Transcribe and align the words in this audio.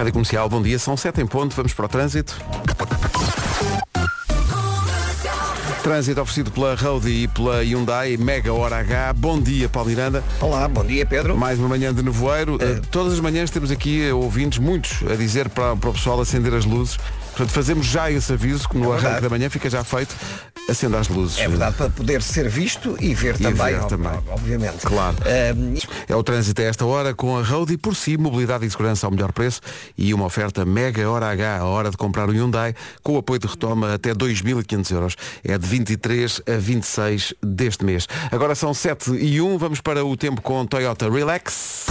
Rádio 0.00 0.14
Comercial, 0.14 0.48
bom 0.48 0.62
dia. 0.62 0.78
São 0.78 0.96
sete 0.96 1.20
em 1.20 1.26
ponto, 1.26 1.54
vamos 1.54 1.74
para 1.74 1.84
o 1.84 1.88
trânsito. 1.88 2.34
Trânsito 5.82 6.22
oferecido 6.22 6.50
pela 6.50 6.74
Road 6.74 7.06
e 7.06 7.28
pela 7.28 7.62
Hyundai, 7.62 8.16
Mega 8.16 8.50
Hora 8.50 8.78
H. 8.78 9.12
Bom 9.12 9.38
dia, 9.38 9.68
Paulo 9.68 9.90
Miranda. 9.90 10.24
Olá, 10.40 10.66
bom 10.66 10.82
dia 10.82 11.04
Pedro. 11.04 11.36
Mais 11.36 11.58
uma 11.58 11.68
manhã 11.68 11.92
de 11.92 12.02
nevoeiro. 12.02 12.54
Uh, 12.54 12.80
todas 12.90 13.12
as 13.12 13.20
manhãs 13.20 13.50
temos 13.50 13.70
aqui 13.70 14.10
uh, 14.10 14.16
ouvintes, 14.16 14.58
muitos, 14.58 15.02
a 15.06 15.14
dizer 15.16 15.50
para, 15.50 15.76
para 15.76 15.90
o 15.90 15.92
pessoal 15.92 16.18
acender 16.18 16.54
as 16.54 16.64
luzes. 16.64 16.96
Portanto, 17.30 17.50
fazemos 17.50 17.84
já 17.86 18.10
esse 18.10 18.32
aviso, 18.32 18.68
que 18.68 18.78
no 18.78 18.94
é 18.94 18.96
arranque 18.96 19.20
da 19.20 19.28
manhã 19.28 19.50
fica 19.50 19.68
já 19.68 19.84
feito, 19.84 20.14
acenda 20.70 20.98
as 20.98 21.08
luzes. 21.08 21.38
É 21.38 21.48
verdade, 21.48 21.76
para 21.76 21.90
poder 21.90 22.22
ser 22.22 22.48
visto 22.48 22.96
e 23.00 23.14
ver 23.14 23.36
e 23.40 23.42
também, 23.44 23.74
ver 23.74 23.84
também. 23.84 24.12
obviamente. 24.28 24.78
Claro. 24.86 25.16
Um... 25.56 25.74
É 26.08 26.14
o 26.14 26.22
trânsito 26.22 26.62
a 26.62 26.64
esta 26.64 26.86
hora 26.86 27.14
com 27.14 27.36
a 27.36 27.42
Road 27.42 27.72
e 27.72 27.76
por 27.76 27.94
si, 27.94 28.16
mobilidade 28.16 28.64
e 28.64 28.70
segurança 28.70 29.06
ao 29.06 29.10
melhor 29.10 29.32
preço 29.32 29.60
e 29.96 30.14
uma 30.14 30.24
oferta 30.26 30.64
mega 30.64 31.08
hora 31.08 31.26
H, 31.30 31.58
a 31.58 31.64
hora 31.64 31.90
de 31.90 31.96
comprar 31.96 32.28
o 32.28 32.32
Hyundai, 32.32 32.74
com 33.02 33.14
o 33.14 33.18
apoio 33.18 33.38
de 33.38 33.46
retoma 33.46 33.94
até 33.94 34.12
2.500 34.12 34.90
euros. 34.92 35.16
É 35.44 35.58
de 35.58 35.66
23 35.66 36.42
a 36.46 36.58
26 36.58 37.34
deste 37.42 37.84
mês. 37.84 38.06
Agora 38.30 38.54
são 38.54 38.72
7 38.72 39.12
e 39.12 39.40
1, 39.40 39.58
vamos 39.58 39.80
para 39.80 40.04
o 40.04 40.16
tempo 40.16 40.40
com 40.40 40.64
Toyota 40.66 41.10
Relax. 41.10 41.86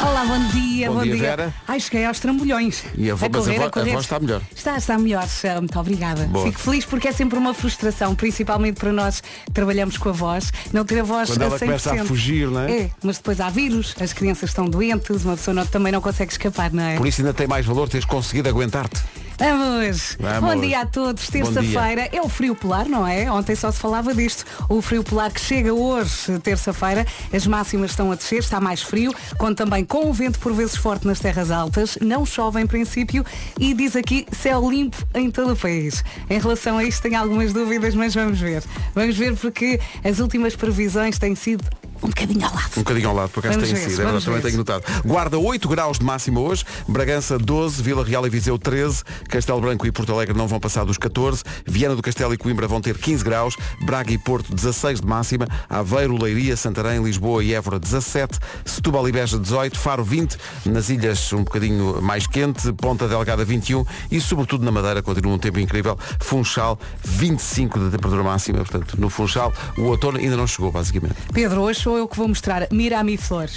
Olá, 0.00 0.24
bom 0.24 0.48
dia, 0.48 0.88
bom, 0.88 0.96
bom 0.96 1.02
dia. 1.02 1.14
dia. 1.14 1.22
Vera. 1.22 1.54
Ai, 1.66 1.80
cheguei 1.80 2.04
aos 2.04 2.20
trambolhões. 2.20 2.84
E 2.96 3.10
a, 3.10 3.14
vo 3.14 3.26
a, 3.26 3.30
correr, 3.30 3.62
a, 3.62 3.66
a, 3.66 3.70
correr. 3.70 3.90
a 3.90 3.94
voz 3.94 4.04
está 4.04 4.20
melhor. 4.20 4.42
Está, 4.54 4.76
está 4.76 4.98
melhor. 4.98 5.26
Muito 5.58 5.78
obrigada. 5.78 6.24
Boa. 6.24 6.46
Fico 6.46 6.60
feliz 6.60 6.84
porque 6.84 7.08
é 7.08 7.12
sempre 7.12 7.38
uma 7.38 7.54
frustração, 7.54 8.14
principalmente 8.14 8.78
para 8.78 8.92
nós 8.92 9.20
que 9.20 9.52
trabalhamos 9.52 9.96
com 9.96 10.10
a 10.10 10.12
voz, 10.12 10.52
não 10.72 10.84
ter 10.84 11.00
a 11.00 11.02
voz 11.02 11.30
Quando 11.30 11.42
a 11.42 11.44
ela 11.46 11.56
100%. 11.56 11.60
começa 11.60 11.92
a 11.92 12.04
fugir, 12.04 12.48
não 12.48 12.60
é? 12.60 12.72
É, 12.72 12.90
mas 13.02 13.16
depois 13.16 13.40
há 13.40 13.48
vírus, 13.48 13.94
as 14.00 14.12
crianças 14.12 14.50
estão 14.50 14.66
doentes, 14.66 15.24
uma 15.24 15.36
pessoa 15.36 15.54
não, 15.54 15.66
também 15.66 15.92
não 15.92 16.00
consegue 16.00 16.30
escapar, 16.32 16.72
não 16.72 16.82
é? 16.82 16.96
Por 16.96 17.06
isso 17.06 17.20
ainda 17.20 17.32
tem 17.34 17.46
mais 17.46 17.64
valor 17.64 17.88
teres 17.88 18.04
conseguido 18.04 18.48
aguentar-te. 18.48 19.00
Vamos! 19.38 20.16
Vamos. 20.18 20.40
Bom 20.40 20.60
dia 20.60 20.80
a 20.80 20.86
todos. 20.86 21.28
Terça-feira 21.28 22.08
é 22.12 22.20
o 22.20 22.28
frio 22.28 22.56
polar, 22.56 22.88
não 22.88 23.06
é? 23.06 23.30
Ontem 23.30 23.54
só 23.54 23.70
se 23.70 23.78
falava 23.78 24.12
disto. 24.12 24.44
O 24.68 24.82
frio 24.82 25.04
polar 25.04 25.32
que 25.32 25.40
chega 25.40 25.72
hoje, 25.72 26.38
terça-feira. 26.40 27.06
As 27.32 27.46
máximas 27.46 27.90
estão 27.90 28.10
a 28.10 28.16
descer, 28.16 28.40
está 28.40 28.60
mais 28.60 28.82
frio, 28.82 29.14
com 29.38 29.54
também 29.54 29.84
com 29.84 30.10
o 30.10 30.12
vento 30.12 30.40
por 30.40 30.52
vezes 30.52 30.76
forte 30.76 31.06
nas 31.06 31.20
terras 31.20 31.52
altas. 31.52 31.96
Não 32.00 32.26
chove 32.26 32.60
em 32.60 32.66
princípio 32.66 33.24
e 33.60 33.72
diz 33.74 33.94
aqui 33.94 34.26
céu 34.32 34.68
limpo 34.68 34.96
em 35.14 35.30
todo 35.30 35.52
o 35.52 35.56
país. 35.56 36.04
Em 36.28 36.40
relação 36.40 36.76
a 36.76 36.82
isto 36.82 37.00
tenho 37.02 37.18
algumas 37.18 37.52
dúvidas, 37.52 37.94
mas 37.94 38.14
vamos 38.14 38.40
ver. 38.40 38.64
Vamos 38.92 39.16
ver 39.16 39.36
porque 39.36 39.78
as 40.02 40.18
últimas 40.18 40.56
previsões 40.56 41.16
têm 41.16 41.36
sido 41.36 41.64
um 42.02 42.08
bocadinho 42.08 42.46
ao 42.46 42.54
lado. 42.54 42.70
Um 42.76 42.80
bocadinho 42.80 43.08
ao 43.08 43.14
lado, 43.14 43.30
por 43.30 43.40
acaso 43.40 43.58
tem 43.58 43.76
sido, 43.76 44.02
é, 44.02 44.20
também 44.20 44.40
tenho 44.40 44.56
notado. 44.56 44.84
Guarda 45.04 45.38
8 45.38 45.68
graus 45.68 45.98
de 45.98 46.04
máxima 46.04 46.40
hoje, 46.40 46.64
Bragança 46.86 47.38
12, 47.38 47.82
Vila 47.82 48.04
Real 48.04 48.26
e 48.26 48.30
Viseu 48.30 48.58
13, 48.58 49.02
Castelo 49.28 49.60
Branco 49.60 49.86
e 49.86 49.92
Porto 49.92 50.12
Alegre 50.12 50.36
não 50.36 50.46
vão 50.46 50.60
passar 50.60 50.84
dos 50.84 50.98
14, 50.98 51.42
Viana 51.66 51.96
do 51.96 52.02
Castelo 52.02 52.32
e 52.34 52.36
Coimbra 52.36 52.66
vão 52.66 52.80
ter 52.80 52.96
15 52.96 53.24
graus, 53.24 53.56
Braga 53.84 54.12
e 54.12 54.18
Porto 54.18 54.54
16 54.54 55.00
de 55.00 55.06
máxima, 55.06 55.46
Aveiro, 55.68 56.20
Leiria, 56.20 56.56
Santarém, 56.56 57.02
Lisboa 57.02 57.42
e 57.42 57.54
Évora 57.54 57.78
17, 57.78 58.38
Setúbal 58.64 59.08
e 59.08 59.12
Beja 59.12 59.38
18, 59.38 59.78
Faro 59.78 60.04
20, 60.04 60.36
nas 60.66 60.88
ilhas 60.88 61.32
um 61.32 61.44
bocadinho 61.44 62.00
mais 62.02 62.26
quente, 62.26 62.72
Ponta 62.72 63.08
Delgada 63.08 63.44
21 63.44 63.84
e 64.10 64.20
sobretudo 64.20 64.64
na 64.64 64.70
Madeira 64.70 65.02
continua 65.02 65.34
um 65.34 65.38
tempo 65.38 65.58
incrível, 65.58 65.98
Funchal 66.20 66.78
25 67.04 67.78
de 67.78 67.90
temperatura 67.90 68.22
máxima, 68.22 68.58
portanto 68.58 68.96
no 68.98 69.08
Funchal 69.08 69.52
o 69.76 69.82
outono 69.82 70.18
ainda 70.18 70.36
não 70.36 70.46
chegou 70.46 70.70
basicamente. 70.70 71.16
Pedro, 71.32 71.62
hoje 71.62 71.87
sou 71.88 71.96
eu 71.96 72.06
que 72.06 72.18
vou 72.18 72.28
mostrar. 72.28 72.68
Mira 72.70 72.98
a 72.98 73.02
mi 73.02 73.16
flor. 73.16 73.48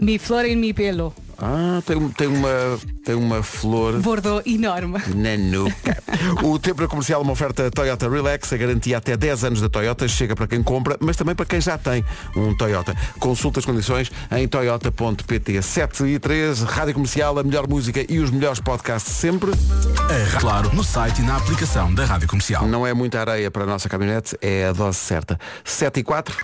Mi 0.00 0.16
flor 0.16 0.44
em 0.44 0.54
mi 0.54 0.72
pelo. 0.72 1.12
Ah, 1.38 1.82
tem, 1.84 2.08
tem, 2.10 2.28
uma, 2.28 2.78
tem 3.04 3.16
uma 3.16 3.42
flor. 3.42 4.00
Bordô 4.00 4.40
enorme. 4.46 5.00
Na 5.12 5.36
nuca. 5.36 6.00
o 6.44 6.56
tempo 6.56 6.86
comercial 6.86 7.20
uma 7.20 7.32
oferta 7.32 7.68
Toyota 7.72 8.08
Relax, 8.08 8.52
a 8.52 8.56
garantia 8.56 8.98
até 8.98 9.16
10 9.16 9.42
anos 9.42 9.60
da 9.60 9.68
Toyota, 9.68 10.06
chega 10.06 10.36
para 10.36 10.46
quem 10.46 10.62
compra, 10.62 10.96
mas 11.00 11.16
também 11.16 11.34
para 11.34 11.44
quem 11.46 11.60
já 11.60 11.76
tem 11.76 12.04
um 12.36 12.56
Toyota. 12.56 12.94
Consulta 13.18 13.58
as 13.58 13.66
condições 13.66 14.08
em 14.30 14.46
toyota.pt. 14.46 15.60
7 15.60 16.04
e 16.04 16.20
3, 16.20 16.60
Rádio 16.60 16.94
Comercial, 16.94 17.36
a 17.36 17.42
melhor 17.42 17.68
música 17.68 18.06
e 18.08 18.20
os 18.20 18.30
melhores 18.30 18.60
podcasts 18.60 19.12
sempre. 19.12 19.50
É, 19.50 20.38
claro, 20.38 20.72
no 20.72 20.84
site 20.84 21.22
e 21.22 21.24
na 21.24 21.38
aplicação 21.38 21.92
da 21.92 22.04
Rádio 22.04 22.28
Comercial. 22.28 22.68
Não 22.68 22.86
é 22.86 22.94
muita 22.94 23.18
areia 23.18 23.50
para 23.50 23.64
a 23.64 23.66
nossa 23.66 23.88
caminhonete, 23.88 24.38
é 24.40 24.66
a 24.66 24.72
dose 24.72 24.98
certa. 24.98 25.40
7 25.64 25.98
e 25.98 26.04
4. 26.04 26.36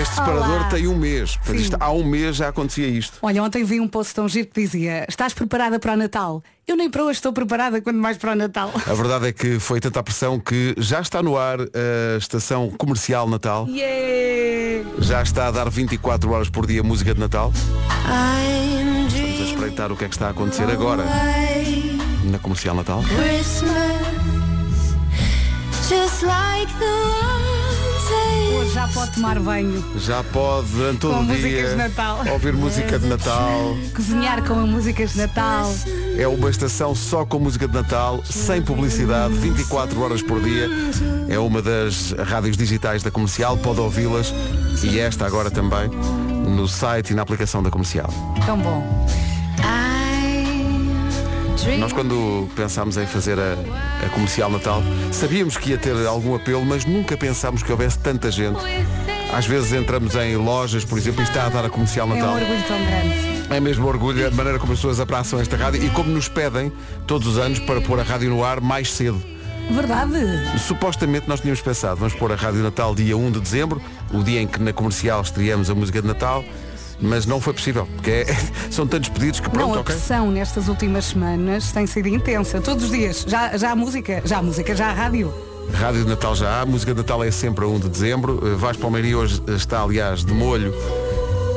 Este 0.00 0.14
separador 0.14 0.60
Olá. 0.60 0.68
tem 0.70 0.86
um 0.86 0.96
mês. 0.96 1.38
Isto, 1.52 1.76
há 1.78 1.92
um 1.92 2.02
mês 2.02 2.36
já 2.36 2.48
acontecia 2.48 2.86
isto. 2.88 3.18
Olha, 3.20 3.42
ontem 3.42 3.62
vi 3.62 3.78
um 3.78 3.86
post 3.86 4.14
tão 4.14 4.26
giro 4.26 4.48
que 4.48 4.60
dizia 4.60 5.04
Estás 5.06 5.34
preparada 5.34 5.78
para 5.78 5.92
o 5.92 5.96
Natal? 5.96 6.42
Eu 6.66 6.76
nem 6.76 6.88
para 6.90 7.04
hoje 7.04 7.18
estou 7.18 7.32
preparada, 7.32 7.82
quando 7.82 7.98
mais 7.98 8.16
para 8.16 8.32
o 8.32 8.34
Natal. 8.34 8.72
A 8.74 8.94
verdade 8.94 9.28
é 9.28 9.32
que 9.32 9.58
foi 9.58 9.80
tanta 9.80 10.02
pressão 10.02 10.40
que 10.40 10.74
já 10.78 11.00
está 11.00 11.22
no 11.22 11.36
ar 11.36 11.60
a 11.60 12.16
estação 12.16 12.70
comercial 12.70 13.28
Natal. 13.28 13.68
Yeah. 13.68 14.88
Já 14.98 15.22
está 15.22 15.48
a 15.48 15.50
dar 15.50 15.68
24 15.68 16.30
horas 16.30 16.48
por 16.48 16.66
dia 16.66 16.82
música 16.82 17.12
de 17.12 17.20
Natal. 17.20 17.52
Vamos 17.52 19.14
a 19.14 19.44
espreitar 19.44 19.92
o 19.92 19.96
que 19.96 20.04
é 20.04 20.08
que 20.08 20.14
está 20.14 20.28
a 20.28 20.30
acontecer 20.30 20.70
agora 20.70 21.04
na 22.24 22.38
comercial 22.38 22.74
Natal. 22.74 23.02
Christmas, 23.02 24.02
Hoje 25.92 27.51
já 28.72 28.88
pode 28.88 29.12
tomar 29.12 29.38
banho. 29.38 29.84
Já 29.98 30.24
pode, 30.24 30.68
durante 30.68 30.98
todo 31.00 31.20
o 31.20 31.26
dia, 31.26 31.68
de 31.68 31.76
Natal. 31.76 32.24
ouvir 32.32 32.52
música 32.54 32.98
de 32.98 33.06
Natal. 33.06 33.76
Cozinhar 33.94 34.42
com 34.44 34.54
músicas 34.54 35.12
de 35.12 35.18
Natal. 35.18 35.72
É 36.16 36.26
uma 36.26 36.48
estação 36.48 36.94
só 36.94 37.24
com 37.26 37.38
música 37.38 37.68
de 37.68 37.74
Natal, 37.74 38.22
sem 38.24 38.62
publicidade, 38.62 39.34
24 39.34 40.00
horas 40.00 40.22
por 40.22 40.40
dia. 40.40 40.68
É 41.28 41.38
uma 41.38 41.60
das 41.60 42.12
rádios 42.12 42.56
digitais 42.56 43.02
da 43.02 43.10
comercial, 43.10 43.58
pode 43.58 43.80
ouvi-las. 43.80 44.32
E 44.82 44.98
esta 44.98 45.26
agora 45.26 45.50
também 45.50 45.88
no 45.88 46.66
site 46.66 47.10
e 47.10 47.14
na 47.14 47.22
aplicação 47.22 47.62
da 47.62 47.70
comercial. 47.70 48.08
Tão 48.46 48.58
bom. 48.58 49.06
Nós 51.78 51.92
quando 51.92 52.48
pensámos 52.56 52.96
em 52.96 53.06
fazer 53.06 53.38
a, 53.38 53.56
a, 54.04 54.08
comercial 54.10 54.50
Natal, 54.50 54.82
sabíamos 55.12 55.56
que 55.56 55.70
ia 55.70 55.78
ter 55.78 55.94
algum 56.06 56.34
apelo, 56.34 56.64
mas 56.64 56.84
nunca 56.84 57.16
pensámos 57.16 57.62
que 57.62 57.70
houvesse 57.70 57.98
tanta 57.98 58.30
gente. 58.30 58.58
Às 59.32 59.46
vezes 59.46 59.72
entramos 59.72 60.14
em 60.14 60.36
lojas, 60.36 60.84
por 60.84 60.98
exemplo, 60.98 61.22
e 61.22 61.24
está 61.24 61.46
a 61.46 61.48
dar 61.48 61.64
a 61.64 61.70
comercial 61.70 62.06
Natal. 62.06 62.36
É 62.36 62.40
um 62.40 62.42
orgulho 62.42 62.62
tão 62.66 62.84
grande. 62.84 63.54
É 63.54 63.60
mesmo 63.60 63.86
orgulho 63.86 64.26
a 64.26 64.30
maneira 64.30 64.58
como 64.58 64.72
as 64.72 64.78
pessoas 64.78 64.98
abraçam 64.98 65.40
esta 65.40 65.56
rádio 65.56 65.84
e 65.84 65.90
como 65.90 66.10
nos 66.10 66.28
pedem 66.28 66.72
todos 67.06 67.28
os 67.28 67.38
anos 67.38 67.58
para 67.58 67.80
pôr 67.80 68.00
a 68.00 68.02
rádio 68.02 68.30
no 68.30 68.44
ar 68.44 68.60
mais 68.60 68.92
cedo. 68.92 69.22
Verdade. 69.70 70.18
Supostamente 70.58 71.28
nós 71.28 71.40
tínhamos 71.40 71.60
pensado, 71.60 71.96
vamos 71.96 72.14
pôr 72.14 72.32
a 72.32 72.34
Rádio 72.34 72.62
Natal 72.62 72.94
dia 72.94 73.16
1 73.16 73.30
de 73.30 73.40
dezembro, 73.40 73.80
o 74.12 74.22
dia 74.22 74.40
em 74.40 74.46
que 74.46 74.60
na 74.60 74.72
comercial 74.72 75.22
estreamos 75.22 75.70
a 75.70 75.74
música 75.74 76.02
de 76.02 76.08
Natal 76.08 76.44
mas 77.02 77.26
não 77.26 77.40
foi 77.40 77.52
possível, 77.52 77.86
porque 77.94 78.10
é, 78.10 78.26
são 78.70 78.86
tantos 78.86 79.08
pedidos 79.10 79.40
que 79.40 79.50
pronto, 79.50 79.74
Não, 79.74 79.80
a 79.80 79.84
pressão 79.84 80.28
okay. 80.28 80.38
nestas 80.38 80.68
últimas 80.68 81.06
semanas 81.06 81.72
tem 81.72 81.86
sido 81.86 82.08
intensa. 82.08 82.60
Todos 82.60 82.84
os 82.84 82.90
dias. 82.90 83.24
Já, 83.26 83.56
já 83.56 83.72
há 83.72 83.76
música, 83.76 84.22
já 84.24 84.38
há 84.38 84.42
música, 84.42 84.74
já 84.74 84.86
há 84.88 84.92
rádio. 84.92 85.32
Rádio 85.72 86.04
de 86.04 86.08
Natal 86.08 86.34
já 86.34 86.60
há, 86.60 86.66
música 86.66 86.92
de 86.92 86.98
Natal 86.98 87.22
é 87.22 87.30
sempre 87.30 87.64
a 87.64 87.68
1 87.68 87.80
de 87.80 87.88
dezembro. 87.88 88.40
Eh, 88.44 88.54
Vais 88.56 88.76
Palmeiras 88.76 89.12
hoje 89.14 89.42
está, 89.48 89.80
aliás, 89.82 90.24
de 90.24 90.32
molho 90.32 90.74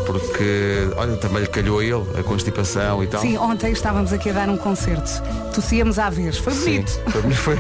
porque, 0.06 0.90
olha, 0.96 1.18
também 1.18 1.42
lhe 1.42 1.48
calhou 1.48 1.80
a 1.80 1.84
ele, 1.84 2.20
a 2.20 2.24
constipação 2.24 3.04
e 3.04 3.08
tal. 3.08 3.22
Sim, 3.22 3.38
ontem 3.38 3.72
estávamos 3.72 4.14
aqui 4.14 4.30
a 4.30 4.34
dar 4.34 4.50
um 4.50 4.58
concerto. 4.58 5.10
Tossíamos 5.54 5.98
à 6.00 6.10
vez, 6.10 6.38
foi 6.38 6.54
bonito. 6.54 6.90
Sim, 6.92 7.32
foi, 7.34 7.58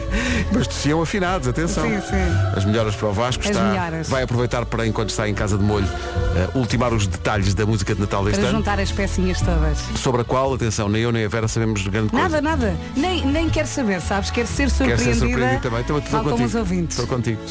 mas 0.51 0.67
tossiam 0.67 1.01
afinados, 1.01 1.47
atenção. 1.47 1.83
Sim, 1.83 2.01
sim. 2.01 2.55
As 2.55 2.65
melhoras 2.65 2.95
para 2.95 3.07
o 3.07 3.13
Vasco 3.13 3.43
As 3.43 3.49
está, 3.49 3.63
melhoras. 3.63 4.09
vai 4.09 4.23
aproveitar 4.23 4.65
para, 4.65 4.85
enquanto 4.85 5.09
está 5.09 5.27
em 5.27 5.33
casa 5.33 5.57
de 5.57 5.63
molho, 5.63 5.87
uh, 5.87 6.57
ultimar 6.57 6.93
os 6.93 7.07
detalhes 7.07 7.53
da 7.53 7.65
música 7.65 7.95
de 7.95 8.01
Natal 8.01 8.23
deste 8.23 8.39
para 8.39 8.49
ano. 8.49 8.57
juntar 8.57 8.79
as 8.79 8.91
pecinhas 8.91 9.39
todas. 9.41 9.77
Sobre 9.99 10.21
a 10.21 10.23
qual, 10.23 10.53
atenção, 10.53 10.87
nem 10.89 11.01
eu 11.01 11.11
nem 11.11 11.25
a 11.25 11.29
Vera 11.29 11.47
sabemos 11.47 11.85
grande 11.87 12.09
coisa. 12.09 12.29
Nada, 12.29 12.41
nada. 12.41 12.75
Nem, 12.95 13.25
nem 13.25 13.49
quero 13.49 13.67
saber, 13.67 14.01
sabes? 14.01 14.29
Quero 14.29 14.47
ser 14.47 14.69
surpreendida. 14.69 15.03
Quero 15.03 15.15
ser 15.15 15.19
surpreendida 15.19 15.61
também. 15.61 15.81
Estou, 15.81 15.97
estou 15.99 16.19
contigo. 16.19 16.35
Como 16.35 16.45
os 16.45 16.55
ouvintes. 16.55 16.99
Estou 16.99 17.15
contigo. 17.15 17.41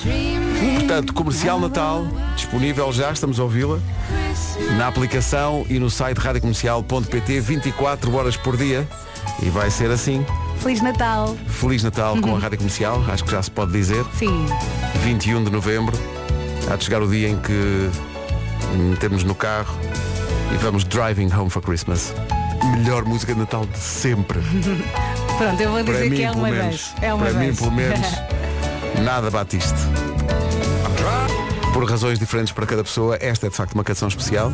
Portanto, 0.79 1.15
comercial 1.15 1.59
Natal, 1.59 2.07
disponível 2.37 2.93
já, 2.93 3.11
estamos 3.11 3.41
a 3.41 3.43
ouvi-la. 3.43 3.79
Na 4.85 4.89
aplicação 4.89 5.65
e 5.71 5.79
no 5.79 5.89
site 5.89 6.19
radiocomercial.pt 6.19 7.41
24 7.41 8.15
horas 8.15 8.37
por 8.37 8.55
dia. 8.55 8.87
E 9.43 9.49
vai 9.49 9.71
ser 9.71 9.91
assim. 9.91 10.27
Feliz 10.59 10.83
Natal. 10.83 11.35
Feliz 11.49 11.83
Natal 11.83 12.13
uhum. 12.13 12.21
com 12.21 12.37
a 12.37 12.39
Rádio 12.39 12.59
Comercial, 12.59 13.03
acho 13.09 13.25
que 13.25 13.31
já 13.31 13.43
se 13.43 13.51
pode 13.51 13.73
dizer. 13.73 14.05
Sim. 14.19 14.45
21 15.03 15.45
de 15.45 15.51
novembro. 15.51 15.97
Há 16.71 16.77
de 16.77 16.85
chegar 16.85 17.01
o 17.01 17.09
dia 17.09 17.31
em 17.31 17.39
que 17.39 17.91
metemos 18.77 19.25
no 19.25 19.35
carro 19.35 19.75
e 20.53 20.59
vamos 20.59 20.85
driving 20.85 21.33
home 21.33 21.49
for 21.49 21.63
Christmas. 21.63 22.13
Melhor 22.77 23.07
música 23.07 23.33
de 23.33 23.41
Natal 23.41 23.65
de 23.65 23.79
sempre. 23.79 24.39
Pronto, 25.39 25.63
eu 25.63 25.71
vou 25.71 25.83
dizer 25.83 25.97
Para 25.97 26.05
que 26.05 26.11
mim, 26.11 26.23
é 26.25 26.31
uma 26.31 26.51
vez. 26.51 26.95
É 27.01 27.15
uma 27.15 27.25
Para 27.25 27.39
vez. 27.39 27.53
mim, 27.53 27.57
pelo 27.57 27.73
menos, 27.73 28.07
nada 29.03 29.31
bate 29.31 29.57
isto. 29.57 30.14
Por 31.75 31.91
razões 31.91 32.21
diferentes 32.21 32.53
para 32.53 32.65
cada 32.67 32.85
pessoa. 32.85 33.19
Esta 33.21 33.49
é 33.49 33.51
de 33.51 33.57
facto 33.57 33.75
uma 33.75 33.83
canção 33.83 34.07
especial. 34.07 34.53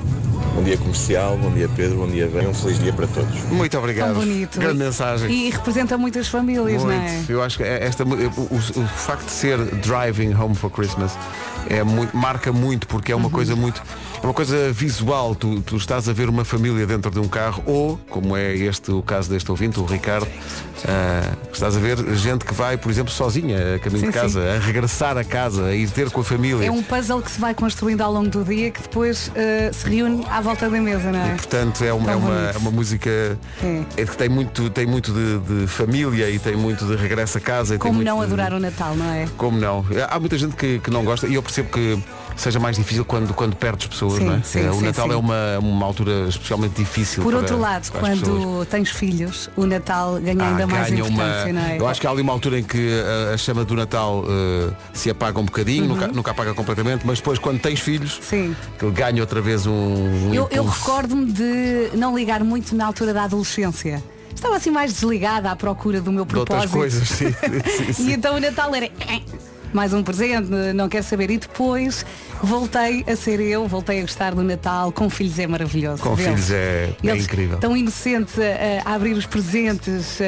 Bom 0.55 0.63
dia 0.65 0.79
comercial, 0.79 1.37
bom 1.37 1.53
dia 1.53 1.69
Pedro, 1.77 1.99
bom 1.99 2.07
dia 2.07 2.27
bem, 2.27 2.49
um 2.49 2.55
feliz 2.55 2.79
dia 2.79 2.95
para 2.95 3.07
todos. 3.07 3.43
Muito 3.51 3.79
obrigado. 3.79 4.15
Tão 4.15 4.21
bonito. 4.21 4.59
Grande 4.59 4.79
mensagem. 4.79 5.31
E 5.31 5.51
representa 5.51 5.99
muitas 5.99 6.29
famílias, 6.29 6.83
Muito. 6.83 6.87
não 6.87 6.93
é? 6.93 7.25
Eu 7.29 7.43
acho 7.43 7.59
que 7.59 7.63
é 7.63 7.85
esta, 7.85 8.05
o, 8.05 8.09
o, 8.09 8.57
o 8.57 8.89
facto 8.89 9.27
de 9.27 9.33
ser 9.33 9.59
Driving 9.59 10.35
Home 10.35 10.55
for 10.55 10.71
Christmas 10.71 11.13
é 11.69 11.85
muito, 11.85 12.17
marca 12.17 12.53
muito 12.53 12.87
porque 12.87 13.13
é 13.13 13.15
uma 13.15 13.27
uhum. 13.27 13.31
coisa 13.31 13.55
muito 13.55 13.83
é 14.23 14.27
uma 14.27 14.35
coisa 14.35 14.71
visual 14.73 15.35
tu, 15.35 15.61
tu, 15.63 15.77
estás 15.77 16.09
a 16.09 16.13
ver 16.13 16.29
uma 16.29 16.45
família 16.45 16.87
dentro 16.87 17.11
de 17.11 17.19
um 17.19 17.27
carro 17.27 17.63
ou 17.67 17.99
como 18.09 18.37
é 18.37 18.55
este 18.55 18.91
o 18.91 19.03
caso 19.03 19.31
deste 19.31 19.51
ouvinte 19.51 19.81
o 19.81 19.85
Ricardo 19.85 20.27
uh, 20.27 21.37
estás 21.53 21.77
a 21.77 21.81
ver 21.81 21.97
gente 22.15 22.45
que 22.45 22.53
vai 22.53 22.77
por 22.77 22.91
exemplo 22.91 23.11
sozinha 23.11 23.77
a 23.77 23.79
caminho 23.79 24.01
sim, 24.01 24.07
de 24.09 24.13
casa 24.13 24.41
sim. 24.41 24.57
a 24.57 24.59
regressar 24.61 25.17
a 25.17 25.25
casa 25.25 25.67
a 25.67 25.75
ir 25.75 25.89
ter 25.91 26.11
com 26.11 26.21
a 26.21 26.25
família 26.25 26.67
é 26.67 26.71
um 26.71 26.83
puzzle 26.83 27.23
que 27.23 27.31
se 27.31 27.41
vai 27.41 27.55
construindo 27.55 28.03
ao 28.03 28.13
longo 28.13 28.29
do 28.29 28.45
dia 28.45 28.71
que 28.71 28.83
depois 28.83 29.29
uh, 29.29 29.73
se 29.73 29.89
reúne 29.89 30.25
à 30.29 30.41
volta 30.41 30.69
da 30.69 30.81
mesa 30.81 31.11
não 31.11 31.21
é 31.21 31.33
e, 31.33 31.37
portanto 31.37 31.83
é 31.83 31.93
uma, 31.93 32.11
é 32.11 32.17
uma, 32.17 32.35
é 32.51 32.57
uma, 32.59 32.71
música 32.71 33.11
é. 33.11 33.85
é. 33.97 34.05
que 34.05 34.17
tem 34.17 34.29
muito 34.29 34.69
tem 34.69 34.87
muito 34.87 35.13
de, 35.13 35.39
de, 35.39 35.67
família 35.67 36.29
e 36.29 36.39
tem 36.39 36.57
muito 36.57 36.85
de 36.85 36.95
regresso 36.95 37.39
a 37.39 37.41
casa 37.41 37.79
como 37.79 38.03
não 38.03 38.19
de, 38.19 38.25
adorar 38.25 38.53
o 38.53 38.61
Natal 38.61 38.95
não 38.95 39.11
é 39.11 39.27
como 39.39 39.59
não 39.59 39.85
há 40.09 40.21
muita 40.21 40.37
gente 40.37 40.55
que, 40.57 40.79
que 40.79 40.91
não 40.91 41.05
gosta 41.05 41.27
e 41.27 41.35
eu 41.35 41.43
percebo 41.43 41.71
que 41.71 41.99
seja 42.41 42.59
mais 42.59 42.77
difícil 42.77 43.05
quando, 43.05 43.35
quando 43.35 43.55
perdes 43.55 43.87
pessoas, 43.87 44.15
sim, 44.15 44.25
não 44.25 44.35
é? 44.35 44.43
Sim, 44.43 44.67
é, 44.67 44.71
o 44.71 44.75
sim, 44.75 44.85
Natal 44.85 45.13
é 45.13 45.17
uma, 45.17 45.59
uma 45.59 45.87
altura 45.87 46.29
especialmente 46.29 46.75
difícil. 46.75 47.23
Por 47.23 47.31
para, 47.33 47.41
outro 47.41 47.59
lado, 47.59 47.91
quando 47.93 48.21
pessoas. 48.21 48.69
tens 48.69 48.91
filhos, 48.91 49.51
o 49.57 49.67
Natal 49.67 50.19
ganha 50.21 50.43
ah, 50.43 50.49
ainda 50.49 50.67
mais 50.67 50.89
ganha 50.89 51.01
importância, 51.01 51.45
uma... 51.45 51.53
não 51.53 51.61
é? 51.61 51.79
Eu 51.79 51.87
acho 51.87 52.01
que 52.01 52.07
há 52.07 52.11
ali 52.11 52.23
uma 52.23 52.33
altura 52.33 52.59
em 52.59 52.63
que 52.65 52.91
a, 53.31 53.35
a 53.35 53.37
chama 53.37 53.65
do 53.65 53.75
Natal 53.75 54.21
uh, 54.21 54.75
se 54.93 55.11
apaga 55.11 55.39
um 55.39 55.45
bocadinho, 55.45 55.83
uhum. 55.83 55.89
nunca, 55.89 56.09
nunca 56.09 56.31
apaga 56.31 56.55
completamente, 56.55 57.07
mas 57.07 57.19
depois 57.19 57.39
quando 57.39 57.61
tens 57.61 57.81
filhos, 57.81 58.19
sim. 58.23 58.57
ganha 58.95 59.21
outra 59.21 59.41
vez 59.41 59.67
um. 59.67 59.73
um 59.73 60.35
eu, 60.35 60.49
eu 60.51 60.65
recordo-me 60.65 61.31
de 61.31 61.91
não 61.95 62.17
ligar 62.17 62.43
muito 62.43 62.75
na 62.75 62.87
altura 62.87 63.13
da 63.13 63.25
adolescência. 63.25 64.03
Estava 64.35 64.57
assim 64.57 64.71
mais 64.71 64.95
desligada 64.95 65.51
à 65.51 65.57
procura 65.57 66.01
do 66.01 66.11
meu 66.11 66.25
propósito. 66.25 66.71
De 66.71 66.79
outras 66.79 67.03
coisas, 67.03 67.09
sim, 67.09 67.33
sim, 67.33 67.93
sim. 67.93 68.09
e 68.09 68.13
então 68.15 68.37
o 68.37 68.41
Natal 68.41 68.75
era 68.75 68.89
mais 69.73 69.93
um 69.93 70.03
presente, 70.03 70.49
não 70.75 70.89
quero 70.89 71.05
saber. 71.05 71.31
E 71.31 71.39
depois 71.39 72.05
voltei 72.43 73.05
a 73.07 73.17
ser 73.17 73.41
eu, 73.41 73.67
voltei 73.67 73.99
a 73.99 74.03
gostar 74.03 74.35
do 74.35 74.43
Natal. 74.43 74.93
Com 74.93 75.09
filhos 75.09 75.39
é 75.39 75.47
maravilhoso. 75.47 76.03
Com 76.03 76.17
filhos 76.17 76.51
é, 76.51 76.91
é 77.03 77.17
incrível. 77.17 77.59
Tão 77.59 77.77
inocentes 77.77 78.35
a, 78.39 78.89
a, 78.89 78.95
abrir 78.95 79.13
os 79.13 79.27
presentes, 79.27 80.19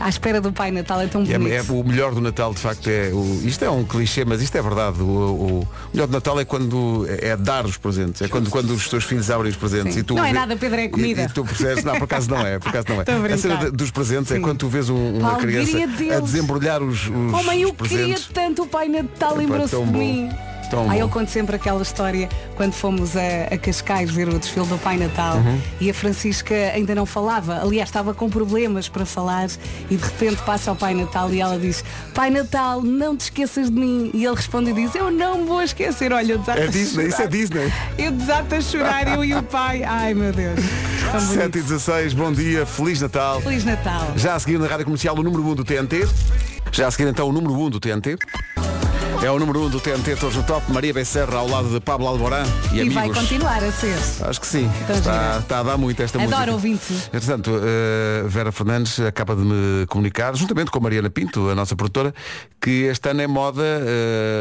à 0.00 0.08
espera 0.08 0.40
do 0.40 0.52
Pai 0.52 0.70
Natal, 0.70 1.00
é 1.00 1.06
tão 1.06 1.22
é, 1.22 1.38
bonito. 1.38 1.52
É, 1.52 1.56
é, 1.56 1.62
o 1.62 1.84
melhor 1.84 2.14
do 2.14 2.20
Natal, 2.20 2.52
de 2.52 2.60
facto, 2.60 2.88
é 2.88 3.10
o, 3.12 3.40
isto 3.44 3.64
é 3.64 3.70
um 3.70 3.84
clichê, 3.84 4.24
mas 4.24 4.42
isto 4.42 4.56
é 4.56 4.62
verdade. 4.62 5.00
O, 5.00 5.04
o, 5.04 5.60
o 5.60 5.68
melhor 5.92 6.06
do 6.06 6.12
Natal 6.12 6.38
é 6.40 6.44
quando 6.44 7.06
é, 7.08 7.28
é 7.28 7.36
dar 7.36 7.64
os 7.64 7.76
presentes, 7.76 8.22
é 8.22 8.28
quando, 8.28 8.50
quando 8.50 8.70
os 8.70 8.88
teus 8.88 9.04
filhos 9.04 9.30
abrem 9.30 9.50
os 9.50 9.56
presentes. 9.56 9.96
E 9.96 10.02
tu 10.02 10.14
não 10.14 10.24
é 10.24 10.32
nada, 10.32 10.56
Pedro, 10.56 10.80
é 10.80 10.88
comida. 10.88 11.22
E, 11.22 11.24
e 11.24 11.28
tu 11.28 11.44
percebes, 11.44 11.84
não, 11.84 11.94
por 11.94 12.04
acaso 12.04 12.30
não 12.30 12.46
é, 12.46 12.58
por 12.58 12.68
acaso 12.68 12.86
não 12.88 13.00
é. 13.02 13.08
A 13.28 13.36
cena 13.36 13.70
dos 13.70 13.90
presentes 13.90 14.30
é 14.32 14.36
Sim. 14.36 14.40
é 14.40 14.44
quando 14.44 14.58
tu 14.58 14.68
vês 14.68 14.88
um, 14.88 15.18
uma 15.18 15.36
criança 15.36 15.78
a 16.16 16.20
desembrulhar 16.20 16.82
os, 16.82 17.06
os, 17.06 17.08
oh, 17.08 17.42
mãe, 17.42 17.62
eu 17.62 17.72
presentes. 17.72 18.26
queria 18.26 18.48
tanto 18.48 18.62
o 18.62 18.66
Pai 18.66 18.87
Natal, 18.88 19.36
lembrou-se 19.36 19.76
de 19.76 19.92
mim. 19.92 20.30
Tão 20.70 20.90
Aí 20.90 21.00
eu 21.00 21.08
conto 21.08 21.30
sempre 21.30 21.56
aquela 21.56 21.80
história 21.82 22.28
quando 22.54 22.72
fomos 22.72 23.16
a, 23.16 23.54
a 23.54 23.58
Cascais 23.58 24.10
ver 24.10 24.28
o 24.28 24.38
desfile 24.38 24.66
do 24.66 24.76
Pai 24.78 24.98
Natal 24.98 25.36
uhum. 25.38 25.58
e 25.80 25.90
a 25.90 25.94
Francisca 25.94 26.54
ainda 26.54 26.94
não 26.94 27.06
falava. 27.06 27.60
Aliás, 27.62 27.88
estava 27.88 28.12
com 28.12 28.28
problemas 28.28 28.88
para 28.88 29.06
falar 29.06 29.48
e 29.90 29.96
de 29.96 30.04
repente 30.04 30.42
passa 30.42 30.70
ao 30.70 30.76
Pai 30.76 30.94
Natal 30.94 31.32
e 31.32 31.40
ela 31.40 31.58
diz 31.58 31.82
Pai 32.14 32.30
Natal, 32.30 32.82
não 32.82 33.16
te 33.16 33.22
esqueças 33.22 33.70
de 33.70 33.80
mim. 33.80 34.10
E 34.12 34.24
ele 34.24 34.34
responde 34.34 34.70
e 34.70 34.74
diz 34.74 34.94
Eu 34.94 35.10
não 35.10 35.46
vou 35.46 35.62
esquecer. 35.62 36.12
Olha, 36.12 36.32
eu 36.32 36.38
desato 36.38 36.60
é 36.60 36.66
Disney, 36.66 37.06
isso 37.06 37.22
é 37.22 37.26
Disney. 37.26 37.72
Eu 37.96 38.12
desato 38.12 38.54
a 38.54 38.60
chorar, 38.60 39.08
eu 39.08 39.24
e 39.24 39.34
o 39.34 39.42
pai. 39.42 39.82
Ai 39.84 40.12
meu 40.12 40.32
Deus. 40.32 40.60
7 41.32 41.58
e 41.58 41.62
16, 41.62 42.12
bom 42.12 42.30
dia, 42.30 42.66
Feliz 42.66 43.00
Natal. 43.00 43.40
Feliz 43.40 43.64
Natal. 43.64 44.12
Já 44.16 44.34
a 44.34 44.38
seguir 44.38 44.58
na 44.58 44.66
Rádio 44.66 44.84
Comercial 44.84 45.16
o 45.16 45.22
número 45.22 45.42
1 45.42 45.54
do 45.54 45.64
TNT. 45.64 46.06
Já 46.70 46.88
a 46.88 46.90
seguir 46.90 47.08
então 47.08 47.28
o 47.28 47.32
número 47.32 47.54
1 47.54 47.70
do 47.70 47.80
TNT. 47.80 48.18
É 49.20 49.28
o 49.28 49.36
número 49.36 49.62
1 49.62 49.64
um 49.64 49.68
do 49.68 49.80
TNT 49.80 50.14
Todos 50.14 50.36
no 50.36 50.44
Top, 50.44 50.70
Maria 50.70 50.94
Becerra 50.94 51.38
ao 51.38 51.48
lado 51.48 51.68
de 51.70 51.80
Pablo 51.80 52.06
Alborán 52.06 52.44
e, 52.72 52.76
e 52.76 52.80
amigos. 52.82 52.94
vai 52.94 53.08
continuar 53.12 53.64
a 53.64 53.72
ser. 53.72 53.98
Acho 54.24 54.40
que 54.40 54.46
sim. 54.46 54.70
Está, 54.88 55.38
está, 55.40 55.58
a 55.58 55.62
dar 55.64 55.76
muito 55.76 56.00
esta 56.00 56.18
Adoro 56.18 56.30
música. 56.30 56.42
Adoro 56.42 56.52
ouvinte. 56.52 56.94
Entretanto, 57.12 57.50
uh, 57.50 58.28
Vera 58.28 58.52
Fernandes 58.52 59.00
acaba 59.00 59.34
de 59.34 59.42
me 59.42 59.86
comunicar, 59.86 60.36
juntamente 60.36 60.70
com 60.70 60.78
a 60.78 60.82
Mariana 60.82 61.10
Pinto, 61.10 61.48
a 61.48 61.54
nossa 61.56 61.74
produtora, 61.74 62.14
que 62.60 62.84
este 62.84 63.08
ano 63.08 63.20
é 63.20 63.26
moda 63.26 63.62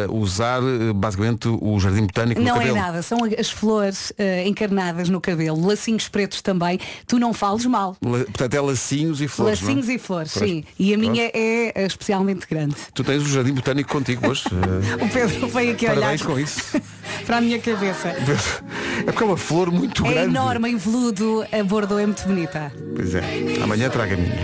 uh, 0.09 0.15
usar 0.15 0.62
uh, 0.62 0.94
basicamente 0.94 1.47
o 1.47 1.80
jardim 1.80 2.06
botânico 2.06 2.39
não 2.39 2.53
no 2.53 2.53
cabelo. 2.59 2.75
Não 2.75 2.83
é 2.83 2.85
nada, 2.85 3.01
são 3.01 3.18
as 3.38 3.50
flores 3.50 4.13
encarnadas 4.45 5.09
no 5.09 5.19
cabelo, 5.19 5.65
lacinhos 5.65 6.07
pretos 6.07 6.44
também. 6.44 6.80
Tu 7.07 7.18
não 7.18 7.33
fales 7.33 7.65
mal. 7.65 7.97
La, 8.00 8.19
portanto, 8.19 8.53
é 8.53 8.62
lacinhos 8.62 9.21
e 9.21 9.27
flores. 9.27 9.59
Lacinhos 9.59 9.88
não? 9.88 9.95
e 9.95 9.97
flores, 9.97 10.31
sim. 10.33 10.63
E 10.77 10.94
a 10.94 10.97
minha 11.00 11.31
é 11.33 11.83
especialmente 11.83 12.45
grande. 12.47 12.75
Tu 12.94 13.03
tens 13.03 13.23
o 13.23 13.27
jardim 13.27 13.53
botânico 13.53 13.91
contigo 13.91 14.30
hoje. 14.30 14.44
o 15.01 15.09
Pedro 15.09 15.47
veio 15.47 15.73
aqui 15.73 15.85
Parabéns 15.85 16.21
olhar 16.21 16.33
com 16.33 16.39
isso. 16.39 16.81
para 17.25 17.37
a 17.37 17.41
minha 17.41 17.59
cabeça. 17.59 18.09
É 18.09 19.03
porque 19.03 19.23
é 19.23 19.25
uma 19.25 19.37
flor 19.37 19.71
muito 19.71 20.05
é 20.05 20.09
grande. 20.09 20.27
É 20.27 20.39
enorme, 20.39 20.69
em 20.69 20.77
veludo, 20.77 21.45
a 21.51 21.63
bordo 21.63 21.99
é 21.99 22.05
muito 22.05 22.23
bonita. 22.27 22.71
Pois 22.95 23.15
é. 23.15 23.21
Amanhã 23.61 23.89
traga 23.89 24.15
a 24.15 24.17
minha. 24.17 24.35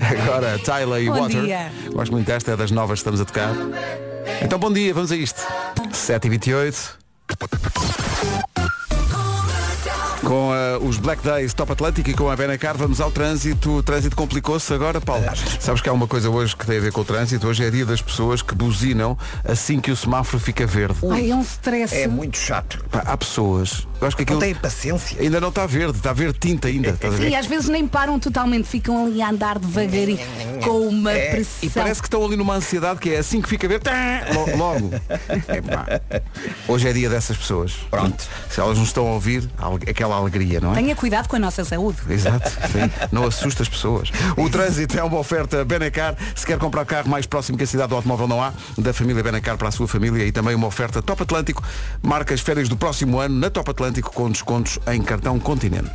Agora, 0.22 0.58
Tyler 0.58 1.02
e 1.02 1.06
bom 1.06 1.22
Water. 1.22 1.42
Dia. 1.42 1.72
Gosto 1.92 2.12
muito 2.12 2.26
desta, 2.26 2.52
é 2.52 2.56
das 2.56 2.70
novas 2.70 2.98
que 2.98 3.00
estamos 3.00 3.20
a 3.20 3.24
tocar. 3.24 3.52
Então 4.42 4.58
bom 4.58 4.72
dia, 4.72 4.92
vamos 4.92 5.12
a 5.12 5.16
isto. 5.16 5.40
7h28. 5.92 6.96
Com 10.26 10.50
uh, 10.50 10.84
os 10.84 10.98
Black 10.98 11.22
Days 11.22 11.54
Top 11.54 11.70
Atlântico 11.70 12.10
e 12.10 12.12
com 12.12 12.28
a 12.28 12.34
Benacar 12.34 12.76
vamos 12.76 13.00
ao 13.00 13.12
trânsito. 13.12 13.76
O 13.76 13.82
trânsito 13.82 14.16
complicou-se 14.16 14.74
agora, 14.74 15.00
Paulo. 15.00 15.22
Sabes 15.60 15.80
que 15.80 15.88
há 15.88 15.92
uma 15.92 16.08
coisa 16.08 16.28
hoje 16.28 16.56
que 16.56 16.66
tem 16.66 16.78
a 16.78 16.80
ver 16.80 16.90
com 16.90 17.02
o 17.02 17.04
trânsito. 17.04 17.46
Hoje 17.46 17.64
é 17.64 17.70
dia 17.70 17.86
das 17.86 18.02
pessoas 18.02 18.42
que 18.42 18.52
buzinam 18.52 19.16
assim 19.44 19.78
que 19.78 19.88
o 19.88 19.96
semáforo 19.96 20.40
fica 20.40 20.66
verde. 20.66 20.98
Ai, 21.12 21.30
é 21.30 21.34
um 21.36 21.42
stress. 21.42 21.94
É 21.94 22.08
muito 22.08 22.36
chato. 22.38 22.84
Pá, 22.90 23.04
há 23.06 23.16
pessoas. 23.16 23.86
Eu 24.00 24.06
acho 24.06 24.16
que 24.16 24.22
aquilo 24.22 24.38
não 24.38 24.46
tem 24.46 24.54
paciência. 24.54 25.20
Ainda 25.20 25.40
não 25.40 25.48
está 25.48 25.66
verde, 25.66 25.96
está 25.96 26.12
verde 26.12 26.38
tinta 26.38 26.68
ainda. 26.68 26.96
Sim, 27.16 27.34
às 27.34 27.46
vezes 27.46 27.68
nem 27.68 27.86
param 27.88 28.18
totalmente, 28.18 28.68
ficam 28.68 29.06
ali 29.06 29.22
a 29.22 29.30
andar 29.30 29.58
devagarinho 29.58 30.18
com 30.62 30.88
uma 30.88 31.12
é. 31.12 31.30
pressão. 31.30 31.58
E 31.62 31.70
parece 31.70 32.02
que 32.02 32.06
estão 32.06 32.24
ali 32.24 32.36
numa 32.36 32.54
ansiedade 32.54 33.00
que 33.00 33.10
é 33.10 33.18
assim 33.18 33.40
que 33.40 33.48
fica 33.48 33.66
verde. 33.66 33.88
Logo. 34.56 34.90
Hoje 36.68 36.88
é 36.88 36.92
dia 36.92 37.08
dessas 37.08 37.36
pessoas. 37.36 37.72
Pronto. 37.90 38.22
Se 38.50 38.60
elas 38.60 38.78
nos 38.78 38.88
estão 38.88 39.06
a 39.06 39.12
ouvir, 39.12 39.48
aquela 39.88 40.16
alegria, 40.16 40.60
não 40.60 40.72
é? 40.72 40.74
Tenha 40.74 40.94
cuidado 40.94 41.28
com 41.28 41.36
a 41.36 41.38
nossa 41.38 41.64
saúde. 41.64 41.98
Exato, 42.08 42.50
sim. 42.70 42.90
Não 43.10 43.24
assusta 43.24 43.62
as 43.62 43.68
pessoas. 43.68 44.10
O 44.36 44.50
trânsito 44.50 44.98
é 44.98 45.02
uma 45.02 45.18
oferta 45.18 45.64
Benacar. 45.64 46.16
Se 46.34 46.44
quer 46.44 46.58
comprar 46.58 46.84
carro 46.84 47.08
mais 47.08 47.24
próximo 47.24 47.56
que 47.56 47.64
a 47.64 47.66
cidade 47.66 47.88
do 47.88 47.94
automóvel 47.94 48.28
não 48.28 48.42
há, 48.42 48.52
da 48.76 48.92
família 48.92 49.22
Benacar 49.22 49.56
para 49.56 49.68
a 49.68 49.72
sua 49.72 49.88
família 49.88 50.24
e 50.24 50.32
também 50.32 50.54
uma 50.54 50.66
oferta 50.66 51.00
Top 51.00 51.22
Atlântico. 51.22 51.62
Marca 52.02 52.34
as 52.34 52.40
férias 52.40 52.68
do 52.68 52.76
próximo 52.76 53.18
ano 53.18 53.38
na 53.38 53.48
Top 53.48 53.70
Atlântico 53.70 53.85
com 54.10 54.30
descontos 54.30 54.78
em 54.86 55.00
cartão 55.02 55.38
Continente. 55.38 55.92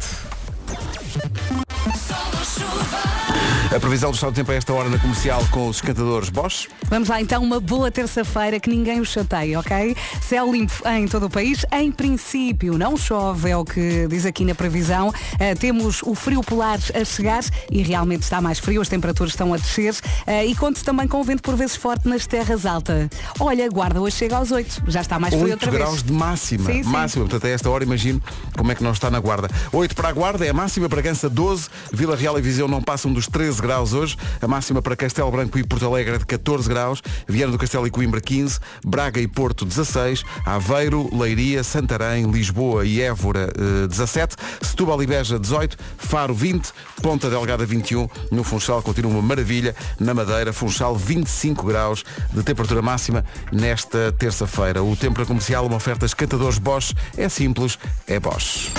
A 3.73 3.79
previsão 3.79 4.11
do 4.11 4.15
estado 4.15 4.33
do 4.33 4.35
tempo 4.35 4.51
a 4.51 4.55
esta 4.55 4.73
hora 4.73 4.89
na 4.89 4.99
comercial 4.99 5.41
com 5.49 5.69
os 5.69 5.77
esquentadores 5.77 6.27
Bosch. 6.27 6.67
Vamos 6.89 7.07
lá 7.07 7.21
então, 7.21 7.41
uma 7.41 7.57
boa 7.57 7.89
terça-feira 7.89 8.59
que 8.59 8.69
ninguém 8.69 8.99
o 8.99 9.05
chateie, 9.05 9.55
ok? 9.55 9.95
Céu 10.21 10.51
limpo 10.51 10.73
em 10.89 11.07
todo 11.07 11.27
o 11.27 11.29
país. 11.29 11.65
Em 11.71 11.89
princípio, 11.89 12.77
não 12.77 12.97
chove, 12.97 13.49
é 13.49 13.55
o 13.55 13.63
que 13.63 14.07
diz 14.09 14.25
aqui 14.25 14.43
na 14.43 14.53
previsão. 14.53 15.07
Uh, 15.07 15.57
temos 15.57 16.03
o 16.03 16.13
frio 16.13 16.41
polar 16.43 16.79
a 16.93 17.05
chegar 17.05 17.45
e 17.71 17.81
realmente 17.81 18.23
está 18.23 18.41
mais 18.41 18.59
frio, 18.59 18.81
as 18.81 18.89
temperaturas 18.89 19.31
estão 19.31 19.53
a 19.53 19.57
descer. 19.57 19.93
Uh, 19.93 20.45
e 20.45 20.53
conto 20.53 20.83
também 20.83 21.07
com 21.07 21.21
o 21.21 21.23
vento 21.23 21.41
por 21.41 21.55
vezes 21.55 21.77
forte 21.77 22.09
nas 22.09 22.27
terras 22.27 22.65
altas. 22.65 23.07
Olha, 23.39 23.69
guarda 23.69 24.01
hoje 24.01 24.17
chega 24.17 24.35
aos 24.35 24.51
8, 24.51 24.83
já 24.87 24.99
está 24.99 25.17
mais 25.17 25.33
frio 25.33 25.45
8 25.45 25.53
outra 25.53 25.71
graus 25.71 26.03
de 26.03 26.11
máxima. 26.11 26.65
Sim, 26.65 26.83
máxima. 26.83 27.07
Sim. 27.07 27.29
Portanto, 27.29 27.45
a 27.45 27.49
esta 27.49 27.69
hora 27.69 27.85
imagino 27.85 28.21
como 28.57 28.69
é 28.69 28.75
que 28.75 28.83
não 28.83 28.91
está 28.91 29.09
na 29.09 29.21
guarda. 29.21 29.49
8 29.71 29.95
para 29.95 30.09
a 30.09 30.11
guarda 30.11 30.45
é 30.45 30.49
a 30.49 30.53
máxima, 30.53 30.89
Bragança 30.89 31.29
12, 31.29 31.69
Vila 31.93 32.17
Real 32.17 32.37
e 32.37 32.41
Viseu 32.41 32.67
não 32.67 32.81
passam 32.81 33.13
dos 33.13 33.27
13 33.27 33.61
graus 33.62 33.94
hoje. 33.94 34.18
A 34.41 34.48
máxima 34.48 34.82
para 34.82 34.96
Castelo 34.96 35.32
Branco 35.32 35.58
e 35.58 35.63
Porto 35.63 35.86
Alegre 35.86 36.15
é 36.15 36.18
de 36.18 36.25
14 36.25 36.68
graus. 36.68 37.01
Viana 37.27 37.51
do 37.51 37.58
Castelo 37.58 37.88
e 37.88 37.91
Coimbra 37.91 38.20
15. 38.20 38.60
Braga 38.86 39.20
e 39.20 39.27
Porto 39.27 39.65
16. 39.65 40.24
Aveiro, 40.46 41.10
Leiria, 41.15 41.63
Santarém, 41.63 42.30
Lisboa 42.30 42.86
e 42.86 43.01
Évora 43.01 43.51
17. 43.89 44.36
Eh, 44.36 44.65
Setúbal 44.65 45.01
e 45.01 45.08
Beja 45.08 45.39
18. 45.39 45.77
Faro 45.98 46.34
20. 46.34 46.72
Ponta 47.01 47.30
Delgada 47.30 47.65
21. 47.65 48.08
No 48.32 48.44
Funchal 48.44 48.82
continua 48.82 49.12
uma 49.12 49.22
maravilha. 49.22 49.75
Na 50.00 50.13
Madeira, 50.13 50.51
Funchal 50.51 50.96
25 50.96 51.65
graus 51.65 52.03
de 52.34 52.44
temperatura 52.44 52.82
máxima 52.82 53.24
nesta 53.51 54.12
terça-feira. 54.12 54.84
O 54.84 54.96
tempo 54.96 55.22
comercial, 55.25 55.65
uma 55.65 55.75
oferta 55.75 56.06
escantadores 56.06 56.58
Bosch. 56.58 56.94
É 57.18 57.30
simples, 57.30 57.77
é 58.08 58.20
Bosch. 58.20 58.72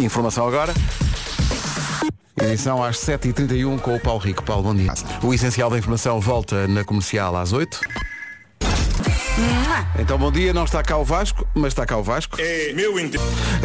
Informação 0.00 0.46
agora. 0.46 0.74
Edição 2.44 2.84
às 2.84 2.98
7h31 2.98 3.80
com 3.80 3.94
o 3.94 4.00
Paulo 4.00 4.20
Rico. 4.20 4.44
Paulo, 4.44 4.64
bom 4.64 4.74
dia. 4.74 4.92
O 5.22 5.32
essencial 5.32 5.70
da 5.70 5.78
informação 5.78 6.20
volta 6.20 6.68
na 6.68 6.84
comercial 6.84 7.34
às 7.36 7.52
8 7.52 7.80
Então 9.98 10.18
bom 10.18 10.30
dia, 10.30 10.52
não 10.52 10.64
está 10.64 10.82
cá 10.82 10.98
o 10.98 11.04
Vasco, 11.04 11.46
mas 11.54 11.68
está 11.68 11.86
cá 11.86 11.96
o 11.96 12.02
Vasco. 12.02 12.36
É 12.38 12.72
meu 12.74 12.94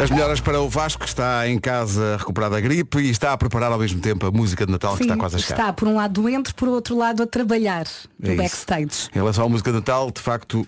As 0.02 0.10
melhoras 0.10 0.40
para 0.40 0.60
o 0.60 0.68
Vasco, 0.68 1.02
que 1.02 1.08
está 1.08 1.46
em 1.46 1.58
casa 1.58 2.16
recuperado 2.16 2.54
da 2.54 2.60
gripe 2.60 2.98
e 3.00 3.10
está 3.10 3.32
a 3.34 3.36
preparar 3.36 3.70
ao 3.70 3.78
mesmo 3.78 4.00
tempo 4.00 4.26
a 4.26 4.30
música 4.30 4.64
de 4.64 4.72
Natal 4.72 4.92
Sim, 4.92 4.98
que 4.98 5.02
está 5.04 5.16
quase 5.16 5.36
a 5.36 5.38
chegar. 5.38 5.58
Está 5.58 5.72
por 5.74 5.86
um 5.86 5.96
lado 5.96 6.22
doente, 6.22 6.54
por 6.54 6.68
outro 6.68 6.96
lado 6.96 7.22
a 7.22 7.26
trabalhar 7.26 7.84
no 8.18 8.32
É 8.32 8.34
backstage. 8.34 9.10
Em 9.14 9.18
relação 9.18 9.44
à 9.44 9.48
música 9.48 9.70
de 9.70 9.76
Natal, 9.76 10.10
de 10.10 10.22
facto, 10.22 10.64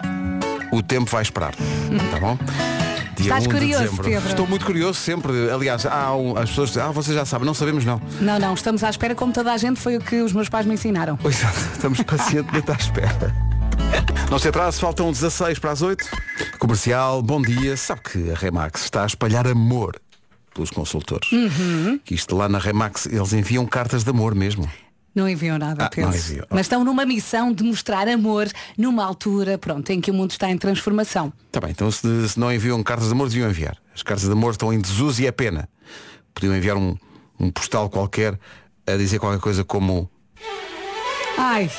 o 0.71 0.83
tempo 0.83 1.11
vai 1.11 1.23
esperar. 1.23 1.55
Tá 2.11 2.21
bom? 2.21 2.39
Dia 3.17 3.25
Estás 3.27 3.45
1 3.45 3.49
de 3.49 3.55
curioso, 3.55 3.83
dezembro. 3.85 4.05
Pedro? 4.05 4.29
Estou 4.31 4.47
muito 4.47 4.65
curioso 4.67 4.99
sempre. 4.99 5.51
Aliás, 5.51 5.85
há 5.87 6.15
um- 6.17 6.37
as 6.37 6.49
pessoas 6.51 6.69
dizem, 6.71 6.83
ah, 6.83 6.91
vocês 6.91 7.15
já 7.17 7.25
sabem, 7.25 7.47
não 7.47 7.55
sabemos 7.55 7.85
não. 7.85 8.01
Não, 8.21 8.39
não, 8.39 8.55
estamos 8.55 8.83
à 8.83 8.91
espera 8.91 9.15
como 9.15 9.33
toda 9.33 9.53
a 9.53 9.57
gente 9.57 9.79
foi 9.81 9.97
o 9.97 10.01
que 10.01 10.23
os 10.23 10.33
meus 10.33 10.49
pais 10.49 10.65
me 10.67 10.75
ensinaram. 10.75 11.17
Pois 11.17 11.43
é, 11.43 11.47
estamos 11.75 12.01
pacientemente 12.03 12.71
à 12.71 12.75
espera. 12.75 13.35
Não 14.31 14.39
se 14.39 14.49
atrase, 14.49 14.81
faltam 14.81 15.13
16 15.13 15.59
para 15.59 15.73
as 15.73 15.83
8. 15.83 16.05
Comercial, 16.59 17.21
bom 17.23 17.43
dia. 17.43 17.77
Sabe 17.77 18.01
que 18.01 18.31
a 18.31 18.35
Remax 18.35 18.85
está 18.85 19.03
a 19.03 19.07
espalhar 19.07 19.47
amor 19.47 20.01
pelos 20.55 20.71
consultores. 20.71 21.31
Uhum. 21.33 22.01
Que 22.03 22.15
isto 22.15 22.35
lá 22.37 22.49
na 22.49 22.59
Remax, 22.59 23.07
eles 23.07 23.33
enviam 23.35 23.67
cartas 23.67 24.05
de 24.05 24.11
amor 24.11 24.35
mesmo. 24.35 24.71
Não 25.15 25.29
enviam 25.29 25.59
nada, 25.59 25.91
Ah, 25.95 26.01
enviam. 26.01 26.47
Mas 26.49 26.63
estão 26.63 26.83
numa 26.85 27.05
missão 27.05 27.53
de 27.53 27.63
mostrar 27.63 28.09
amor 28.09 28.49
numa 28.79 29.05
altura, 29.05 29.59
pronto, 29.59 29.91
em 29.91 30.01
que 30.01 30.11
o 30.11 30.15
mundo 30.15 30.31
está 30.31 30.51
em 30.51 30.57
transformação. 30.57 31.33
Está 31.47 31.61
bem, 31.61 31.71
então 31.71 31.91
se, 31.91 32.29
se 32.31 32.41
não 32.41 32.51
enviam 32.53 32.83
cartas 32.83 33.09
de 33.09 33.13
amor, 33.13 33.29
deviam 33.29 33.51
enviar. 33.51 33.77
As 33.95 34.03
cartas 34.03 34.25
de 34.27 34.33
amor 34.33 34.53
estão 34.53 34.73
em 34.73 34.81
desuso 34.81 35.21
e 35.21 35.27
é 35.27 35.33
pena. 35.33 35.69
Podiam 36.35 36.57
enviar 36.57 36.77
um, 36.79 36.97
um 37.39 37.51
postal 37.51 37.91
qualquer 37.91 38.39
a 38.87 38.97
dizer 38.97 39.19
qualquer 39.19 39.41
coisa 39.41 39.63
como 39.63 40.11
Ai, 41.39 41.71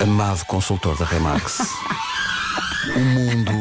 Amado 0.00 0.44
consultor 0.46 0.96
da 0.98 1.04
Remax. 1.04 1.60
o 2.96 3.00
mundo. 3.00 3.52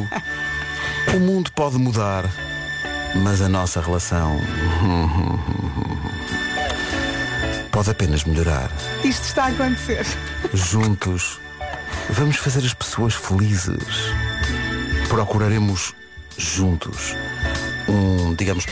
O 1.15 1.19
mundo 1.19 1.51
pode 1.55 1.77
mudar, 1.77 2.25
mas 3.23 3.41
a 3.41 3.47
nossa 3.47 3.79
relação 3.79 4.35
pode 7.75 7.91
apenas 7.91 8.23
melhorar. 8.23 8.71
isto 9.03 9.25
está 9.25 9.45
a 9.45 9.47
acontecer. 9.47 10.05
Juntos, 10.53 11.41
vamos 12.09 12.37
fazer 12.37 12.65
as 12.65 12.73
pessoas 12.73 13.13
felizes. 13.13 13.83
Procuraremos 15.09 15.93
juntos 16.37 17.13
um, 17.89 18.33
digamos, 18.33 18.65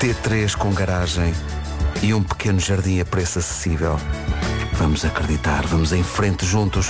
T3 0.00 0.56
com 0.56 0.72
garagem 0.72 1.32
e 2.02 2.12
um 2.12 2.22
pequeno 2.22 2.58
jardim 2.58 3.00
a 3.00 3.04
preço 3.04 3.38
acessível. 3.38 3.96
Vamos 4.72 5.04
acreditar, 5.04 5.64
vamos 5.66 5.92
em 5.92 6.02
frente 6.02 6.44
juntos. 6.44 6.88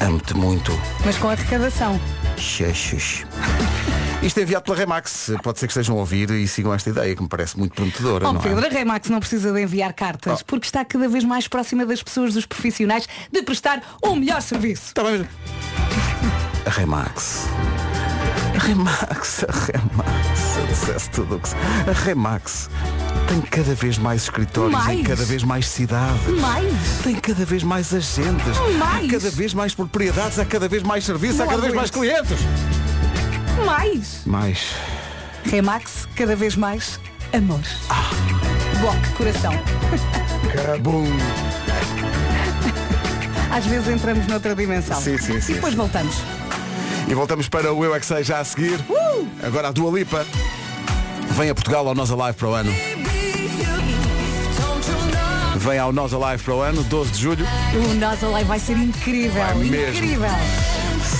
Amo-te 0.00 0.34
muito. 0.34 0.78
Mas 1.02 1.16
com 1.16 1.30
arrecadação. 1.30 1.98
Xexes. 2.36 3.24
Isto 4.22 4.38
é 4.38 4.42
enviado 4.42 4.64
pela 4.64 4.76
Remax. 4.76 5.32
Pode 5.42 5.58
ser 5.58 5.66
que 5.66 5.72
estejam 5.72 5.96
a 5.96 6.00
ouvir 6.00 6.30
e 6.30 6.46
sigam 6.46 6.74
esta 6.74 6.90
ideia 6.90 7.16
que 7.16 7.22
me 7.22 7.28
parece 7.28 7.58
muito 7.58 7.74
prometedora. 7.74 8.28
Oh 8.28 8.32
não 8.34 8.40
Pedro, 8.40 8.64
é? 8.64 8.68
a 8.68 8.70
Remax 8.70 9.08
não 9.08 9.18
precisa 9.18 9.50
de 9.52 9.62
enviar 9.62 9.92
cartas, 9.94 10.40
Oh. 10.40 10.44
porque 10.46 10.66
está 10.66 10.84
cada 10.84 11.08
vez 11.08 11.24
mais 11.24 11.48
próxima 11.48 11.86
das 11.86 12.02
pessoas, 12.02 12.34
dos 12.34 12.44
profissionais, 12.44 13.08
de 13.32 13.42
prestar 13.42 13.82
o 14.02 14.14
melhor 14.14 14.42
serviço. 14.42 14.92
Tá 14.94 15.02
bem, 15.04 15.26
A 16.66 16.70
Remax. 16.70 17.46
A 18.54 18.58
Remax, 18.62 19.44
a 19.48 19.52
Remax. 19.52 20.56
Eu 20.58 20.66
dissesse 20.66 21.10
tudo 21.10 21.36
o 21.36 21.40
que 21.40 21.48
A 21.88 21.92
Remax 22.04 22.68
tem 23.26 23.40
cada 23.40 23.74
vez 23.74 23.96
mais 23.96 24.22
escritórios 24.24 24.78
em 24.82 24.86
Mais? 24.96 25.06
cada 25.06 25.24
vez 25.24 25.42
mais 25.42 25.66
cidades. 25.66 26.26
Mais? 26.40 26.74
Tem 27.02 27.14
cada 27.14 27.44
vez 27.46 27.62
mais 27.62 27.94
agentes. 27.94 28.58
Mais? 28.78 29.08
Há 29.08 29.12
cada 29.12 29.30
vez 29.30 29.54
mais 29.54 29.74
propriedades, 29.74 30.38
há 30.38 30.44
cada 30.44 30.68
vez 30.68 30.82
mais 30.82 31.04
serviços, 31.06 31.40
há 31.40 31.46
cada 31.46 31.62
vez 31.62 31.72
mais 31.74 31.90
clientes. 31.90 32.38
Mais? 33.64 34.22
Mais. 34.26 34.74
Remax, 35.44 36.06
cada 36.14 36.36
vez 36.36 36.56
mais 36.56 36.98
amor. 37.32 37.60
Ah. 37.88 38.10
Bloco 38.80 39.10
coração. 39.16 39.52
Bom. 40.82 41.04
Às 43.52 43.66
vezes 43.66 43.88
entramos 43.88 44.26
noutra 44.26 44.54
dimensão. 44.54 45.00
Sim, 45.00 45.18
sim, 45.18 45.40
sim, 45.40 45.52
E 45.52 45.54
depois 45.56 45.72
sim. 45.72 45.76
voltamos. 45.78 46.14
E 47.08 47.14
voltamos 47.14 47.48
para 47.48 47.72
o 47.72 47.84
Eu 47.84 47.94
é 47.94 48.00
que 48.00 48.06
Sei 48.06 48.22
já 48.22 48.38
a 48.40 48.44
seguir. 48.44 48.78
Agora 49.42 49.68
a 49.68 49.72
Dua 49.72 49.90
Lipa 49.98 50.24
vem 51.30 51.50
a 51.50 51.54
Portugal 51.54 51.86
ao 51.88 51.94
Nós 51.94 52.10
Alive 52.10 52.34
para 52.34 52.48
o 52.48 52.54
ano. 52.54 52.72
Vem 55.56 55.78
ao 55.78 55.92
Nós 55.92 56.12
Alive 56.14 56.42
para 56.42 56.54
o 56.54 56.60
ano, 56.60 56.82
12 56.84 57.10
de 57.12 57.18
julho. 57.20 57.46
O 57.74 57.94
Nós 57.94 58.22
Alive 58.22 58.44
vai 58.44 58.58
ser 58.58 58.76
incrível. 58.76 59.42
Vai 59.42 59.54
mesmo. 59.56 59.96
incrível. 59.96 60.30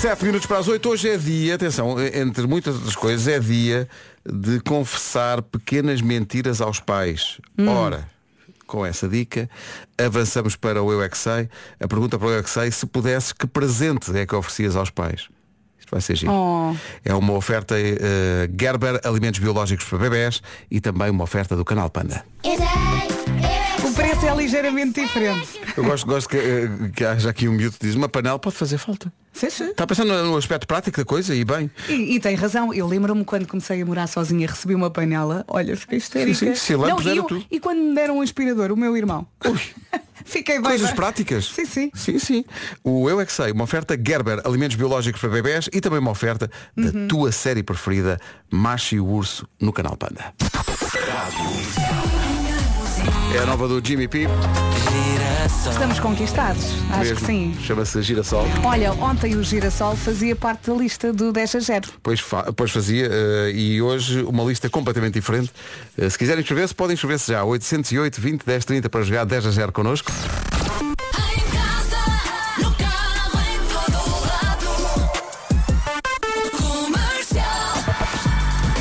7 0.00 0.25
minutos 0.25 0.47
para 0.47 0.57
as 0.57 0.66
8. 0.66 0.88
Hoje 0.88 1.11
é 1.11 1.19
dia, 1.19 1.57
atenção, 1.57 1.97
entre 2.00 2.47
muitas 2.47 2.75
outras 2.75 2.97
coisas, 2.97 3.28
é 3.28 3.38
dia 3.38 3.87
de 4.25 4.59
confessar 4.61 5.42
pequenas 5.42 6.00
mentiras 6.00 6.62
aos 6.62 6.80
pais. 6.80 7.38
Ora, 7.69 8.09
com 8.66 8.87
essa 8.87 9.07
dica, 9.07 9.47
avançamos 9.99 10.57
para 10.57 10.83
o 10.83 10.90
Eu 10.90 11.02
é 11.02 11.09
que 11.11 11.19
Sei. 11.19 11.50
A 11.78 11.87
pergunta 11.87 12.19
para 12.19 12.28
o 12.28 12.30
Eu 12.30 12.38
é 12.38 12.42
que 12.42 12.49
Sei, 12.49 12.71
se 12.71 12.87
pudesses, 12.87 13.35
que 13.35 13.47
presente 13.47 14.16
é 14.16 14.25
que 14.25 14.35
oferecias 14.35 14.75
aos 14.75 14.88
pais? 14.88 15.28
Isto 15.78 15.90
vai 15.90 16.00
ser 16.00 16.16
giro. 16.16 16.33
Oh. 16.33 16.75
É 17.04 17.14
uma 17.14 17.35
oferta 17.35 17.75
eh, 17.78 18.49
Gerber 18.59 19.02
Alimentos 19.04 19.38
Biológicos 19.38 19.85
para 19.85 19.99
Bebés 19.99 20.40
e 20.71 20.80
também 20.80 21.11
uma 21.11 21.25
oferta 21.25 21.54
do 21.54 21.64
Canal 21.64 21.90
Panda. 21.90 22.25
Preço 24.00 24.26
é 24.26 24.35
ligeiramente 24.35 24.99
diferente. 25.00 25.61
Eu 25.76 25.85
gosto, 25.85 26.07
gosto 26.07 26.28
que, 26.28 26.37
eh, 26.38 26.69
que 26.97 27.04
haja 27.04 27.28
aqui 27.28 27.47
um 27.47 27.52
miúdo 27.52 27.76
que 27.78 27.87
diz 27.87 27.95
uma 27.95 28.09
panela 28.09 28.38
pode 28.38 28.57
fazer 28.57 28.78
falta. 28.78 29.12
Sim, 29.30 29.50
sim. 29.50 29.64
Está 29.71 29.87
pensando 29.87 30.11
no 30.25 30.37
aspecto 30.38 30.66
prático 30.66 30.97
da 30.97 31.04
coisa 31.04 31.35
e 31.35 31.45
bem. 31.45 31.71
E, 31.87 32.16
e 32.16 32.21
tem 32.21 32.35
razão, 32.35 32.73
eu 32.73 32.87
lembro-me 32.87 33.25
quando 33.26 33.47
comecei 33.47 33.83
a 33.83 33.85
morar 33.87 34.07
sozinha, 34.07 34.47
recebi 34.49 34.75
uma 34.75 34.90
panela, 34.90 35.45
olha, 35.47 35.76
fiquei 35.76 35.99
histérica. 35.99 36.35
Sim, 36.35 36.54
sim, 36.54 36.54
se 36.54 36.76
Não, 36.76 36.99
e, 36.99 37.09
era 37.09 37.16
eu- 37.16 37.25
tudo. 37.25 37.45
e 37.50 37.61
quando 37.61 37.78
me 37.78 37.95
deram 37.95 38.16
um 38.19 38.23
aspirador, 38.23 38.73
o 38.73 38.76
meu 38.76 38.97
irmão. 38.97 39.26
fiquei 40.25 40.57
bem. 40.57 40.64
Coisas 40.71 40.92
práticas. 40.92 41.45
Sim, 41.54 41.66
sim. 41.66 41.90
Sim, 41.95 42.19
sim. 42.19 42.45
O 42.83 43.09
Eu 43.11 43.21
é 43.21 43.26
que 43.26 43.33
sei, 43.33 43.52
uma 43.52 43.64
oferta 43.64 43.95
Gerber 44.02 44.40
Alimentos 44.47 44.76
Biológicos 44.76 45.21
para 45.21 45.28
Bebés 45.30 45.69
e 45.73 45.80
também 45.80 45.99
uma 45.99 46.11
oferta 46.11 46.50
Uhum. 46.75 46.85
da 46.85 47.07
tua 47.07 47.30
série 47.33 47.62
preferida, 47.62 48.19
Macho 48.50 48.95
e 48.95 49.00
o 49.00 49.07
Urso, 49.07 49.47
no 49.61 49.73
Canal 49.75 49.95
Panda. 49.99 50.33
É 53.35 53.38
a 53.43 53.47
nova 53.47 53.69
do 53.69 53.81
Jimmy 53.87 54.09
P. 54.09 54.26
Estamos 55.71 55.99
conquistados. 56.00 56.64
Acho 56.90 56.99
mesmo. 57.00 57.17
que 57.17 57.26
sim. 57.26 57.57
Chama-se 57.62 58.02
Girassol. 58.02 58.47
Olha, 58.64 58.93
ontem 58.93 59.37
o 59.37 59.43
Girassol 59.43 59.97
fazia 59.97 60.35
parte 60.37 60.71
da 60.71 60.76
lista 60.76 61.12
do 61.12 61.33
10 61.33 61.55
a 61.57 61.61
0. 61.61 61.88
Pois, 62.02 62.21
fa- 62.21 62.52
pois 62.52 62.71
fazia 62.71 63.09
eh, 63.11 63.52
e 63.55 63.83
hoje 63.83 64.23
uma 64.23 64.43
lista 64.45 64.69
completamente 64.69 65.14
diferente. 65.14 65.50
Eh, 65.97 66.09
se 66.09 66.19
quiserem 66.19 66.40
inscrever-se, 66.40 66.75
podem 66.75 66.95
inscrever-se 66.95 67.33
já. 67.33 67.45
808 67.45 68.21
20 68.21 68.45
10 68.45 68.64
30 68.64 68.88
para 68.90 69.02
jogar 69.02 69.25
10 69.25 69.47
a 69.47 69.50
0 69.50 69.73
connosco. 69.73 70.11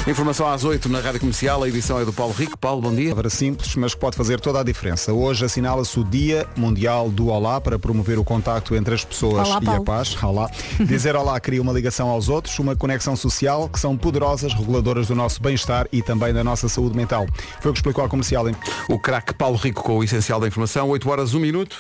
Informação 0.09 0.47
às 0.49 0.63
8 0.63 0.89
na 0.89 1.01
Rádio 1.01 1.19
Comercial, 1.19 1.61
a 1.61 1.69
edição 1.69 1.99
é 1.99 2.03
do 2.03 2.11
Paulo 2.11 2.33
Rico. 2.33 2.57
Paulo, 2.57 2.81
bom 2.81 2.95
dia. 2.95 3.11
Palavra 3.11 3.29
simples, 3.29 3.75
mas 3.75 3.93
que 3.93 3.99
pode 3.99 4.17
fazer 4.17 4.39
toda 4.39 4.59
a 4.59 4.63
diferença. 4.63 5.13
Hoje 5.13 5.45
assinala-se 5.45 5.99
o 5.99 6.03
Dia 6.03 6.47
Mundial 6.57 7.11
do 7.11 7.27
Olá 7.27 7.61
para 7.61 7.77
promover 7.77 8.17
o 8.17 8.23
contacto 8.23 8.75
entre 8.75 8.95
as 8.95 9.05
pessoas 9.05 9.47
Olá, 9.47 9.59
e 9.61 9.65
Paulo. 9.65 9.81
a 9.83 9.85
paz. 9.85 10.23
Olá. 10.23 10.49
Dizer 10.81 11.15
olá 11.15 11.39
cria 11.39 11.61
uma 11.61 11.71
ligação 11.71 12.09
aos 12.09 12.27
outros, 12.27 12.57
uma 12.57 12.75
conexão 12.75 13.15
social 13.15 13.69
que 13.69 13.79
são 13.79 13.95
poderosas 13.95 14.51
reguladoras 14.51 15.09
do 15.09 15.13
nosso 15.13 15.39
bem-estar 15.43 15.87
e 15.91 16.01
também 16.01 16.33
da 16.33 16.43
nossa 16.43 16.67
saúde 16.67 16.97
mental. 16.97 17.27
Foi 17.61 17.69
o 17.69 17.73
que 17.75 17.79
explicou 17.79 18.03
a 18.03 18.09
comercial. 18.09 18.49
Hein? 18.49 18.55
O 18.89 18.97
craque 18.97 19.35
Paulo 19.35 19.57
Rico 19.57 19.83
com 19.83 19.99
o 19.99 20.03
essencial 20.03 20.39
da 20.39 20.47
informação. 20.47 20.89
8 20.89 21.07
horas, 21.07 21.33
1 21.35 21.39
minuto. 21.39 21.77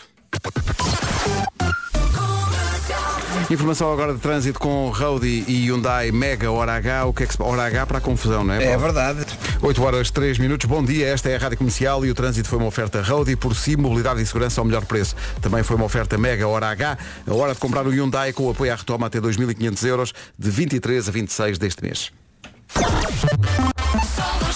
Informação 3.49 3.91
agora 3.91 4.13
de 4.13 4.19
trânsito 4.19 4.59
com 4.59 4.91
Roadie 4.91 5.43
e 5.47 5.65
Hyundai 5.65 6.11
Mega 6.11 6.51
Hora 6.51 6.73
H. 6.73 7.05
O 7.05 7.13
que 7.13 7.23
é 7.23 7.25
que 7.25 7.33
se... 7.33 7.41
Hora 7.41 7.63
H 7.63 7.87
para 7.87 7.97
a 7.97 8.01
confusão, 8.01 8.43
não 8.43 8.53
é? 8.53 8.63
É 8.63 8.77
verdade. 8.77 9.25
8 9.59 9.83
horas 9.83 10.11
3 10.11 10.37
minutos, 10.37 10.67
bom 10.67 10.83
dia, 10.83 11.07
esta 11.07 11.29
é 11.29 11.35
a 11.35 11.39
Rádio 11.39 11.57
Comercial 11.57 12.05
e 12.05 12.11
o 12.11 12.13
trânsito 12.13 12.47
foi 12.47 12.59
uma 12.59 12.67
oferta 12.67 13.01
Roadie 13.01 13.35
por 13.35 13.55
si, 13.55 13.75
mobilidade 13.75 14.21
e 14.21 14.25
segurança 14.25 14.61
ao 14.61 14.65
melhor 14.65 14.85
preço. 14.85 15.15
Também 15.41 15.63
foi 15.63 15.77
uma 15.77 15.85
oferta 15.85 16.15
Mega 16.15 16.47
Hora 16.47 16.67
H, 16.67 16.97
a 17.27 17.33
hora 17.33 17.55
de 17.55 17.59
comprar 17.59 17.87
o 17.87 17.89
Hyundai 17.89 18.33
com 18.33 18.43
o 18.43 18.51
apoio 18.51 18.71
à 18.71 18.75
retoma 18.75 19.07
até 19.07 19.19
2.500 19.19 19.87
euros, 19.87 20.13
de 20.37 20.51
23 20.51 21.09
a 21.09 21.11
26 21.11 21.57
deste 21.57 21.83
mês. 21.83 22.11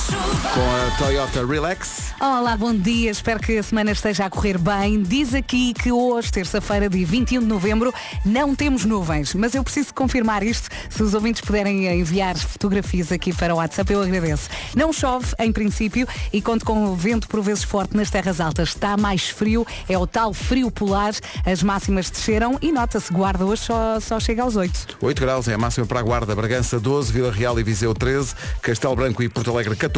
Com 0.08 0.60
a 0.60 0.98
Toyota 0.98 1.46
Relax. 1.46 2.14
Olá, 2.20 2.58
bom 2.58 2.74
dia. 2.76 3.10
Espero 3.10 3.40
que 3.40 3.58
a 3.58 3.64
semana 3.64 3.92
esteja 3.92 4.26
a 4.26 4.30
correr 4.30 4.58
bem. 4.58 5.02
Diz 5.02 5.34
aqui 5.34 5.74
que 5.74 5.92
hoje, 5.92 6.32
terça-feira, 6.32 6.90
dia 6.90 7.06
21 7.06 7.40
de 7.40 7.46
novembro, 7.46 7.94
não 8.26 8.54
temos 8.54 8.84
nuvens. 8.84 9.34
Mas 9.34 9.56
eu 9.56 9.64
preciso 9.64 9.94
confirmar 9.94 10.44
isto. 10.44 10.70
Se 10.90 11.02
os 11.02 11.14
ouvintes 11.14 11.42
puderem 11.42 11.88
enviar 11.88 12.38
fotografias 12.38 13.12
aqui 13.12 13.34
para 13.34 13.54
o 13.54 13.58
WhatsApp, 13.58 13.94
eu 13.94 14.02
agradeço. 14.02 14.50
Não 14.76 14.92
chove, 14.92 15.28
em 15.40 15.52
princípio, 15.52 16.08
e 16.34 16.42
conto 16.42 16.66
com 16.66 16.86
o 16.86 16.96
vento 16.96 17.28
por 17.28 17.42
vezes 17.42 17.64
forte 17.64 17.96
nas 17.96 18.10
terras 18.10 18.42
altas. 18.42 18.70
Está 18.70 18.98
mais 18.98 19.30
frio, 19.30 19.66
é 19.88 19.98
o 19.98 20.06
tal 20.06 20.34
frio 20.34 20.70
polar. 20.70 21.14
As 21.46 21.64
máximas 21.64 22.10
desceram 22.10 22.58
e 22.62 22.72
nota-se, 22.72 23.12
Guarda 23.12 23.46
hoje 23.46 23.64
só, 23.64 24.00
só 24.00 24.20
chega 24.20 24.44
aos 24.44 24.56
8. 24.56 24.98
8 25.02 25.22
graus 25.22 25.48
é 25.48 25.54
a 25.54 25.58
máxima 25.58 25.86
para 25.86 26.02
a 26.02 26.04
Guarda. 26.04 26.36
Bragança 26.36 26.80
12, 26.80 27.12
Vila 27.12 27.32
Real 27.32 27.58
e 27.60 27.64
Viseu 27.64 27.94
13, 27.94 28.36
Castelo 28.62 28.96
Branco 28.96 29.24
e 29.24 29.30
Porto 29.30 29.50
Alegre 29.50 29.76
14, 29.76 29.93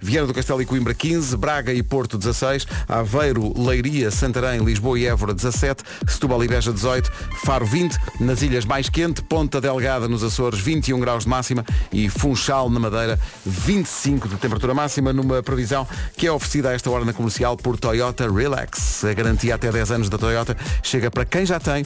Viana 0.00 0.26
do 0.26 0.34
Castelo 0.34 0.60
e 0.60 0.66
Coimbra 0.66 0.94
15, 0.94 1.36
Braga 1.36 1.72
e 1.72 1.82
Porto 1.82 2.18
16, 2.18 2.66
Aveiro, 2.88 3.52
Leiria, 3.60 4.10
Santarém, 4.10 4.60
Lisboa 4.62 4.98
e 4.98 5.06
Évora 5.06 5.34
17, 5.34 5.82
Setúbal 6.06 6.44
e 6.44 6.48
Beja 6.48 6.72
18, 6.72 7.10
Faro 7.44 7.64
20, 7.64 7.96
nas 8.20 8.42
ilhas 8.42 8.64
mais 8.64 8.88
quente, 8.88 9.22
Ponta 9.22 9.60
Delgada 9.60 10.06
nos 10.06 10.22
Açores 10.22 10.60
21 10.60 11.00
graus 11.00 11.24
de 11.24 11.30
máxima 11.30 11.64
e 11.92 12.08
Funchal 12.08 12.68
na 12.70 12.78
Madeira 12.78 13.18
25 13.44 14.28
de 14.28 14.36
temperatura 14.36 14.74
máxima 14.74 15.12
numa 15.12 15.42
previsão 15.42 15.86
que 16.16 16.26
é 16.26 16.32
oferecida 16.32 16.70
a 16.70 16.72
esta 16.74 16.90
hora 16.90 17.04
na 17.04 17.12
comercial 17.12 17.56
por 17.56 17.78
Toyota 17.78 18.30
Relax. 18.30 19.04
A 19.04 19.12
garantia 19.12 19.54
até 19.54 19.70
10 19.70 19.90
anos 19.92 20.08
da 20.08 20.18
Toyota 20.18 20.56
chega 20.82 21.10
para 21.10 21.24
quem 21.24 21.46
já 21.46 21.58
tem, 21.58 21.84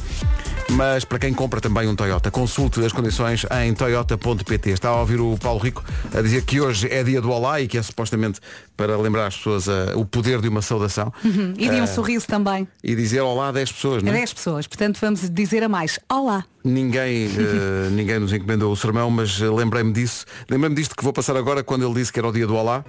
mas 0.71 1.05
para 1.05 1.19
quem 1.19 1.33
compra 1.33 1.61
também 1.61 1.89
um 1.89 1.95
Toyota. 1.95 2.31
Consulte 2.31 2.85
as 2.85 2.93
condições 2.93 3.45
em 3.63 3.75
toyota.pt. 3.75 4.71
Está 4.71 4.89
a 4.89 5.01
ouvir 5.01 5.21
o 5.21 5.37
Paulo 5.39 5.61
Rico 5.61 5.85
a 6.15 6.21
dizer 6.21 6.43
que 6.43 6.61
hoje 6.61 6.89
é 6.91 7.03
dia 7.03 7.21
do 7.21 7.31
Olá 7.31 7.61
e 7.61 7.69
que 7.69 7.79
é 7.79 7.83
supostamente 7.83 8.41
para 8.77 8.97
lembrar 8.97 9.27
as 9.27 9.37
pessoas 9.37 9.67
uh, 9.67 9.97
o 9.97 10.05
poder 10.05 10.41
de 10.41 10.49
uma 10.49 10.63
saudação. 10.63 11.13
Uhum. 11.25 11.55
E 11.57 11.69
de 11.69 11.81
um 11.81 11.85
uh, 11.85 11.87
sorriso 11.87 12.27
também. 12.27 12.67
E 12.83 12.95
dizer 12.95 13.21
olá 13.21 13.49
a 13.49 13.53
10 13.53 13.73
pessoas, 13.73 14.03
não 14.03 14.11
é? 14.11 14.15
A 14.15 14.19
10 14.19 14.33
pessoas, 14.33 14.67
portanto 14.67 14.99
vamos 15.01 15.29
dizer 15.31 15.63
a 15.63 15.69
mais. 15.69 15.99
Olá. 16.11 16.45
Ninguém, 16.65 17.27
uh, 17.27 17.91
ninguém 17.93 18.19
nos 18.19 18.33
encomendou 18.33 18.73
o 18.73 18.77
sermão, 18.77 19.11
mas 19.11 19.39
lembrei-me 19.39 19.93
disso. 19.93 20.25
Lembrei-me 20.49 20.77
disto 20.77 20.97
que 20.97 21.05
vou 21.05 21.13
passar 21.13 21.37
agora 21.37 21.63
quando 21.63 21.85
ele 21.85 21.95
disse 21.95 22.13
que 22.13 22.19
era 22.19 22.29
o 22.29 22.33
dia 22.33 22.47
do 22.47 22.57
Olá. 22.57 22.85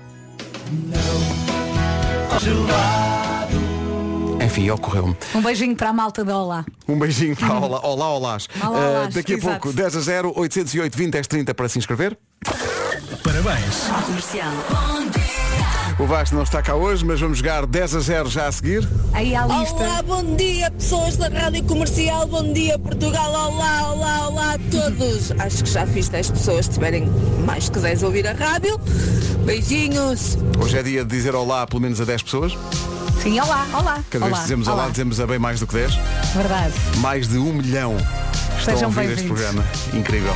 Enfim, 4.53 4.69
ocorreu-me. 4.69 5.17
Um 5.33 5.41
beijinho 5.41 5.75
para 5.75 5.89
a 5.89 5.93
malta 5.93 6.23
da 6.23 6.37
Olá. 6.37 6.63
Um 6.87 6.99
beijinho 6.99 7.35
para 7.35 7.55
a 7.55 7.59
Olá. 7.59 7.79
Olá, 7.89 8.09
Olás. 8.13 8.47
Olá, 8.63 9.07
uh, 9.09 9.11
daqui 9.11 9.33
a 9.33 9.37
exato. 9.37 9.59
pouco, 9.61 9.75
10 9.75 9.95
a 9.95 10.01
0, 10.01 10.33
808 10.35 10.95
20 10.95 11.11
10 11.11 11.27
30 11.27 11.53
para 11.55 11.67
se 11.67 11.79
inscrever. 11.79 12.15
Parabéns. 13.23 13.89
O 15.99 16.07
Vasco 16.07 16.35
não 16.35 16.43
está 16.43 16.61
cá 16.61 16.73
hoje, 16.73 17.05
mas 17.05 17.19
vamos 17.19 17.37
jogar 17.37 17.65
10 17.67 17.95
a 17.95 17.99
0 17.99 18.29
já 18.29 18.47
a 18.47 18.51
seguir. 18.51 18.87
Aí 19.13 19.35
à 19.35 19.45
lista. 19.45 19.75
Olá, 19.75 20.01
bom 20.01 20.35
dia 20.35 20.71
pessoas 20.71 21.17
da 21.17 21.27
Rádio 21.27 21.63
Comercial, 21.63 22.25
bom 22.27 22.51
dia 22.51 22.79
Portugal, 22.79 23.31
olá, 23.31 23.91
olá, 23.91 24.27
olá 24.27 24.53
a 24.55 24.59
todos. 24.71 25.31
Acho 25.39 25.63
que 25.63 25.69
já 25.69 25.85
fiz 25.85 26.09
10 26.09 26.31
pessoas, 26.31 26.65
se 26.65 26.71
tiverem 26.71 27.05
mais 27.45 27.69
que 27.69 27.79
10 27.79 28.03
a 28.03 28.07
ouvir 28.07 28.27
a 28.27 28.33
rádio. 28.33 28.79
Beijinhos. 29.45 30.37
Hoje 30.59 30.79
é 30.79 30.83
dia 30.83 31.05
de 31.05 31.15
dizer 31.15 31.35
olá 31.35 31.67
pelo 31.67 31.81
menos 31.81 32.01
a 32.01 32.05
10 32.05 32.23
pessoas. 32.23 32.57
Sim, 33.21 33.39
olá, 33.39 33.67
olá. 33.73 34.03
Cada 34.09 34.25
vez 34.25 34.31
olá, 34.31 34.37
que 34.37 34.41
dizemos 34.41 34.67
olá, 34.67 34.89
dizemos 34.89 35.19
a 35.19 35.27
bem 35.27 35.39
mais 35.39 35.59
do 35.59 35.67
que 35.67 35.75
10. 35.75 35.93
Verdade. 36.35 36.73
Mais 36.97 37.27
de 37.27 37.37
um 37.37 37.53
milhão 37.53 37.95
estão 38.57 38.73
Sejam 38.73 38.85
a 38.85 38.87
ouvir 38.87 39.11
este 39.11 39.27
programa. 39.27 39.63
Incrível. 39.93 40.33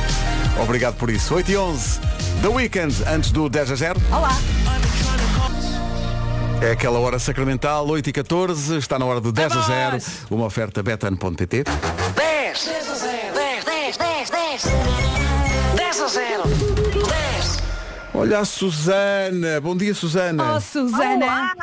Obrigado 0.62 0.94
por 0.94 1.10
isso. 1.10 1.34
8 1.34 1.50
e 1.50 1.56
11. 1.56 2.00
The 2.42 2.48
Weekend, 2.48 2.94
antes 3.08 3.32
do 3.32 3.48
10 3.48 3.72
a 3.72 3.74
0. 3.74 4.00
Olá. 4.12 4.38
É 6.60 6.72
aquela 6.72 6.98
hora 6.98 7.18
sacramental, 7.18 7.86
8 7.86 8.10
e 8.10 8.12
14. 8.12 8.76
Está 8.76 8.98
na 8.98 9.04
hora 9.06 9.20
do 9.20 9.30
10 9.30 9.52
a 9.52 9.60
0. 9.60 9.90
Vamos! 9.90 10.26
Uma 10.30 10.46
oferta 10.46 10.82
betano.pt. 10.82 11.64
10 11.64 12.64
10 12.64 12.90
a 12.90 12.94
0 12.94 13.34
10 13.34 13.64
10 13.64 13.96
10 13.96 14.30
10 14.30 14.62
10 15.76 16.00
a 16.00 16.08
0 16.08 16.42
10 17.08 17.62
Olha 18.12 18.40
a 18.40 18.44
Susana. 18.44 19.60
Bom 19.60 19.76
dia, 19.76 19.94
Susana. 19.94 20.56
Oh, 20.56 20.60
Susana. 20.60 21.54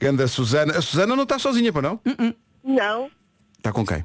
Ganda 0.00 0.26
Susana. 0.26 0.76
A 0.76 0.82
Susana 0.82 1.14
não 1.14 1.22
está 1.22 1.38
sozinha, 1.38 1.72
para 1.72 1.82
não? 1.82 2.00
Não. 2.64 3.08
Está 3.56 3.72
com 3.72 3.86
quem? 3.86 4.04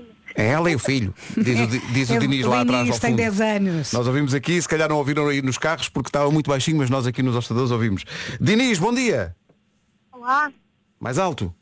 O 0.00 0.04
filho. 0.04 0.18
É 0.36 0.46
ela 0.48 0.70
e 0.70 0.74
o 0.76 0.78
filho. 0.78 1.14
Diz 1.36 1.60
o, 1.60 1.66
Di- 1.66 1.78
diz 1.92 2.10
o 2.10 2.14
É, 2.14 2.18
Diniz 2.18 2.46
lá 2.46 2.60
atrás. 2.60 2.82
Diniz 2.84 2.94
ao 2.94 3.00
tem 3.00 3.10
fundo. 3.10 3.16
10 3.18 3.40
anos. 3.40 3.92
Nós 3.92 4.06
ouvimos 4.06 4.34
aqui, 4.34 4.60
se 4.62 4.68
calhar 4.68 4.88
não 4.88 4.96
ouviram 4.96 5.26
aí 5.28 5.42
nos 5.42 5.58
carros 5.58 5.88
porque 5.88 6.08
estava 6.08 6.30
muito 6.30 6.48
baixinho, 6.48 6.76
mas 6.78 6.88
nós 6.90 7.06
aqui 7.06 7.22
nos 7.22 7.34
hostadores 7.34 7.70
ouvimos. 7.70 8.04
Diniz, 8.40 8.78
bom 8.78 8.94
dia. 8.94 9.34
Olá. 10.12 10.50
Mais 11.00 11.18
alto. 11.18 11.52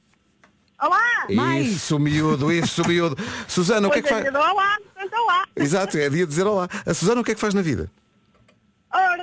Olá. 0.83 1.01
Mais. 1.35 1.67
Isso, 1.67 1.99
miúdo, 1.99 2.53
isso, 2.53 2.87
miúdo. 2.87 3.17
Susana, 3.49 3.89
o 3.89 3.91
que 3.91 4.01
é 4.01 4.03
que 4.03 4.09
faz? 4.09 4.27
olá, 4.27 4.53
olá. 4.53 5.45
Exato, 5.57 5.97
é 5.97 6.09
dia 6.11 6.25
de 6.25 6.27
dizer 6.27 6.47
olá. 6.47 6.69
A 6.85 6.93
Susana 6.93 7.21
o 7.21 7.25
que 7.25 7.31
é 7.33 7.35
que 7.35 7.41
faz 7.41 7.55
na 7.55 7.63
vida? 7.63 7.91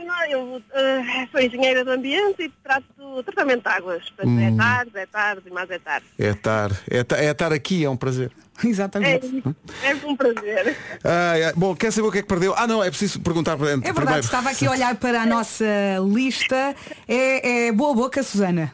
Não, 0.02 0.26
eu 0.26 0.62
eh, 0.74 1.28
sou 1.32 1.42
engenheira 1.42 1.84
do 1.86 1.92
ambiente 1.92 2.44
e 2.44 2.50
trato 2.64 2.86
do 2.98 3.24
tratamento 3.24 3.64
de 3.64 3.70
águas. 3.70 4.10
Portanto, 4.10 4.40
é 4.40 4.56
tarde, 4.56 4.92
é 4.96 5.06
tarde 5.06 5.42
e 5.48 5.52
mais 5.52 5.70
é 5.70 5.80
tarde. 5.80 6.06
É 6.20 6.30
estar, 6.30 6.72
é, 6.90 7.04
ta- 7.04 7.18
é 7.18 7.32
estar 7.32 7.54
aqui, 7.54 7.84
é 7.86 7.90
um 7.90 7.98
prazer. 7.98 8.32
É, 8.64 8.68
Exatamente. 8.68 9.44
é 9.84 9.96
um 10.06 10.16
prazer. 10.16 10.78
Ai, 11.04 11.44
ai, 11.44 11.54
bom, 11.56 11.76
quer 11.76 11.92
saber 11.92 12.08
o 12.08 12.12
que 12.12 12.20
é 12.20 12.22
que 12.22 12.28
perdeu? 12.28 12.54
Ah, 12.56 12.68
não, 12.68 12.84
é 12.84 12.90
preciso 12.90 13.20
perguntar 13.20 13.58
para 13.58 13.72
É 13.72 13.78
verdade, 13.78 14.20
estava 14.26 14.52
aqui 14.52 14.68
a 14.68 14.72
olhar 14.72 14.96
para 14.96 15.24
a 15.24 15.26
nossa 15.26 15.66
lista. 16.08 16.76
É, 17.08 17.66
é 17.68 17.72
boa 17.72 17.96
boca, 17.96 18.22
Susana. 18.22 18.72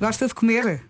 Gosta 0.00 0.26
de 0.26 0.34
comer? 0.34 0.82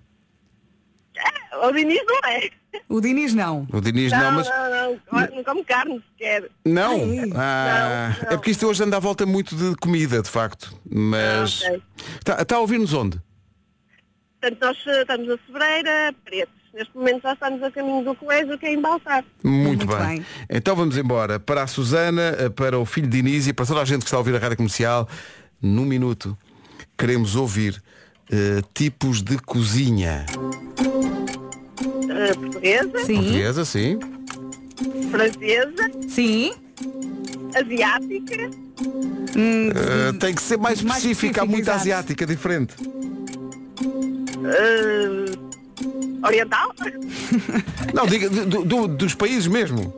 É, 1.16 1.56
o 1.58 1.70
Diniz 1.72 2.00
não 2.06 2.18
é. 2.30 2.50
O 2.88 3.00
Diniz 3.00 3.34
não. 3.34 3.66
O 3.72 3.80
Diniz 3.80 4.10
Não, 4.12 4.20
não, 4.20 4.32
mas. 4.32 4.48
não, 4.48 4.70
não, 4.70 5.00
não, 5.12 5.36
não 5.36 5.44
come 5.44 5.64
carne 5.64 6.02
sequer. 6.12 6.50
Não. 6.64 6.94
Ah, 7.36 8.10
Não, 8.18 8.22
não. 8.24 8.32
É 8.32 8.36
porque 8.36 8.50
isto 8.50 8.66
hoje 8.66 8.82
anda 8.82 8.96
à 8.96 9.00
volta 9.00 9.24
muito 9.26 9.54
de 9.56 9.74
comida, 9.76 10.22
de 10.22 10.28
facto. 10.28 10.74
Mas. 10.90 11.62
Ah, 11.64 11.68
ok. 11.68 11.82
Está 12.42 12.56
a 12.56 12.60
ouvir-nos 12.60 12.92
onde? 12.92 13.20
Portanto, 14.40 14.60
nós 14.60 14.76
eh, 14.86 15.00
estamos 15.02 15.28
a 15.30 15.38
Sobreira, 15.46 16.14
Pretos. 16.24 16.54
Neste 16.74 16.96
momento 16.96 17.22
já 17.22 17.32
estamos 17.34 17.62
a 17.62 17.70
caminho 17.70 18.04
do 18.04 18.14
colégio, 18.16 18.58
que 18.58 18.66
é 18.66 18.72
em 18.74 18.80
Baltar. 18.80 19.24
Muito, 19.44 19.86
Muito 19.86 19.86
bem. 19.86 20.06
bem. 20.16 20.26
Então 20.50 20.74
vamos 20.74 20.98
embora. 20.98 21.38
Para 21.38 21.62
a 21.62 21.66
Susana, 21.68 22.34
eh, 22.38 22.48
para 22.48 22.78
o 22.78 22.84
filho 22.84 23.06
de 23.08 23.18
Inês 23.18 23.46
e 23.46 23.52
para 23.52 23.64
toda 23.64 23.80
a 23.80 23.84
gente 23.84 24.00
que 24.00 24.06
está 24.06 24.16
a 24.16 24.20
ouvir 24.20 24.34
a 24.34 24.38
rádio 24.38 24.56
comercial, 24.56 25.08
num 25.62 25.84
minuto, 25.84 26.36
queremos 26.98 27.36
ouvir 27.36 27.80
eh, 28.30 28.60
tipos 28.74 29.22
de 29.22 29.38
cozinha. 29.38 30.26
Eh, 32.16 32.34
portuguesa, 32.34 32.98
Sim. 33.04 33.14
Portuguesa, 33.16 33.64
sim. 33.64 33.98
francesa, 35.10 35.90
Sim. 36.08 36.52
asiática, 37.54 38.50
Eh, 39.36 40.12
tem 40.20 40.34
que 40.34 40.42
ser 40.42 40.56
mais 40.58 40.78
específica, 40.78 41.42
há 41.42 41.46
muita 41.46 41.62
exato. 41.70 41.78
asiática 41.80 42.26
diferente. 42.26 42.74
eh, 44.46 45.24
oriental. 46.26 46.72
Não, 47.94 48.06
diga 48.06 48.28
do- 48.30 48.64
do- 48.64 48.88
dos 48.88 49.14
países 49.14 49.46
mesmo. 49.46 49.92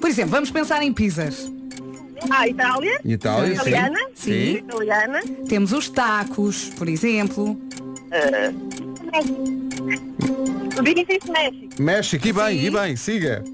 Por 0.00 0.08
exemplo, 0.10 0.30
vamos 0.32 0.50
pensar 0.50 0.82
em 0.82 0.92
pizzas. 0.92 1.50
Ah, 2.30 2.48
Itália. 2.48 3.00
Itália, 3.04 3.54
sim. 3.54 3.60
Italiana. 3.60 3.98
Sim. 4.14 4.50
Italiana. 4.56 5.20
Temos 5.48 5.72
os 5.72 5.88
tacos, 5.88 6.70
por 6.76 6.88
exemplo. 6.88 7.58
O 10.78 10.82
Diniz 10.82 11.06
disse 11.08 11.30
México. 11.30 11.82
México, 11.82 12.28
e 12.28 12.32
bem, 12.32 12.58
Sim. 12.60 12.66
e 12.66 12.70
bem, 12.70 12.96
siga. 12.96 13.44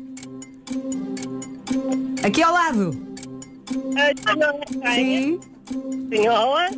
Aqui 2.23 2.43
ao 2.43 2.53
lado. 2.53 2.97
Eh, 3.97 4.13
Espanhola. 4.13 4.61
Espanha. 4.71 4.95
Sim. 4.95 5.41
Espanhola. 6.13 6.69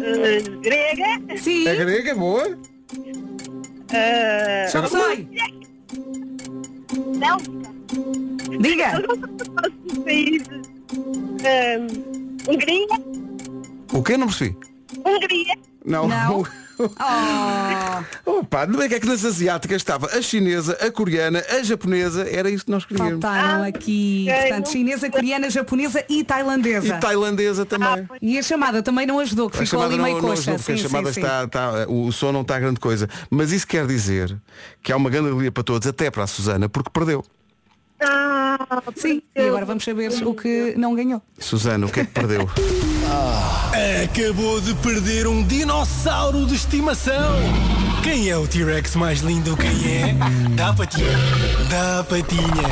eh, 0.00 0.40
grega. 0.62 1.38
Sim. 1.38 1.68
A 1.68 1.74
grega, 1.74 2.14
boa. 2.14 2.58
eh, 3.92 4.66
que 4.70 4.88
sai. 4.88 5.28
Bélgica. 7.18 7.66
Diga. 8.60 9.02
Os 9.86 9.98
países. 9.98 10.48
eh, 11.44 11.78
Hungria. 12.48 12.86
O 13.92 14.02
que? 14.02 14.16
Não 14.16 14.26
percebi. 14.26 14.56
Hungria. 15.04 15.54
Não. 15.84 16.08
Não. 16.08 16.44
Oh, 16.78 18.38
Opa, 18.40 18.66
não 18.66 18.82
é 18.82 18.88
que 18.88 18.94
é 18.94 19.00
que 19.00 19.06
nas 19.06 19.24
asiáticas 19.24 19.76
estava 19.76 20.06
a 20.08 20.20
chinesa, 20.22 20.72
a 20.80 20.90
coreana, 20.90 21.42
a 21.48 21.62
japonesa, 21.62 22.28
era 22.28 22.50
isso 22.50 22.64
que 22.64 22.70
nós 22.70 22.84
queríamos. 22.84 23.12
faltaram 23.20 23.62
aqui. 23.64 24.26
ok. 24.28 24.40
Portanto, 24.42 24.68
chinesa, 24.70 25.10
coreana, 25.10 25.50
japonesa 25.50 26.04
e 26.08 26.22
tailandesa. 26.24 26.96
E 26.96 27.00
tailandesa 27.00 27.64
também. 27.64 28.06
E 28.20 28.38
a 28.38 28.42
chamada 28.42 28.82
também 28.82 29.06
não 29.06 29.18
ajudou, 29.20 29.48
que 29.48 29.56
A 29.58 29.64
ficou 29.64 29.82
ali 29.82 29.96
meio 29.98 30.16
não, 30.16 30.22
não 30.22 30.28
coxa. 30.30 30.52
ajudou, 30.52 30.56
porque 30.58 30.72
a 30.72 30.76
Sim, 30.76 30.82
chamada 30.82 31.12
sim, 31.12 31.20
está, 31.20 31.44
está- 31.44 31.86
o 31.88 32.12
som 32.12 32.32
não 32.32 32.42
está 32.42 32.58
grande 32.58 32.80
coisa. 32.80 33.08
Mas 33.30 33.52
isso 33.52 33.66
quer 33.66 33.86
dizer 33.86 34.36
que 34.82 34.92
há 34.92 34.96
uma 34.96 35.08
grande 35.10 35.28
alegria 35.28 35.50
para 35.52 35.62
todos, 35.62 35.86
até 35.88 36.10
para 36.10 36.24
a 36.24 36.26
Susana, 36.26 36.68
porque 36.68 36.90
perdeu. 36.90 37.24
Ah, 38.00 38.82
sim. 38.94 39.08
Sim, 39.16 39.22
e 39.34 39.40
agora 39.48 39.64
vamos 39.64 39.82
saber 39.82 40.10
o 40.24 40.34
que 40.34 40.74
não 40.76 40.94
ganhou. 40.94 41.22
Susana, 41.38 41.86
o 41.86 41.90
que 41.90 42.00
é 42.00 42.04
que 42.04 42.10
perdeu? 42.12 42.46
Ah, 43.18 44.02
acabou 44.04 44.60
de 44.60 44.74
perder 44.74 45.26
um 45.26 45.42
dinossauro 45.42 46.44
de 46.46 46.54
estimação. 46.54 47.36
Quem 48.02 48.28
é 48.28 48.36
o 48.36 48.46
T-Rex 48.46 48.94
mais 48.94 49.20
lindo? 49.20 49.56
Quem 49.56 49.68
é? 49.70 50.14
Dá 50.54 50.72
patinha. 50.74 51.16
Dá 51.70 52.04
patinha. 52.04 52.66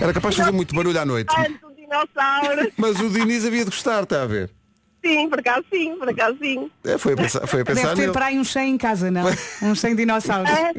Era 0.00 0.12
capaz 0.12 0.34
de 0.34 0.40
fazer 0.42 0.52
muito 0.52 0.74
barulho 0.74 1.00
à 1.00 1.04
noite. 1.06 1.34
Tanto 1.34 1.74
dinossauro. 1.74 2.72
Mas 2.76 3.00
o 3.00 3.08
Diniz 3.08 3.44
havia 3.46 3.64
de 3.64 3.70
gostar, 3.70 4.02
está 4.02 4.22
a 4.22 4.26
ver? 4.26 4.50
Sim, 5.04 5.28
por 5.28 5.38
acaso 5.38 5.64
sim, 5.72 5.96
por 5.98 6.08
acaso 6.08 6.36
sim. 6.38 6.70
É, 6.84 6.96
foi 6.98 7.12
a 7.12 7.16
pensar, 7.16 7.46
foi 7.46 7.60
a 7.60 7.64
pensar 7.64 7.82
Deve 7.82 7.94
ter 7.94 8.00
nele. 8.02 8.12
para 8.12 8.26
aí 8.26 8.38
uns 8.38 8.50
100 8.52 8.70
em 8.74 8.78
casa, 8.78 9.10
não? 9.10 9.24
uns 9.62 9.80
100 9.80 9.96
dinossauros. 9.96 10.50
É, 10.50 10.72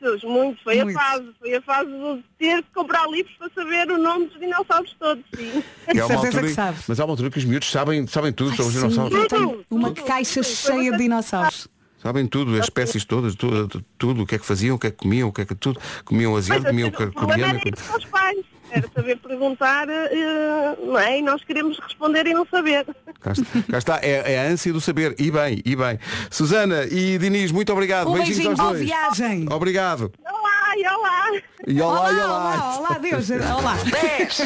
muitos, 0.00 0.24
muitos. 0.24 0.62
Foi 0.62 0.76
Muitos. 0.76 0.96
a 0.96 1.00
fase. 1.04 1.24
Foi 1.38 1.54
a 1.54 1.62
fase 1.62 1.90
de 1.90 2.24
ter 2.38 2.62
que 2.62 2.68
comprar 2.74 3.06
livros 3.08 3.34
para 3.38 3.50
saber 3.54 3.90
o 3.90 3.98
nome 3.98 4.26
dos 4.26 4.38
dinossauros 4.40 4.96
todos, 4.98 5.24
sim. 5.34 5.62
E 5.94 6.00
há 6.00 6.06
uma 6.06 6.16
altura 6.16 6.42
que 6.42 6.48
sabe. 6.50 6.78
Mas 6.88 7.00
há 7.00 7.04
uma 7.04 7.12
altura 7.12 7.30
que 7.30 7.38
os 7.38 7.44
miúdos 7.44 7.70
sabem, 7.70 8.06
sabem 8.06 8.32
tudo 8.32 8.50
sobre 8.50 8.66
os 8.68 8.72
dinossauros. 8.72 9.12
eu 9.18 9.28
tenho 9.28 9.48
Tudo, 9.48 9.64
uma 9.70 9.90
tudo. 9.90 10.06
caixa 10.06 10.42
Sim, 10.42 10.54
cheia 10.72 10.92
de 10.92 10.98
dinossauros. 10.98 11.68
Sabem 12.02 12.26
tudo, 12.26 12.54
as 12.56 12.64
espécies 12.64 13.04
todas, 13.04 13.36
tudo, 13.36 13.84
tudo, 13.96 14.22
o 14.22 14.26
que 14.26 14.34
é 14.34 14.38
que 14.38 14.44
faziam, 14.44 14.74
o 14.74 14.78
que 14.78 14.88
é 14.88 14.90
que 14.90 14.96
comiam, 14.96 15.28
o 15.28 15.32
que 15.32 15.42
é 15.42 15.44
que 15.44 15.54
tudo. 15.54 15.78
Comiam 16.04 16.34
asiático, 16.34 16.68
comiam 16.68 16.90
Mas, 16.90 17.08
o 17.08 17.12
problema 17.12 17.60
coreano. 17.60 18.44
Era 18.72 18.88
saber 18.94 19.16
perguntar, 19.18 19.88
eh, 19.88 20.76
não 20.82 20.98
é? 20.98 21.18
E 21.18 21.22
nós 21.22 21.42
queremos 21.44 21.78
responder 21.78 22.26
e 22.26 22.32
não 22.34 22.46
saber. 22.46 22.86
Cá 23.20 23.32
está, 23.32 23.44
cá 23.70 23.78
está. 23.78 24.00
É, 24.02 24.32
é 24.34 24.38
a 24.40 24.50
ânsia 24.50 24.72
do 24.72 24.80
saber. 24.80 25.14
E 25.18 25.30
bem, 25.30 25.60
e 25.64 25.76
bem. 25.76 25.98
Susana 26.30 26.84
e 26.90 27.18
Diniz, 27.18 27.52
muito 27.52 27.72
obrigado. 27.72 28.08
Um 28.08 28.14
Beijinhos 28.14 28.36
beijinho, 28.38 28.50
aos 28.50 28.58
boa 28.60 28.72
dois. 28.72 28.84
viagem. 28.84 29.46
Obrigado. 29.50 30.12
Olá, 30.24 30.76
e 30.76 30.86
olá. 30.86 31.40
E 31.66 31.80
olá, 31.80 32.00
Olá, 32.00 32.10
e 32.10 32.14
olá. 32.14 32.26
olá, 32.26 32.78
olá, 32.78 32.98
Deus, 32.98 33.30
olá. 33.30 33.74
10, 33.76 34.38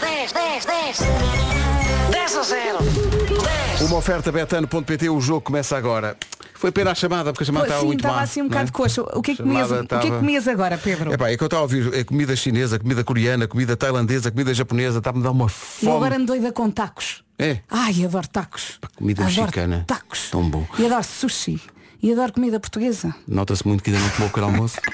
10, 0.00 0.32
10, 0.32 0.64
10, 0.64 1.61
10. 2.22 2.32
10 2.32 2.36
a 2.36 2.42
0. 2.42 2.78
10. 3.78 3.80
Uma 3.82 3.96
oferta 3.96 4.30
betano.pt, 4.30 5.08
o 5.08 5.20
jogo 5.20 5.40
começa 5.40 5.76
agora. 5.76 6.16
Foi 6.54 6.70
pena 6.70 6.92
a 6.92 6.94
chamada, 6.94 7.32
porque 7.32 7.42
a 7.42 7.46
chamada 7.46 7.64
Pô, 7.66 7.70
estava 7.70 7.80
Sim, 7.80 7.86
muito 7.88 7.98
estava 8.00 8.14
má. 8.16 8.22
assim 8.22 8.40
um 8.40 8.44
não 8.44 8.46
é? 8.46 8.50
bocado 8.54 8.72
coxo. 8.72 9.02
O 9.14 9.20
que 9.22 9.32
é 9.32 9.34
que 9.34 9.42
comias, 9.42 9.66
o 9.66 9.68
que 9.68 9.74
é 9.74 9.78
que 9.78 9.84
estava- 9.96 10.18
comias 10.18 10.46
agora, 10.48 10.78
Pedro? 10.78 11.12
É 11.12 11.16
pá, 11.16 11.30
é 11.30 11.36
que 11.36 11.42
eu 11.42 11.46
estava 11.46 11.62
a 11.62 11.64
ouvir 11.64 11.92
é 11.92 12.04
comida 12.04 12.36
chinesa, 12.36 12.78
comida 12.78 13.02
coreana, 13.02 13.48
comida 13.48 13.76
tailandesa, 13.76 14.30
comida 14.30 14.54
japonesa, 14.54 14.98
está-me 14.98 15.18
a 15.18 15.22
dar 15.22 15.30
uma 15.32 15.46
Eu 15.46 15.48
fome. 15.48 15.96
agora 15.96 16.14
ando 16.16 16.26
doida 16.26 16.52
com 16.52 16.70
tacos. 16.70 17.24
É, 17.38 17.58
Ai, 17.68 18.04
adoro 18.04 18.28
tacos. 18.28 18.78
comida 18.96 19.22
adoro 19.24 19.40
mexicana. 19.40 19.84
Tacos. 19.88 20.30
Tão 20.30 20.48
bom. 20.48 20.64
E 20.78 20.86
adoro 20.86 21.02
sushi. 21.02 21.60
E 22.00 22.12
adoro 22.12 22.32
comida 22.32 22.60
portuguesa. 22.60 23.12
nota-se 23.26 23.66
muito 23.66 23.82
que 23.82 23.90
ainda 23.90 24.00
não 24.02 24.10
tomou 24.10 24.26
o 24.28 24.30
pequeno 24.30 24.46
almoço. 24.46 24.76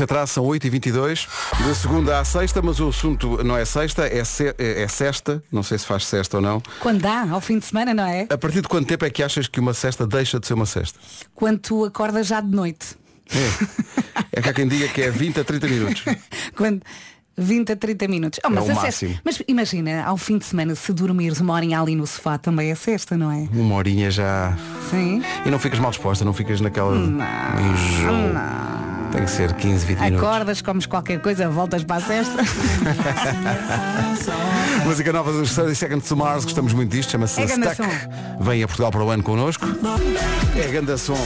Atrás 0.00 0.30
são 0.30 0.44
8h22, 0.44 1.28
de 1.64 1.74
segunda 1.74 2.18
à 2.18 2.24
sexta, 2.24 2.62
mas 2.62 2.80
o 2.80 2.88
assunto 2.88 3.42
não 3.44 3.56
é 3.56 3.64
sexta, 3.64 4.06
é, 4.06 4.24
se, 4.24 4.54
é, 4.58 4.82
é 4.82 4.88
sexta, 4.88 5.42
não 5.50 5.62
sei 5.62 5.78
se 5.78 5.86
faz 5.86 6.06
sexta 6.06 6.38
ou 6.38 6.42
não. 6.42 6.62
Quando 6.80 7.02
dá, 7.02 7.26
ao 7.30 7.40
fim 7.40 7.58
de 7.58 7.64
semana, 7.64 7.94
não 7.94 8.04
é? 8.04 8.26
A 8.30 8.38
partir 8.38 8.62
de 8.62 8.68
quanto 8.68 8.86
tempo 8.86 9.04
é 9.04 9.10
que 9.10 9.22
achas 9.22 9.46
que 9.46 9.60
uma 9.60 9.74
cesta 9.74 10.06
deixa 10.06 10.40
de 10.40 10.46
ser 10.46 10.54
uma 10.54 10.66
cesta? 10.66 10.98
Quando 11.34 11.58
tu 11.58 11.84
acordas 11.84 12.26
já 12.26 12.40
de 12.40 12.50
noite. 12.50 12.96
É, 13.30 14.38
é 14.38 14.42
que 14.42 14.48
há 14.48 14.52
quem 14.52 14.66
diga 14.66 14.88
que 14.88 15.02
é 15.02 15.10
20 15.10 15.40
a 15.40 15.44
30 15.44 15.68
minutos. 15.68 16.04
Quando 16.56 16.82
20 17.36 17.72
a 17.72 17.76
30 17.76 18.08
minutos. 18.08 18.40
Oh, 18.44 18.50
mas, 18.50 18.68
É 18.68 18.70
o 18.72 18.72
a 18.72 18.80
sexta- 18.82 19.06
máximo. 19.06 19.20
mas 19.24 19.42
imagina, 19.48 20.04
ao 20.04 20.16
fim 20.16 20.38
de 20.38 20.44
semana, 20.44 20.74
se 20.74 20.92
dormires 20.92 21.40
uma 21.40 21.54
horinha 21.54 21.80
ali 21.80 21.94
no 21.96 22.06
sofá, 22.06 22.38
também 22.38 22.70
é 22.70 22.74
sexta, 22.74 23.16
não 23.16 23.30
é? 23.30 23.48
Uma 23.52 23.74
horinha 23.76 24.10
já. 24.10 24.56
Sim. 24.90 25.22
E 25.46 25.50
não 25.50 25.58
ficas 25.58 25.78
mal 25.78 25.90
disposta, 25.90 26.24
não 26.24 26.32
ficas 26.32 26.60
naquela. 26.60 26.96
Enjoo. 26.96 28.32
Tem 29.12 29.24
que 29.24 29.30
ser 29.30 29.52
15, 29.54 29.84
20 29.84 29.98
minutos. 29.98 30.26
Acordas, 30.26 30.62
comes 30.62 30.86
qualquer 30.86 31.20
coisa, 31.20 31.48
voltas 31.48 31.84
para 31.84 31.96
a 31.96 32.00
sexta. 32.00 32.42
Música 34.84 35.12
nova 35.12 35.32
dos 35.32 35.54
30 35.54 35.74
Seconds 35.74 36.08
to 36.08 36.16
Mars, 36.16 36.44
gostamos 36.44 36.72
muito 36.72 36.90
disto, 36.90 37.10
chama-se 37.12 37.40
É 37.40 37.46
Stuck. 37.48 37.76
som. 37.76 37.88
Vem 38.40 38.62
a 38.62 38.66
Portugal 38.66 38.90
para 38.90 39.04
o 39.04 39.10
ano 39.10 39.22
connosco. 39.22 39.66
É 40.56 40.68
grande 40.68 40.98
som. 40.98 41.16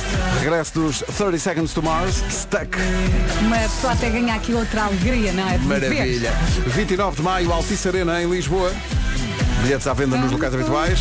Regresso 0.41 0.75
dos 0.75 1.03
30 1.17 1.39
Seconds 1.39 1.73
to 1.73 1.83
Mars, 1.83 2.23
Stuck. 2.31 2.77
Uma 3.41 3.59
pessoa 3.59 3.93
até 3.93 4.11
ganha 4.11 4.35
aqui 4.35 4.53
outra 4.53 4.85
alegria, 4.85 5.33
não 5.33 5.49
é? 5.49 5.59
Maravilha. 5.59 6.33
29 6.67 7.17
de 7.17 7.23
maio, 7.23 7.53
Altice 7.53 7.89
Arena 7.89 8.23
em 8.23 8.31
Lisboa. 8.31 8.73
Bilhetes 9.63 9.87
à 9.87 9.95
venda 9.95 10.17
nos 10.17 10.31
locais 10.31 10.55
habituais. 10.55 11.01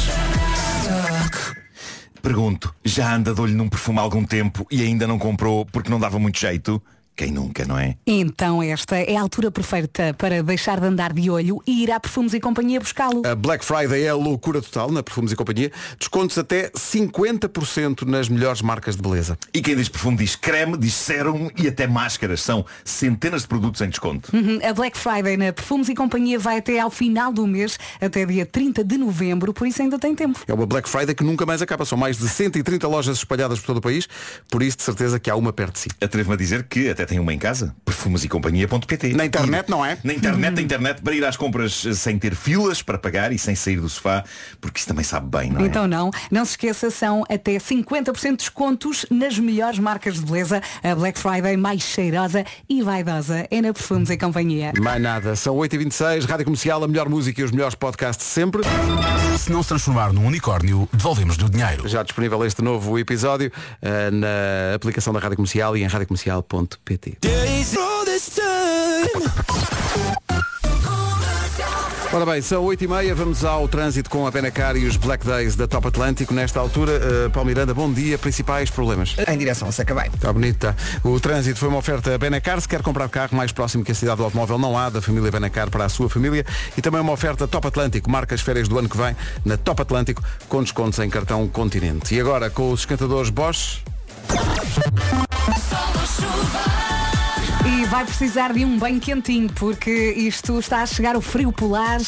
Pergunto, 2.21 2.73
já 2.83 3.13
anda 3.13 3.33
de 3.35 3.41
olho 3.41 3.53
num 3.55 3.69
perfume 3.69 3.99
há 3.99 4.01
algum 4.01 4.23
tempo 4.23 4.65
e 4.71 4.81
ainda 4.81 5.05
não 5.05 5.19
comprou 5.19 5.65
porque 5.65 5.91
não 5.91 5.99
dava 5.99 6.17
muito 6.17 6.39
jeito? 6.39 6.81
Quem 7.15 7.31
nunca, 7.31 7.63
não 7.65 7.79
é? 7.79 7.95
Então 8.05 8.61
esta 8.61 8.97
é 8.97 9.15
a 9.15 9.21
altura 9.21 9.49
perfeita 9.49 10.13
para 10.17 10.43
deixar 10.43 10.79
de 10.81 10.85
andar 10.87 11.13
de 11.13 11.29
olho 11.29 11.61
e 11.65 11.83
ir 11.83 11.91
à 11.91 11.99
Perfumes 11.99 12.33
e 12.33 12.39
Companhia 12.41 12.79
buscá-lo. 12.79 13.21
A 13.25 13.33
Black 13.33 13.63
Friday 13.63 14.03
é 14.03 14.09
a 14.09 14.15
loucura 14.15 14.61
total 14.61 14.91
na 14.91 15.01
Perfumes 15.01 15.31
e 15.31 15.35
Companhia. 15.35 15.71
Descontos 15.97 16.37
até 16.37 16.69
50% 16.71 18.01
nas 18.03 18.27
melhores 18.27 18.61
marcas 18.61 18.95
de 18.97 19.01
beleza. 19.01 19.37
E 19.53 19.61
quem 19.61 19.75
diz 19.75 19.87
perfume 19.87 20.17
diz 20.17 20.35
creme, 20.35 20.77
diz 20.77 20.93
sérum 20.93 21.49
e 21.57 21.67
até 21.67 21.87
máscaras. 21.87 22.41
São 22.41 22.65
centenas 22.83 23.43
de 23.43 23.47
produtos 23.47 23.79
em 23.81 23.89
desconto. 23.89 24.35
Uhum, 24.35 24.59
A 24.61 24.73
Black 24.73 24.97
Friday 24.97 25.37
na 25.37 25.53
Perfumes 25.53 25.87
e 25.87 25.95
Companhia 25.95 26.37
vai 26.37 26.57
até 26.57 26.79
ao 26.79 26.91
final 26.91 27.31
do 27.31 27.47
mês, 27.47 27.77
até 28.01 28.25
dia 28.25 28.45
30 28.45 28.83
de 28.83 28.97
novembro, 28.97 29.53
por 29.53 29.65
isso 29.67 29.81
ainda 29.81 29.97
tem 29.97 30.13
tempo. 30.13 30.39
É 30.47 30.53
uma 30.53 30.65
Black 30.65 30.89
Friday 30.89 31.15
que 31.15 31.23
nunca 31.23 31.45
mais 31.45 31.61
acaba. 31.61 31.85
São 31.85 31.97
mais 31.97 32.17
de 32.17 32.27
130 32.27 32.87
lojas 32.87 33.17
espalhadas 33.17 33.59
por 33.59 33.67
todo 33.67 33.77
o 33.77 33.81
país. 33.81 34.07
Por 34.49 34.61
isso, 34.61 34.77
de 34.77 34.83
certeza 34.83 35.19
que 35.19 35.29
há 35.29 35.35
uma 35.35 35.53
perto 35.53 35.73
de 35.73 35.79
si. 35.79 35.89
Atrevo-me 36.01 36.33
a 36.35 36.37
dizer 36.37 36.63
que 36.63 36.89
até 36.89 37.04
tem 37.05 37.19
uma 37.19 37.33
em 37.33 37.37
casa. 37.37 37.75
Perfumesecompanhia.pt 37.85 39.13
Na 39.13 39.25
internet, 39.25 39.69
não 39.69 39.85
é? 39.85 39.97
Na 40.03 40.13
internet, 40.13 40.55
na 40.55 40.61
internet, 40.61 41.01
para 41.01 41.13
ir 41.13 41.25
às 41.25 41.37
compras 41.37 41.85
eh, 41.85 41.93
sem 41.93 42.17
ter 42.17 42.35
filas 42.35 42.81
para 42.81 42.97
pagar 42.97 43.31
e 43.31 43.37
sem 43.37 43.55
sair 43.55 43.79
do 43.79 43.89
sofá, 43.89 44.23
porque 44.59 44.79
isso 44.79 44.87
também 44.87 45.03
sabe 45.03 45.27
bem, 45.27 45.49
não 45.49 45.61
é? 45.61 45.65
Então 45.65 45.87
não, 45.87 46.11
não 46.31 46.45
se 46.45 46.51
esqueça, 46.51 46.89
são 46.89 47.23
até 47.29 47.57
50% 47.57 48.31
de 48.31 48.35
descontos 48.37 49.05
nas 49.09 49.37
melhores 49.39 49.79
marcas 49.79 50.15
de 50.15 50.25
beleza. 50.25 50.61
A 50.83 50.95
Black 50.95 51.19
Friday 51.19 51.57
mais 51.57 51.81
cheirosa 51.81 52.45
e 52.69 52.81
vaidosa 52.81 53.47
é 53.49 53.61
na 53.61 53.73
Perfumes 53.73 54.09
e 54.09 54.17
Companhia. 54.17 54.73
Mais 54.79 55.01
nada. 55.01 55.35
São 55.35 55.55
8h26, 55.55 56.25
Rádio 56.25 56.45
Comercial, 56.45 56.83
a 56.83 56.87
melhor 56.87 57.09
música 57.09 57.41
e 57.41 57.43
os 57.43 57.51
melhores 57.51 57.75
podcasts 57.75 58.25
sempre. 58.25 58.61
Se 59.37 59.51
não 59.51 59.61
se 59.61 59.69
transformar 59.69 60.13
num 60.13 60.25
unicórnio, 60.25 60.87
devolvemos-lhe 60.93 61.43
o 61.43 61.49
dinheiro. 61.49 61.87
Já 61.87 62.03
disponível 62.03 62.43
este 62.45 62.61
novo 62.61 62.97
episódio 62.97 63.51
eh, 63.81 64.11
na 64.11 64.75
aplicação 64.75 65.13
da 65.13 65.19
Rádio 65.19 65.35
Comercial 65.37 65.75
e 65.77 65.83
em 65.83 65.87
radiocomercial.pt. 65.87 66.94
Ora 72.15 72.25
bem, 72.25 72.41
são 72.41 72.63
8h30, 72.63 73.13
vamos 73.13 73.43
ao 73.43 73.67
trânsito 73.67 74.09
com 74.09 74.25
a 74.25 74.31
Benacar 74.31 74.77
e 74.77 74.85
os 74.85 74.95
Black 74.95 75.25
Days 75.25 75.57
da 75.57 75.67
Top 75.67 75.85
Atlântico. 75.85 76.33
Nesta 76.33 76.61
altura, 76.61 76.93
uh, 76.93 77.29
Paulo 77.29 77.47
Miranda, 77.47 77.73
bom 77.73 77.91
dia. 77.91 78.17
Principais 78.17 78.69
problemas. 78.69 79.17
Em 79.27 79.37
direção 79.37 79.67
a 79.67 79.71
Sacabém. 79.73 80.09
Está 80.13 80.31
bonito, 80.31 80.55
está. 80.55 80.75
O 81.03 81.19
trânsito 81.19 81.59
foi 81.59 81.67
uma 81.67 81.77
oferta 81.77 82.17
Benacar. 82.17 82.61
Se 82.61 82.69
quer 82.69 82.81
comprar 82.81 83.09
carro 83.09 83.35
mais 83.35 83.51
próximo 83.51 83.83
que 83.83 83.91
a 83.91 83.95
cidade 83.95 84.15
do 84.15 84.23
automóvel, 84.23 84.57
não 84.57 84.77
há 84.77 84.89
da 84.89 85.01
família 85.01 85.29
Benacar 85.29 85.69
para 85.69 85.83
a 85.83 85.89
sua 85.89 86.09
família. 86.09 86.45
E 86.77 86.81
também 86.81 87.01
uma 87.01 87.11
oferta 87.11 87.49
Top 87.49 87.67
Atlântico. 87.67 88.09
Marca 88.09 88.33
as 88.33 88.39
férias 88.39 88.69
do 88.69 88.79
ano 88.79 88.87
que 88.87 88.95
vem 88.95 89.13
na 89.43 89.57
Top 89.57 89.81
Atlântico 89.81 90.23
com 90.47 90.63
descontos 90.63 90.97
em 90.99 91.09
cartão 91.09 91.45
Continente. 91.49 92.15
E 92.15 92.21
agora, 92.21 92.49
com 92.49 92.71
os 92.71 92.79
esquentadores 92.79 93.29
Bosch. 93.29 93.84
Sol 94.27 95.95
chuva. 96.17 96.94
E 97.67 97.85
vai 97.85 98.05
precisar 98.05 98.53
de 98.53 98.63
um 98.63 98.77
banho 98.77 98.99
quentinho, 98.99 99.49
porque 99.53 99.91
isto 100.15 100.59
está 100.59 100.83
a 100.83 100.85
chegar 100.85 101.15
o 101.17 101.21
frio 101.21 101.51
polar, 101.51 101.99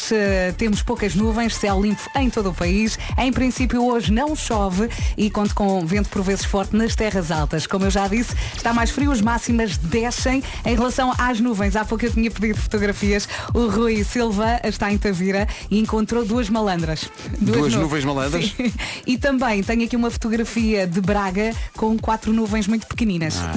temos 0.56 0.82
poucas 0.82 1.14
nuvens, 1.14 1.54
céu 1.56 1.80
limpo 1.82 2.00
em 2.16 2.30
todo 2.30 2.50
o 2.50 2.54
país. 2.54 2.96
Em 3.18 3.32
princípio 3.32 3.84
hoje 3.84 4.12
não 4.12 4.36
chove 4.36 4.88
e 5.16 5.28
conto 5.30 5.54
com 5.54 5.84
vento 5.84 6.08
por 6.10 6.22
vezes 6.22 6.44
forte 6.44 6.76
nas 6.76 6.94
terras 6.94 7.30
altas. 7.32 7.66
Como 7.66 7.84
eu 7.86 7.90
já 7.90 8.06
disse, 8.06 8.34
está 8.54 8.72
mais 8.72 8.90
frio, 8.90 9.10
as 9.10 9.20
máximas 9.20 9.76
descem. 9.76 10.42
Em 10.64 10.76
relação 10.76 11.12
às 11.18 11.40
nuvens, 11.40 11.74
há 11.74 11.84
pouco 11.84 12.04
eu 12.06 12.12
tinha 12.12 12.30
pedido 12.30 12.58
fotografias. 12.58 13.28
O 13.52 13.66
Rui 13.68 14.04
Silva 14.04 14.60
está 14.64 14.92
em 14.92 14.98
Tavira 14.98 15.48
e 15.70 15.78
encontrou 15.80 16.24
duas 16.24 16.48
malandras. 16.48 17.10
Duas 17.40 17.74
nu- 17.74 17.80
nuvens 17.82 18.04
malandras? 18.04 18.46
Sim. 18.56 18.72
E 19.06 19.18
também 19.18 19.62
tenho 19.62 19.84
aqui 19.84 19.96
uma 19.96 20.10
fotografia 20.10 20.86
de 20.86 21.00
Braga 21.00 21.52
com 21.76 21.98
quatro 21.98 22.32
nuvens 22.32 22.66
muito 22.68 22.86
pequeninas. 22.86 23.38
Ah, 23.38 23.52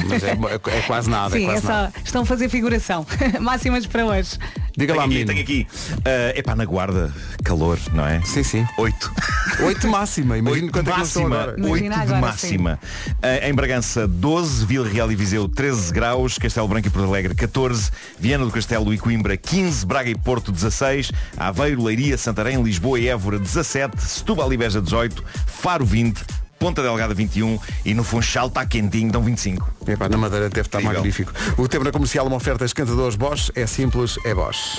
é, 0.71 0.77
é 0.77 0.81
quase 0.81 1.09
nada. 1.09 1.35
Sim, 1.35 1.43
é 1.43 1.45
quase 1.45 1.57
é 1.59 1.61
só, 1.61 1.67
nada. 1.73 1.90
Estão 2.03 2.23
a 2.23 2.25
fazer 2.25 2.49
figuração. 2.49 3.05
Máximas 3.39 3.85
para 3.85 4.05
hoje. 4.05 4.37
Diga 4.77 4.95
lá, 4.95 5.07
tenho 5.07 5.23
aqui, 5.23 5.25
menino. 5.25 5.27
tenho 5.27 5.41
aqui. 5.41 5.67
É 6.05 6.33
epá, 6.37 6.55
na 6.55 6.65
guarda, 6.65 7.13
calor, 7.43 7.77
não 7.93 8.05
é? 8.05 8.21
Sim, 8.21 8.43
sim. 8.43 8.67
Oito. 8.77 9.11
8 9.61 9.87
máxima. 9.87 10.37
Imagina 10.37 10.65
Oito 10.65 10.73
quanto 10.73 10.89
é 10.89 10.93
que 10.93 10.99
máxima, 10.99 11.25
agora. 11.25 11.55
Imagina 11.57 11.99
oito 11.99 12.13
de 12.13 12.21
máxima. 12.21 12.79
Eh, 13.21 13.49
em 13.49 13.53
Bragança 13.53 14.07
12, 14.07 14.65
Vila 14.65 14.87
Real 14.87 15.11
e 15.11 15.15
Viseu 15.15 15.47
13 15.47 15.93
graus, 15.93 16.37
Castelo 16.37 16.67
Branco 16.67 16.87
e 16.87 16.89
Porto 16.89 17.07
Alegre 17.07 17.35
14, 17.35 17.91
Viana 18.19 18.45
do 18.45 18.51
Castelo 18.51 18.93
e 18.93 18.97
Coimbra 18.97 19.35
15, 19.35 19.85
Braga 19.85 20.09
e 20.09 20.15
Porto 20.15 20.51
16, 20.51 21.11
Aveiro, 21.37 21.83
Leiria, 21.83 22.17
Santarém, 22.17 22.61
Lisboa 22.61 22.99
e 22.99 23.07
Évora 23.07 23.37
17, 23.37 24.01
Setúbal 24.01 24.51
e 24.53 24.57
Beja 24.57 24.81
18, 24.81 25.23
Faro 25.47 25.85
20, 25.85 26.23
Ponta 26.61 26.83
Delgada 26.83 27.11
21 27.15 27.59
e 27.83 27.95
no 27.95 28.03
Funchal 28.03 28.45
está 28.45 28.63
quentinho, 28.67 29.11
dão 29.11 29.23
25. 29.23 29.67
Epá, 29.87 30.07
na 30.07 30.15
Madeira 30.15 30.47
deve 30.47 30.67
estar 30.67 30.77
Incrível. 30.77 30.99
magnífico. 30.99 31.33
O 31.57 31.67
tempo 31.67 31.83
na 31.83 31.91
comercial, 31.91 32.27
uma 32.27 32.35
oferta 32.35 32.63
esquentadores 32.63 33.15
Bosch, 33.15 33.49
é 33.55 33.65
simples, 33.65 34.15
é 34.23 34.35
Bosch. 34.35 34.77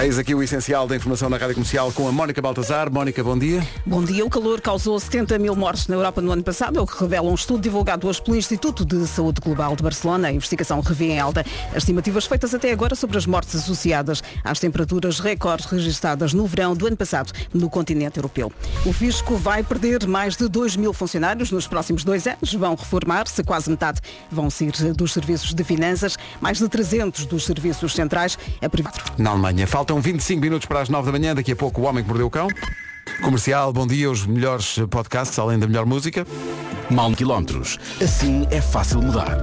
Eis 0.00 0.18
aqui 0.18 0.34
o 0.34 0.42
essencial 0.42 0.88
da 0.88 0.96
informação 0.96 1.28
na 1.28 1.36
Rádio 1.36 1.54
Comercial 1.54 1.92
com 1.92 2.08
a 2.08 2.12
Mónica 2.12 2.40
Baltazar. 2.40 2.90
Mónica, 2.90 3.22
bom 3.22 3.38
dia. 3.38 3.64
Bom 3.84 4.02
dia. 4.02 4.24
O 4.24 4.30
calor 4.30 4.58
causou 4.60 4.98
70 4.98 5.38
mil 5.38 5.54
mortes 5.54 5.86
na 5.86 5.94
Europa 5.94 6.22
no 6.22 6.32
ano 6.32 6.42
passado, 6.42 6.78
é 6.78 6.82
o 6.82 6.86
que 6.86 6.98
revela 6.98 7.28
um 7.28 7.34
estudo 7.34 7.60
divulgado 7.60 8.08
hoje 8.08 8.20
pelo 8.22 8.36
Instituto 8.36 8.86
de 8.86 9.06
Saúde 9.06 9.40
Global 9.40 9.76
de 9.76 9.82
Barcelona. 9.82 10.28
A 10.28 10.32
investigação 10.32 10.80
revê 10.80 11.10
em 11.10 11.20
alta 11.20 11.44
as 11.70 11.78
estimativas 11.78 12.24
feitas 12.24 12.54
até 12.54 12.72
agora 12.72 12.94
sobre 12.94 13.18
as 13.18 13.26
mortes 13.26 13.54
associadas 13.54 14.22
às 14.42 14.58
temperaturas 14.58 15.20
recordes 15.20 15.66
registradas 15.66 16.32
no 16.32 16.46
verão 16.46 16.74
do 16.74 16.86
ano 16.86 16.96
passado 16.96 17.30
no 17.52 17.68
continente 17.68 18.16
europeu. 18.16 18.50
O 18.86 18.94
fisco 18.94 19.36
vai 19.36 19.62
perder 19.62 20.06
mais 20.06 20.36
de 20.36 20.48
2 20.48 20.74
mil 20.76 20.94
funcionários 20.94 21.50
nos 21.50 21.66
próximos 21.68 22.02
dois 22.02 22.26
anos. 22.26 22.54
Vão 22.54 22.74
reformar-se, 22.74 23.44
quase 23.44 23.68
metade 23.68 24.00
vão 24.30 24.48
sair 24.48 24.72
dos 24.94 25.12
serviços 25.12 25.52
de 25.52 25.62
finanças, 25.62 26.16
mais 26.40 26.58
de 26.58 26.68
300 26.68 27.26
dos 27.26 27.44
serviços 27.44 27.92
centrais 27.92 28.38
é 28.60 28.68
privado. 28.68 28.98
Na 29.18 29.30
Alemanha, 29.30 29.66
faltam 29.82 30.00
25 30.00 30.40
minutos 30.40 30.66
para 30.66 30.80
as 30.80 30.88
9 30.88 31.10
da 31.10 31.18
manhã, 31.18 31.34
daqui 31.34 31.50
a 31.50 31.56
pouco 31.56 31.80
o 31.80 31.84
Homem 31.84 32.04
que 32.04 32.08
Mordeu 32.08 32.28
o 32.28 32.30
Cão. 32.30 32.46
Comercial, 33.20 33.72
bom 33.72 33.84
dia, 33.84 34.08
os 34.08 34.24
melhores 34.24 34.78
podcasts, 34.88 35.36
além 35.40 35.58
da 35.58 35.66
melhor 35.66 35.84
música. 35.84 36.24
Mal 36.88 37.10
quilómetros. 37.12 37.80
Assim 38.00 38.46
é 38.52 38.60
fácil 38.60 39.02
mudar. 39.02 39.38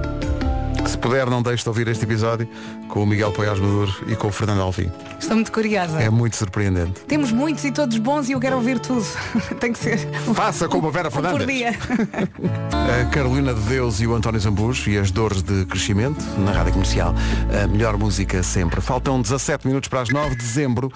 Puder, 1.00 1.30
não 1.30 1.42
deixe 1.42 1.62
de 1.62 1.68
ouvir 1.68 1.88
este 1.88 2.04
episódio 2.04 2.48
com 2.88 3.02
o 3.02 3.06
Miguel 3.06 3.32
Poiás 3.32 3.58
Maduro 3.58 3.92
e 4.06 4.14
com 4.14 4.28
o 4.28 4.32
Fernando 4.32 4.60
Alvim. 4.60 4.90
Estou 5.18 5.34
muito 5.34 5.50
curiosa. 5.50 6.00
É 6.00 6.10
muito 6.10 6.36
surpreendente. 6.36 7.00
Temos 7.02 7.32
muitos 7.32 7.64
e 7.64 7.72
todos 7.72 7.96
bons 7.98 8.28
e 8.28 8.32
eu 8.32 8.40
quero 8.40 8.56
ouvir 8.56 8.78
tudo. 8.78 9.04
Tem 9.58 9.72
que 9.72 9.78
ser. 9.78 9.98
Faça 10.34 10.68
como 10.68 10.88
a 10.88 10.90
Vera 10.90 11.10
Fernandes. 11.10 11.38
por 11.38 11.46
dia. 11.46 11.70
a 13.00 13.04
Carolina 13.06 13.54
de 13.54 13.60
Deus 13.62 14.00
e 14.00 14.06
o 14.06 14.14
António 14.14 14.40
Zambujo 14.40 14.90
e 14.90 14.98
as 14.98 15.10
dores 15.10 15.42
de 15.42 15.64
crescimento 15.64 16.22
na 16.38 16.52
Rádio 16.52 16.72
Comercial. 16.72 17.14
A 17.62 17.66
melhor 17.66 17.96
música 17.96 18.42
sempre. 18.42 18.80
Faltam 18.80 19.20
17 19.22 19.66
minutos 19.66 19.88
para 19.88 20.02
as 20.02 20.10
9 20.10 20.30
de 20.30 20.36
dezembro. 20.36 20.92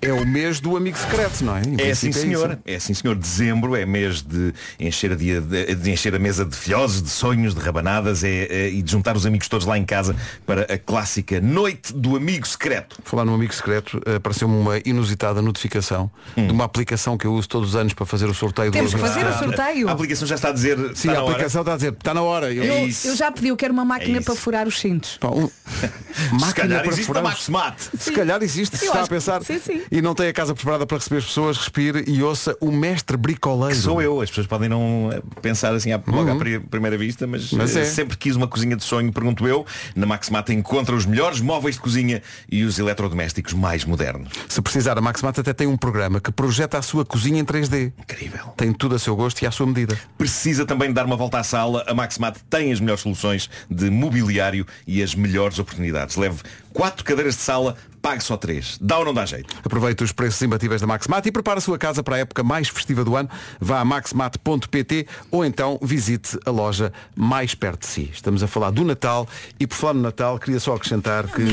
É 0.00 0.12
o 0.12 0.24
mês 0.24 0.60
do 0.60 0.76
amigo 0.76 0.96
secreto, 0.96 1.44
não 1.44 1.56
é? 1.56 1.62
Em 1.62 1.90
é 1.90 1.92
sim, 1.92 2.12
senhor. 2.12 2.56
É, 2.64 2.74
é 2.74 2.78
sim, 2.78 2.94
senhor. 2.94 3.16
Dezembro 3.16 3.74
é 3.74 3.84
mês 3.84 4.22
de 4.22 4.54
encher 4.78 5.10
a, 5.10 5.16
dia, 5.16 5.40
de, 5.40 5.74
de 5.74 5.90
encher 5.90 6.14
a 6.14 6.20
mesa 6.20 6.44
de 6.44 6.56
filhoses, 6.56 7.02
de 7.02 7.08
sonhos, 7.10 7.52
de 7.52 7.60
rabanadas 7.60 8.22
é, 8.22 8.44
é, 8.44 8.68
e 8.70 8.80
de 8.80 8.92
juntar 8.92 9.16
os 9.16 9.26
amigos 9.26 9.48
todos 9.48 9.66
lá 9.66 9.76
em 9.76 9.84
casa 9.84 10.14
para 10.46 10.62
a 10.72 10.78
clássica 10.78 11.40
Noite 11.40 11.92
do 11.92 12.16
Amigo 12.16 12.46
Secreto. 12.46 12.96
Falar 13.02 13.24
no 13.24 13.34
amigo 13.34 13.52
secreto, 13.52 14.00
apareceu-me 14.14 14.54
uma 14.54 14.78
inusitada 14.84 15.42
notificação 15.42 16.08
hum. 16.36 16.46
de 16.46 16.52
uma 16.52 16.64
aplicação 16.64 17.18
que 17.18 17.26
eu 17.26 17.32
uso 17.32 17.48
todos 17.48 17.70
os 17.70 17.76
anos 17.76 17.92
para 17.92 18.06
fazer 18.06 18.26
o 18.26 18.34
sorteio 18.34 18.70
Temos 18.70 18.92
do 18.92 18.98
que 18.98 19.02
fazer 19.02 19.26
o 19.26 19.32
sorteio. 19.32 19.88
A 19.88 19.92
aplicação 19.92 20.28
já 20.28 20.36
está 20.36 20.50
a 20.50 20.52
dizer. 20.52 20.78
Sim, 20.94 21.08
a 21.08 21.20
aplicação 21.20 21.62
está 21.62 21.72
a 21.72 21.76
dizer, 21.76 21.92
está 21.92 22.14
na 22.14 22.22
hora. 22.22 22.52
Eu, 22.52 22.62
eu, 22.62 22.88
eu 23.04 23.16
já 23.16 23.32
pedi, 23.32 23.48
eu 23.48 23.56
quero 23.56 23.72
uma 23.72 23.84
máquina 23.84 24.18
é 24.18 24.20
para 24.20 24.36
furar 24.36 24.68
os 24.68 24.78
cintos. 24.78 25.18
um... 25.24 25.48
máquina 26.38 26.46
se 26.46 26.54
calhar 26.54 26.82
para 26.82 26.92
existe 26.92 27.06
furar 27.06 27.22
Max 27.24 27.90
Se 27.98 28.12
calhar 28.12 28.42
existe, 28.44 28.76
se 28.76 28.86
está 28.86 29.02
a 29.02 29.06
pensar. 29.08 29.42
Sim, 29.42 29.58
sim. 29.58 29.87
E 29.90 30.02
não 30.02 30.14
tem 30.14 30.28
a 30.28 30.32
casa 30.32 30.54
preparada 30.54 30.86
para 30.86 30.98
receber 30.98 31.18
as 31.18 31.24
pessoas, 31.24 31.56
respire 31.56 32.04
e 32.06 32.22
ouça 32.22 32.56
o 32.60 32.70
mestre 32.70 33.16
bricoleiro. 33.16 33.74
Que 33.74 33.80
sou 33.80 34.02
eu, 34.02 34.20
as 34.20 34.28
pessoas 34.28 34.46
podem 34.46 34.68
não 34.68 35.10
pensar 35.40 35.74
assim 35.74 35.92
logo 35.92 36.30
uhum. 36.30 36.36
à 36.36 36.60
primeira 36.68 36.96
vista, 36.96 37.26
mas, 37.26 37.52
mas 37.52 37.74
é. 37.76 37.84
sempre 37.84 38.16
quis 38.16 38.36
uma 38.36 38.46
cozinha 38.46 38.76
de 38.76 38.84
sonho, 38.84 39.12
pergunto 39.12 39.46
eu. 39.46 39.64
Na 39.94 40.06
Maximata 40.06 40.52
encontra 40.52 40.94
os 40.94 41.06
melhores 41.06 41.40
móveis 41.40 41.76
de 41.76 41.80
cozinha 41.80 42.22
e 42.50 42.64
os 42.64 42.78
eletrodomésticos 42.78 43.52
mais 43.52 43.84
modernos. 43.84 44.32
Se 44.48 44.60
precisar, 44.60 44.98
a 44.98 45.00
Maximata 45.00 45.40
até 45.40 45.52
tem 45.52 45.66
um 45.66 45.76
programa 45.76 46.20
que 46.20 46.30
projeta 46.30 46.78
a 46.78 46.82
sua 46.82 47.04
cozinha 47.04 47.40
em 47.40 47.44
3D. 47.44 47.92
Incrível. 47.98 48.48
Tem 48.56 48.72
tudo 48.72 48.94
a 48.94 48.98
seu 48.98 49.16
gosto 49.16 49.42
e 49.42 49.46
à 49.46 49.50
sua 49.50 49.66
medida. 49.66 49.98
Precisa 50.16 50.64
também 50.64 50.92
dar 50.92 51.06
uma 51.06 51.16
volta 51.16 51.38
à 51.38 51.44
sala. 51.44 51.84
A 51.86 51.94
Maximata 51.94 52.40
tem 52.48 52.72
as 52.72 52.80
melhores 52.80 53.02
soluções 53.02 53.48
de 53.70 53.90
mobiliário 53.90 54.66
e 54.86 55.02
as 55.02 55.14
melhores 55.14 55.58
oportunidades. 55.58 56.16
Leve 56.16 56.42
quatro 56.72 57.04
cadeiras 57.04 57.34
de 57.34 57.42
sala, 57.42 57.76
pague 58.00 58.22
só 58.22 58.36
três. 58.36 58.78
Dá 58.80 58.98
ou 58.98 59.04
não 59.04 59.14
dá 59.14 59.24
jeito? 59.26 59.54
Aproveite 59.64 60.02
os 60.04 60.12
preços 60.12 60.40
imbatíveis 60.42 60.80
da 60.80 60.86
Maxmat 60.86 61.26
e 61.26 61.32
prepare 61.32 61.58
a 61.58 61.60
sua 61.60 61.78
casa 61.78 62.02
para 62.02 62.16
a 62.16 62.18
época 62.20 62.42
mais 62.42 62.68
festiva 62.68 63.04
do 63.04 63.16
ano. 63.16 63.28
Vá 63.60 63.80
a 63.80 63.84
maxmat.pt 63.84 65.06
ou 65.30 65.44
então 65.44 65.78
visite 65.82 66.38
a 66.44 66.50
loja 66.50 66.92
mais 67.16 67.54
perto 67.54 67.80
de 67.80 67.86
si. 67.86 68.10
Estamos 68.12 68.42
a 68.42 68.46
falar 68.46 68.70
do 68.70 68.84
Natal 68.84 69.26
e 69.58 69.66
por 69.66 69.74
falar 69.74 69.94
no 69.94 70.00
Natal, 70.02 70.38
queria 70.38 70.60
só 70.60 70.74
acrescentar 70.74 71.26
que 71.28 71.44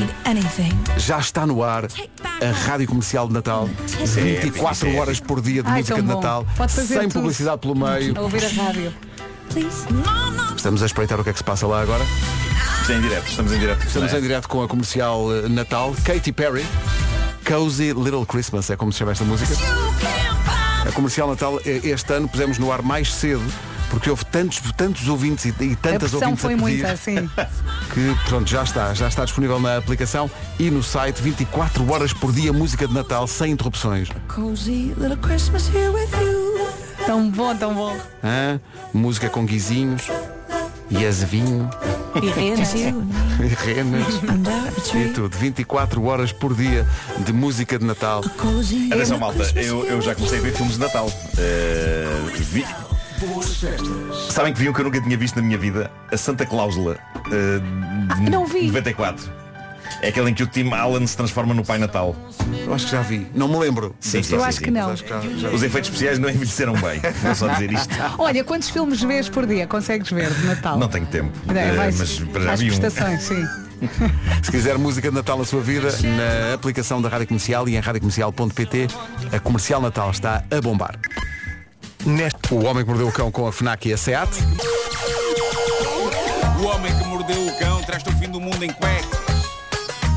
já 0.98 1.18
está 1.18 1.46
no 1.46 1.62
ar 1.62 1.84
a 1.84 2.50
Rádio 2.66 2.88
Comercial 2.88 3.26
de 3.28 3.34
Natal. 3.34 3.68
24 4.04 4.88
é 4.88 5.00
horas 5.00 5.20
por 5.20 5.40
dia 5.40 5.62
de 5.62 5.68
Ai, 5.68 5.80
música 5.80 6.00
de 6.00 6.08
Natal. 6.08 6.46
sem 6.68 7.02
tudo. 7.02 7.12
publicidade 7.20 7.60
pelo 7.60 7.74
meio. 7.74 8.16
A 8.16 8.22
ouvir 8.22 8.44
a 8.44 8.48
rádio. 8.48 8.92
Estamos 10.56 10.82
a 10.82 10.86
espreitar 10.86 11.20
o 11.20 11.24
que 11.24 11.30
é 11.30 11.32
que 11.32 11.38
se 11.38 11.44
passa 11.44 11.66
lá 11.66 11.80
agora. 11.80 12.04
Estamos 12.80 12.90
em 12.90 13.00
direto, 13.08 13.28
estamos 13.28 13.52
em 13.52 13.58
direto. 13.58 13.86
Estamos 13.86 14.12
em 14.12 14.20
direto 14.20 14.48
com 14.48 14.62
a 14.62 14.68
comercial 14.68 15.34
eh, 15.34 15.48
Natal, 15.48 15.94
Katy 16.04 16.32
Perry. 16.32 16.66
Cozy 17.46 17.92
Little 17.92 18.26
Christmas 18.26 18.68
é 18.70 18.76
como 18.76 18.92
se 18.92 18.98
chama 18.98 19.12
esta 19.12 19.24
música. 19.24 19.54
A 20.86 20.92
comercial 20.92 21.28
Natal 21.28 21.60
eh, 21.64 21.80
este 21.84 22.12
ano 22.12 22.28
pusemos 22.28 22.58
no 22.58 22.72
ar 22.72 22.82
mais 22.82 23.12
cedo 23.14 23.42
porque 23.90 24.10
houve 24.10 24.24
tantos, 24.26 24.60
tantos 24.76 25.08
ouvintes 25.08 25.44
e, 25.44 25.48
e 25.60 25.76
tantas 25.76 26.12
a 26.12 26.16
ouvintes 26.16 26.42
foi 26.42 26.54
a 26.54 26.56
pedir, 26.56 26.82
muita, 26.82 26.96
sim. 26.96 27.30
que 27.94 28.28
pronto, 28.28 28.48
já 28.48 28.62
está, 28.62 28.92
já 28.94 29.08
está 29.08 29.24
disponível 29.24 29.60
na 29.60 29.76
aplicação 29.76 30.30
e 30.58 30.70
no 30.70 30.82
site 30.82 31.22
24 31.22 31.90
horas 31.90 32.12
por 32.12 32.32
dia 32.32 32.52
música 32.52 32.86
de 32.86 32.94
Natal 32.94 33.26
sem 33.26 33.52
interrupções. 33.52 34.08
Tão 37.06 37.30
bom, 37.30 37.54
tão 37.54 37.72
bom. 37.72 37.96
Hã? 38.22 38.60
Música 38.92 39.30
com 39.30 39.46
guizinhos 39.46 40.08
e 40.90 41.06
azevinho. 41.06 41.70
E 42.20 42.28
renas. 42.30 42.74
e 42.74 42.84
renas. 43.64 44.20
e 44.92 45.12
tudo. 45.12 45.36
24 45.36 46.02
horas 46.04 46.32
por 46.32 46.52
dia 46.52 46.84
de 47.24 47.32
música 47.32 47.78
de 47.78 47.84
Natal. 47.84 48.24
Atenção 48.90 49.18
malta, 49.18 49.44
eu, 49.54 49.84
eu 49.86 50.00
já 50.00 50.16
comecei 50.16 50.40
a 50.40 50.42
ver 50.42 50.52
filmes 50.52 50.74
de 50.74 50.80
Natal. 50.80 51.06
Uh, 51.06 52.30
vi... 52.40 52.66
Sabem 54.28 54.52
que 54.52 54.58
viam 54.58 54.72
que 54.72 54.80
eu 54.80 54.84
nunca 54.84 55.00
tinha 55.00 55.16
visto 55.16 55.36
na 55.36 55.42
minha 55.42 55.56
vida? 55.56 55.90
A 56.10 56.16
Santa 56.16 56.44
Cláusula 56.44 56.98
uh, 57.14 58.10
ah, 58.10 58.30
não 58.30 58.46
vi. 58.46 58.66
94. 58.66 59.45
É 60.02 60.08
aquele 60.08 60.30
em 60.30 60.34
que 60.34 60.42
o 60.42 60.46
Tim 60.46 60.70
Allen 60.72 61.06
se 61.06 61.16
transforma 61.16 61.54
no 61.54 61.64
Pai 61.64 61.78
Natal. 61.78 62.14
Eu 62.64 62.74
acho 62.74 62.86
que 62.86 62.92
já 62.92 63.02
vi. 63.02 63.26
Não 63.34 63.48
me 63.48 63.56
lembro. 63.58 63.94
Sim, 64.00 64.22
sim, 64.22 64.34
Eu 64.34 64.40
sim, 64.40 64.46
acho 64.46 64.58
sim. 64.58 64.64
que 64.64 64.70
não. 64.70 64.90
Acho 64.90 65.04
que 65.04 65.08
já, 65.08 65.20
já 65.20 65.48
Os 65.50 65.62
efeitos 65.62 65.90
especiais 65.90 66.18
não 66.18 66.28
envelheceram 66.28 66.74
bem. 66.74 67.00
Vou 67.22 67.34
só 67.34 67.48
dizer 67.48 67.72
isto. 67.72 67.94
Olha, 68.18 68.44
quantos 68.44 68.70
filmes 68.70 69.02
vês 69.02 69.28
por 69.28 69.46
dia 69.46 69.66
consegues 69.66 70.10
ver 70.10 70.30
de 70.30 70.46
Natal? 70.46 70.78
Não 70.78 70.88
tenho 70.88 71.06
tempo. 71.06 71.32
É, 71.54 71.72
uh, 71.72 71.76
vais, 71.76 71.98
mas 71.98 72.44
já 72.44 72.56
vi 72.56 72.70
um. 72.70 73.20
sim. 73.20 73.46
Se 74.42 74.50
quiser 74.50 74.78
música 74.78 75.08
de 75.08 75.14
Natal 75.14 75.38
na 75.38 75.44
sua 75.44 75.60
vida, 75.60 75.88
na 75.90 76.54
aplicação 76.54 77.00
da 77.00 77.08
Rádio 77.08 77.28
Comercial 77.28 77.68
e 77.68 77.76
em 77.76 77.80
radiocomercial.pt, 77.80 78.88
a 79.32 79.40
Comercial 79.40 79.80
Natal 79.80 80.10
está 80.10 80.44
a 80.50 80.60
bombar. 80.60 80.98
Neste... 82.04 82.54
O 82.54 82.64
Homem 82.64 82.84
que 82.84 82.90
Mordeu 82.90 83.08
o 83.08 83.12
Cão 83.12 83.30
com 83.30 83.46
a 83.46 83.52
FNAC 83.52 83.88
e 83.88 83.92
a 83.92 83.96
SEAT. 83.96 84.30
O 86.60 86.64
Homem 86.64 86.96
que 86.96 87.04
Mordeu 87.04 87.46
o 87.46 87.58
Cão 87.58 87.82
traz-te 87.82 88.08
o 88.08 88.12
fim 88.12 88.30
do 88.30 88.40
mundo 88.40 88.62
em 88.62 88.70
cueca. 88.70 89.25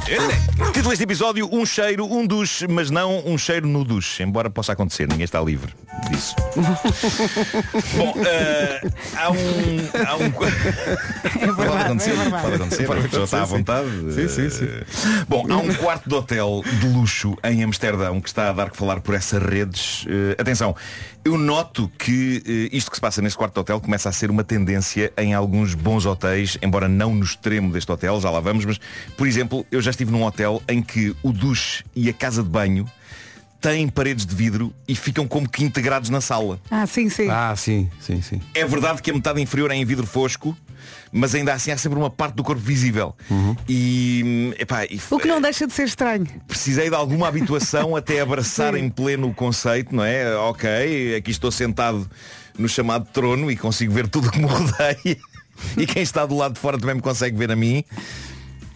Título 0.10 0.89
deste 0.89 1.04
episódio, 1.04 1.48
um 1.52 1.63
cheiro, 1.65 2.04
um 2.06 2.26
duche, 2.26 2.67
mas 2.67 2.89
não 2.89 3.24
um 3.28 3.38
cheiro 3.38 3.67
no 3.67 3.84
duche, 3.84 4.24
embora 4.24 4.50
possa 4.50 4.74
acontecer, 4.74 5.08
ninguém 5.08 5.24
está 5.24 5.39
livre 5.39 5.72
disso. 6.10 6.36
Bom, 7.95 8.12
uh, 8.12 8.93
há 9.15 9.32
um. 9.32 9.38
Há 10.08 10.15
um... 10.17 10.24
É 11.41 11.52
verdade, 11.52 11.56
pode 11.56 11.84
acontecer, 11.84 12.12
é 12.12 12.30
pode 12.30 12.56
acontecer, 12.56 12.88
pode 12.88 13.00
acontecer, 13.00 13.24
está 13.24 13.41
à 13.41 13.45
vontade. 13.45 13.89
Sim, 14.13 14.28
sim, 14.28 14.50
sim. 14.50 14.67
Bom, 15.28 15.45
há 15.50 15.58
um 15.58 15.74
quarto 15.76 16.08
de 16.08 16.15
hotel 16.15 16.63
de 16.80 16.88
luxo 16.88 17.38
em 17.43 17.63
Amsterdão 17.63 18.19
que 18.22 18.30
está 18.30 18.50
a 18.50 18.54
dar 18.54 18.69
que 18.72 18.78
falar 18.78 19.02
por 19.02 19.13
essas 19.13 19.41
redes. 19.41 20.04
Uh, 20.06 20.39
atenção, 20.39 20.76
eu 21.24 21.38
noto 21.38 21.91
que 21.98 22.69
isto 22.72 22.89
que 22.89 22.98
se 22.98 23.02
passa 23.02 23.22
neste 23.22 23.38
quarto 23.38 23.54
de 23.54 23.60
hotel 23.60 23.80
começa 23.82 24.10
a 24.10 24.12
ser 24.12 24.32
uma 24.32 24.43
tendência 24.43 25.12
em 25.17 25.34
alguns 25.34 25.74
bons 25.74 26.06
hotéis, 26.06 26.58
embora 26.62 26.88
não 26.88 27.13
no 27.13 27.24
extremo 27.24 27.72
deste 27.72 27.91
hotel, 27.91 28.19
já 28.22 28.30
lá 28.30 28.39
vamos, 28.39 28.65
mas, 28.65 28.80
por 29.17 29.28
exemplo, 29.28 29.65
eu 29.72 29.82
já 29.82 29.91
estive 30.00 30.12
num 30.12 30.24
hotel 30.24 30.64
em 30.68 30.82
que 30.82 31.14
o 31.22 31.34
duche 31.34 31.84
e 31.94 32.10
a 32.10 32.14
casa 32.14 32.42
de 32.42 32.50
banho 32.50 32.90
têm 33.60 33.90
paredes 33.90 34.26
de 34.26 34.34
vidro 34.34 34.74
e 34.88 34.96
ficam 34.96 35.28
como 35.28 35.48
que 35.50 35.64
integrados 35.66 36.10
na 36.10 36.22
sala. 36.22 36.58
Ah, 36.72 36.88
sim, 36.88 37.10
sim. 37.10 37.28
Ah, 37.30 37.54
sim, 37.58 37.90
sim, 38.00 38.22
sim. 38.22 38.42
É 38.54 38.66
verdade 38.66 39.02
que 39.02 39.12
a 39.12 39.14
metade 39.14 39.42
inferior 39.42 39.70
é 39.72 39.76
em 39.76 39.84
vidro 39.84 40.08
fosco, 40.08 40.58
mas 41.12 41.36
ainda 41.36 41.54
assim 41.54 41.72
há 41.72 41.78
sempre 41.78 42.00
uma 42.00 42.10
parte 42.10 42.36
do 42.36 42.44
corpo 42.44 42.62
visível. 42.62 43.14
Uhum. 43.30 43.54
E, 43.68 44.56
epá, 44.58 44.86
e, 44.86 45.02
O 45.10 45.20
que 45.20 45.28
não 45.28 45.42
deixa 45.42 45.68
de 45.68 45.74
ser 45.74 45.84
estranho. 45.84 46.28
Precisei 46.48 46.88
de 46.88 46.96
alguma 46.96 47.28
habituação 47.28 47.94
até 47.98 48.22
abraçar 48.22 48.76
em 48.80 48.90
pleno 48.90 49.28
o 49.28 49.34
conceito, 49.34 49.94
não 49.94 50.06
é? 50.06 50.34
Ok, 50.38 51.16
aqui 51.18 51.32
estou 51.32 51.52
sentado 51.52 52.10
no 52.58 52.70
chamado 52.70 53.06
trono 53.12 53.52
e 53.52 53.58
consigo 53.58 53.92
ver 53.92 54.08
tudo 54.08 54.32
que 54.32 54.40
me 54.40 54.46
rodeia. 54.46 55.18
e 55.76 55.86
quem 55.86 56.02
está 56.02 56.26
do 56.26 56.38
lado 56.38 56.54
de 56.54 56.60
fora 56.62 56.78
também 56.78 56.96
me 56.96 57.02
consegue 57.02 57.38
ver 57.38 57.52
a 57.52 57.56
mim. 57.58 57.84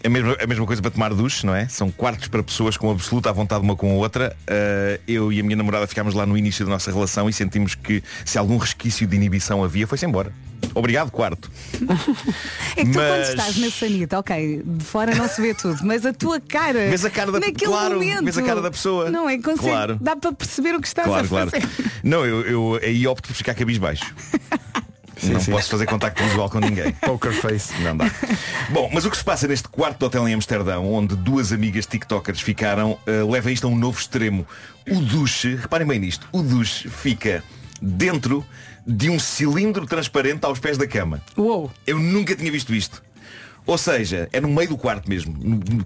A 0.03 0.09
mesma, 0.09 0.37
a 0.41 0.47
mesma 0.47 0.65
coisa 0.65 0.81
para 0.81 0.91
tomar 0.91 1.13
duche, 1.13 1.45
não 1.45 1.55
é? 1.55 1.67
São 1.67 1.89
quartos 1.89 2.27
para 2.27 2.43
pessoas 2.43 2.75
com 2.75 2.91
absoluta 2.91 3.31
vontade 3.31 3.63
uma 3.63 3.75
com 3.75 3.91
a 3.91 3.93
outra. 3.93 4.35
Uh, 4.41 5.01
eu 5.07 5.31
e 5.31 5.39
a 5.39 5.43
minha 5.43 5.55
namorada 5.55 5.87
ficámos 5.87 6.13
lá 6.13 6.25
no 6.25 6.37
início 6.37 6.65
da 6.65 6.71
nossa 6.71 6.91
relação 6.91 7.29
e 7.29 7.33
sentimos 7.33 7.75
que 7.75 8.03
se 8.25 8.37
algum 8.37 8.57
resquício 8.57 9.07
de 9.07 9.15
inibição 9.15 9.63
havia, 9.63 9.87
foi-se 9.87 10.05
embora. 10.05 10.33
Obrigado, 10.75 11.11
quarto. 11.11 11.51
é 12.75 12.85
que 12.85 12.91
tu 12.91 12.97
quando 12.97 13.21
estás 13.21 13.57
na 13.57 13.69
sanita, 13.69 14.19
ok, 14.19 14.63
de 14.65 14.85
fora 14.85 15.13
não 15.13 15.27
se 15.27 15.41
vê 15.41 15.53
tudo, 15.53 15.77
mas 15.83 16.05
a 16.05 16.13
tua 16.13 16.39
cara. 16.39 16.89
Vês 16.89 17.05
a 17.05 17.09
cara 17.09 17.31
da 17.31 17.39
naquele 17.39 17.71
claro, 17.71 17.95
momento, 17.95 18.23
vês 18.23 18.37
a 18.37 18.43
cara 18.43 18.61
da 18.61 18.71
pessoa. 18.71 19.09
Não 19.09 19.29
é? 19.29 19.37
Consegue, 19.37 19.59
claro. 19.59 19.97
Dá 20.01 20.15
para 20.15 20.31
perceber 20.31 20.75
o 20.75 20.81
que 20.81 20.87
estás 20.87 21.07
claro, 21.07 21.25
a 21.25 21.29
fazer. 21.29 21.61
Claro. 21.61 21.91
Não, 22.03 22.25
eu, 22.25 22.41
eu 22.41 22.79
aí 22.81 23.05
opto 23.05 23.27
por 23.27 23.35
ficar 23.35 23.53
cabisbaixo. 23.53 24.13
Sim, 25.27 25.33
não 25.33 25.39
sim. 25.39 25.51
posso 25.51 25.69
fazer 25.69 25.85
contacto 25.85 26.23
visual 26.23 26.49
com 26.49 26.59
ninguém. 26.59 26.91
Poker 27.01 27.33
face. 27.33 27.73
Não 27.81 27.95
dá. 27.95 28.09
Bom, 28.69 28.89
mas 28.93 29.05
o 29.05 29.11
que 29.11 29.17
se 29.17 29.23
passa 29.23 29.47
neste 29.47 29.67
quarto 29.67 30.05
hotel 30.05 30.27
em 30.27 30.33
Amsterdão, 30.33 30.91
onde 30.91 31.15
duas 31.15 31.51
amigas 31.51 31.85
tiktokers 31.85 32.41
ficaram, 32.41 32.97
uh, 33.07 33.31
leva 33.31 33.51
isto 33.51 33.67
a 33.67 33.69
um 33.69 33.75
novo 33.75 33.99
extremo. 33.99 34.45
O 34.89 34.95
duche, 34.95 35.55
reparem 35.55 35.87
bem 35.87 35.99
nisto, 35.99 36.27
o 36.31 36.41
duche 36.41 36.89
fica 36.89 37.43
dentro 37.81 38.45
de 38.85 39.09
um 39.09 39.17
cilindro 39.17 39.85
transparente 39.85 40.45
aos 40.45 40.59
pés 40.59 40.77
da 40.77 40.87
cama. 40.87 41.21
Uou. 41.37 41.71
Eu 41.87 41.99
nunca 41.99 42.35
tinha 42.35 42.51
visto 42.51 42.73
isto. 42.73 43.01
Ou 43.65 43.77
seja, 43.77 44.27
é 44.33 44.41
no 44.41 44.49
meio 44.49 44.69
do 44.69 44.77
quarto 44.77 45.09
mesmo, 45.09 45.33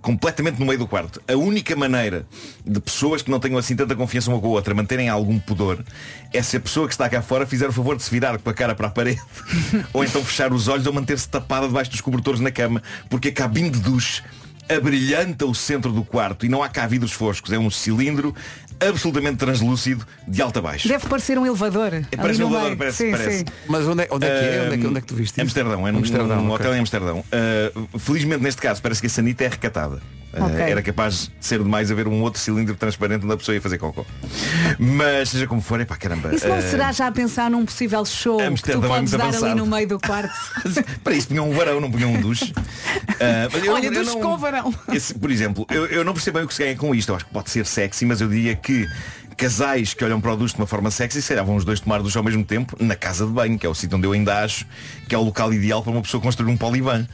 completamente 0.02 0.60
no 0.60 0.66
meio 0.66 0.80
do 0.80 0.88
quarto. 0.88 1.22
A 1.28 1.36
única 1.36 1.76
maneira 1.76 2.26
de 2.66 2.80
pessoas 2.80 3.22
que 3.22 3.30
não 3.30 3.40
tenham 3.40 3.58
assim 3.58 3.76
tanta 3.76 3.96
confiança 3.96 4.32
uma 4.32 4.40
com 4.40 4.48
a 4.48 4.50
outra 4.52 4.74
manterem 4.74 5.10
algum 5.10 5.38
pudor 5.38 5.84
é 6.34 6.42
se 6.42 6.58
a 6.58 6.60
pessoa 6.60 6.88
que 6.88 6.94
está 6.94 7.08
cá 7.08 7.22
fora 7.22 7.46
fizer 7.46 7.68
o 7.68 7.72
favor 7.72 7.96
de 7.96 8.04
se 8.04 8.10
virar 8.10 8.40
com 8.40 8.50
a 8.50 8.54
cara 8.54 8.74
para 8.74 8.88
a 8.88 8.90
parede 8.90 9.22
ou 9.94 10.04
então 10.04 10.24
fechar 10.24 10.52
os 10.52 10.68
olhos 10.68 10.88
ou 10.88 10.94
manter-se 10.94 11.30
tapada 11.30 11.68
debaixo 11.68 11.92
dos 11.92 12.02
cobertores 12.02 12.40
na 12.40 12.50
cama, 12.50 12.82
porque 13.10 13.30
a 13.30 13.34
cabine 13.34 13.70
de 13.70 13.80
duche 13.80 14.24
abrilhanta 14.70 15.46
o 15.46 15.56
centro 15.56 15.92
do 15.92 16.04
quarto 16.04 16.46
e 16.46 16.50
não 16.50 16.62
há 16.62 16.70
cá 16.70 16.86
vidros 16.86 17.12
foscos. 17.12 17.52
É 17.52 17.60
um 17.60 17.70
cilindro 17.70 18.36
absolutamente 18.80 19.38
translúcido 19.38 20.06
de 20.28 20.42
alto 20.42 20.60
a 20.60 20.62
baixo. 20.62 20.88
Deve 20.88 21.08
parecer 21.08 21.38
um 21.38 21.46
elevador. 21.46 21.94
É, 21.94 22.04
parece 22.16 22.44
um 22.44 22.50
elevador, 22.50 22.78
parece, 22.78 22.98
sim, 23.06 23.12
parece. 23.12 23.40
Sim. 23.40 23.46
Mas 23.68 23.88
onde 23.88 24.04
é, 24.04 24.08
onde 24.12 24.26
é 24.26 24.30
que 24.30 24.46
é? 24.46 24.62
Onde 24.66 24.74
é 24.74 24.78
que, 24.78 24.88
onde 24.88 24.98
é 24.98 25.02
que 25.02 25.08
tu 25.08 25.16
viste? 25.16 25.42
Amsterdão, 25.42 25.88
é 25.88 25.92
num, 25.92 26.00
Amsterdão, 26.00 26.42
num 26.42 26.52
okay. 26.52 26.66
hotel 26.66 26.76
em 26.76 26.80
Amsterdão. 26.80 27.20
Uh, 27.20 28.00
felizmente 28.00 28.44
neste 28.44 28.62
caso 28.62 28.82
parece 28.82 29.02
que 29.02 29.08
a 29.08 29.10
sanita 29.10 29.44
é 29.44 29.48
recatada. 29.48 30.02
Uh, 30.34 30.46
okay. 30.46 30.72
Era 30.72 30.82
capaz 30.82 31.32
de 31.40 31.46
ser 31.46 31.60
demais 31.60 31.90
haver 31.90 32.08
um 32.08 32.22
outro 32.22 32.40
cilindro 32.40 32.76
transparente 32.76 33.24
onde 33.24 33.34
a 33.34 33.38
pessoa 33.38 33.56
ia 33.56 33.62
fazer 33.62 33.78
cocô. 33.78 34.06
Mas 34.78 35.30
seja 35.30 35.48
como 35.48 35.62
for, 35.62 35.80
é 35.80 35.86
pá 35.86 35.96
caramba. 35.96 36.34
Isso 36.36 36.48
não 36.48 36.60
uh, 36.60 36.62
será 36.62 36.92
já 36.92 37.08
a 37.08 37.12
pensar 37.12 37.50
num 37.50 37.66
possível 37.66 38.06
show 38.06 38.40
Amsterdão 38.40 38.82
que 38.82 38.88
tu 38.88 38.94
podes 38.94 39.12
dar 39.12 39.22
avançado. 39.22 39.46
ali 39.46 39.56
no 39.56 39.66
meio 39.66 39.88
do 39.88 40.00
quarto? 40.00 40.34
Para 41.04 41.14
isso 41.14 41.28
punham 41.30 41.50
um 41.50 41.54
varão, 41.54 41.80
não 41.80 41.90
punham 41.90 42.14
um 42.14 42.22
duche. 42.22 42.54
Uh, 43.18 43.72
Olha, 43.72 43.90
duche 43.90 44.12
não, 44.12 44.22
com 44.22 44.38
varão. 44.38 44.74
Esse, 44.94 45.14
por 45.14 45.32
exemplo, 45.32 45.66
eu, 45.72 45.88
eu 45.88 46.04
não 46.04 46.14
percebo 46.14 46.38
bem 46.38 46.46
o 46.46 46.48
que 46.48 46.54
se 46.54 46.64
ganha 46.64 46.76
com 46.76 46.94
isto. 46.94 47.10
Eu 47.10 47.16
acho 47.16 47.26
que 47.26 47.32
pode 47.32 47.50
ser 47.50 47.66
sexy, 47.66 48.06
mas 48.06 48.22
eu 48.22 48.28
diria 48.28 48.56
que 48.56 48.88
casais 49.38 49.94
que 49.94 50.04
olham 50.04 50.20
para 50.20 50.34
o 50.34 50.38
duche 50.38 50.56
de 50.56 50.62
uma 50.62 50.68
forma 50.68 50.92
sexy, 50.92 51.22
se 51.22 51.36
vão 51.36 51.56
os 51.56 51.64
dois 51.64 51.80
tomar 51.80 52.02
duche 52.02 52.18
ao 52.18 52.24
mesmo 52.24 52.44
tempo 52.44 52.76
na 52.80 52.96
casa 52.96 53.26
de 53.26 53.32
banho, 53.32 53.58
que 53.58 53.66
é 53.66 53.70
o 53.70 53.76
sítio 53.76 53.98
onde 53.98 54.06
eu 54.06 54.12
ainda 54.12 54.44
acho 54.44 54.66
que 55.08 55.16
é 55.16 55.18
o 55.18 55.22
local 55.22 55.54
ideal 55.54 55.82
para 55.82 55.92
uma 55.92 56.02
pessoa 56.02 56.22
construir 56.22 56.52
um 56.52 56.58
poliban. 56.58 57.08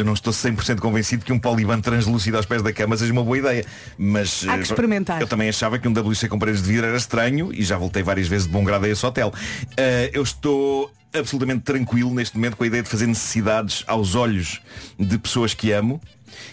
Eu 0.00 0.04
não 0.04 0.14
estou 0.14 0.32
100% 0.32 0.80
convencido 0.80 1.24
que 1.24 1.32
um 1.32 1.38
poliban 1.38 1.80
translúcido 1.80 2.36
aos 2.36 2.46
pés 2.46 2.62
da 2.62 2.72
cama 2.72 2.96
seja 2.96 3.12
uma 3.12 3.22
boa 3.22 3.38
ideia. 3.38 3.64
Mas 3.98 4.46
Há 4.48 4.56
que 4.56 4.64
experimentar. 4.64 5.20
eu 5.20 5.26
também 5.26 5.48
achava 5.48 5.78
que 5.78 5.86
um 5.86 5.92
WC 5.92 6.28
com 6.28 6.38
paredes 6.38 6.62
de 6.62 6.68
vidro 6.68 6.86
era 6.86 6.96
estranho 6.96 7.52
e 7.52 7.62
já 7.62 7.76
voltei 7.76 8.02
várias 8.02 8.26
vezes 8.26 8.46
de 8.46 8.52
bom 8.52 8.64
grado 8.64 8.86
a 8.86 8.88
esse 8.88 9.04
hotel. 9.04 9.28
Uh, 9.28 10.10
eu 10.12 10.22
estou 10.22 10.90
absolutamente 11.12 11.62
tranquilo 11.62 12.14
neste 12.14 12.36
momento 12.36 12.56
com 12.56 12.64
a 12.64 12.66
ideia 12.66 12.82
de 12.82 12.88
fazer 12.88 13.06
necessidades 13.06 13.84
aos 13.86 14.14
olhos 14.14 14.60
de 14.98 15.18
pessoas 15.18 15.54
que 15.54 15.72
amo 15.72 16.00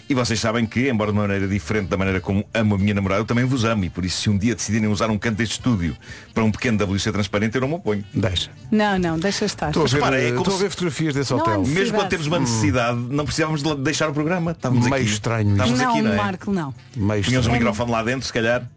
e 0.08 0.14
vocês 0.14 0.40
sabem 0.40 0.66
que, 0.66 0.88
embora 0.88 1.12
de 1.12 1.18
uma 1.18 1.26
maneira 1.26 1.46
diferente 1.46 1.88
da 1.88 1.96
maneira 1.96 2.20
como 2.20 2.44
amo 2.54 2.74
a 2.74 2.78
minha 2.78 2.94
namorada, 2.94 3.20
eu 3.20 3.24
também 3.24 3.44
vos 3.44 3.64
amo. 3.64 3.84
E 3.84 3.90
por 3.90 4.04
isso, 4.04 4.22
se 4.22 4.30
um 4.30 4.38
dia 4.38 4.54
decidirem 4.54 4.88
usar 4.88 5.10
um 5.10 5.18
canto 5.18 5.36
deste 5.36 5.52
estúdio 5.52 5.96
para 6.32 6.44
um 6.44 6.50
pequeno 6.50 6.82
WC 6.84 7.12
transparente, 7.12 7.54
eu 7.54 7.60
não 7.60 7.68
me 7.68 7.74
oponho. 7.74 8.04
Deixa. 8.14 8.50
Não, 8.70 8.98
não, 8.98 9.18
deixa 9.18 9.44
estar. 9.44 9.68
Estou 9.68 9.84
a 9.84 9.86
ver, 9.86 9.94
repara, 9.94 10.20
é 10.20 10.28
estou 10.30 10.54
a 10.54 10.58
ver 10.58 10.70
fotografias 10.70 11.14
desse 11.14 11.32
hotel. 11.32 11.64
Mesmo 11.66 11.96
quando 11.96 12.08
temos 12.08 12.26
uma 12.26 12.38
necessidade, 12.38 12.98
não 12.98 13.24
precisávamos 13.24 13.62
de 13.62 13.74
deixar 13.76 14.08
o 14.08 14.14
programa. 14.14 14.52
Estávamos 14.52 14.84
Meio 14.84 15.02
aqui. 15.02 15.12
estranho. 15.12 15.52
Estávamos 15.52 15.80
não, 15.80 15.90
aqui, 15.90 16.02
não 16.02 16.12
é? 16.12 16.16
Marco, 16.16 16.50
não. 16.52 16.74
Meio 16.96 17.22
Tínhamos 17.22 17.46
um 17.46 17.52
microfone 17.52 17.90
lá 17.90 18.02
dentro, 18.02 18.26
se 18.26 18.32
calhar. 18.32 18.68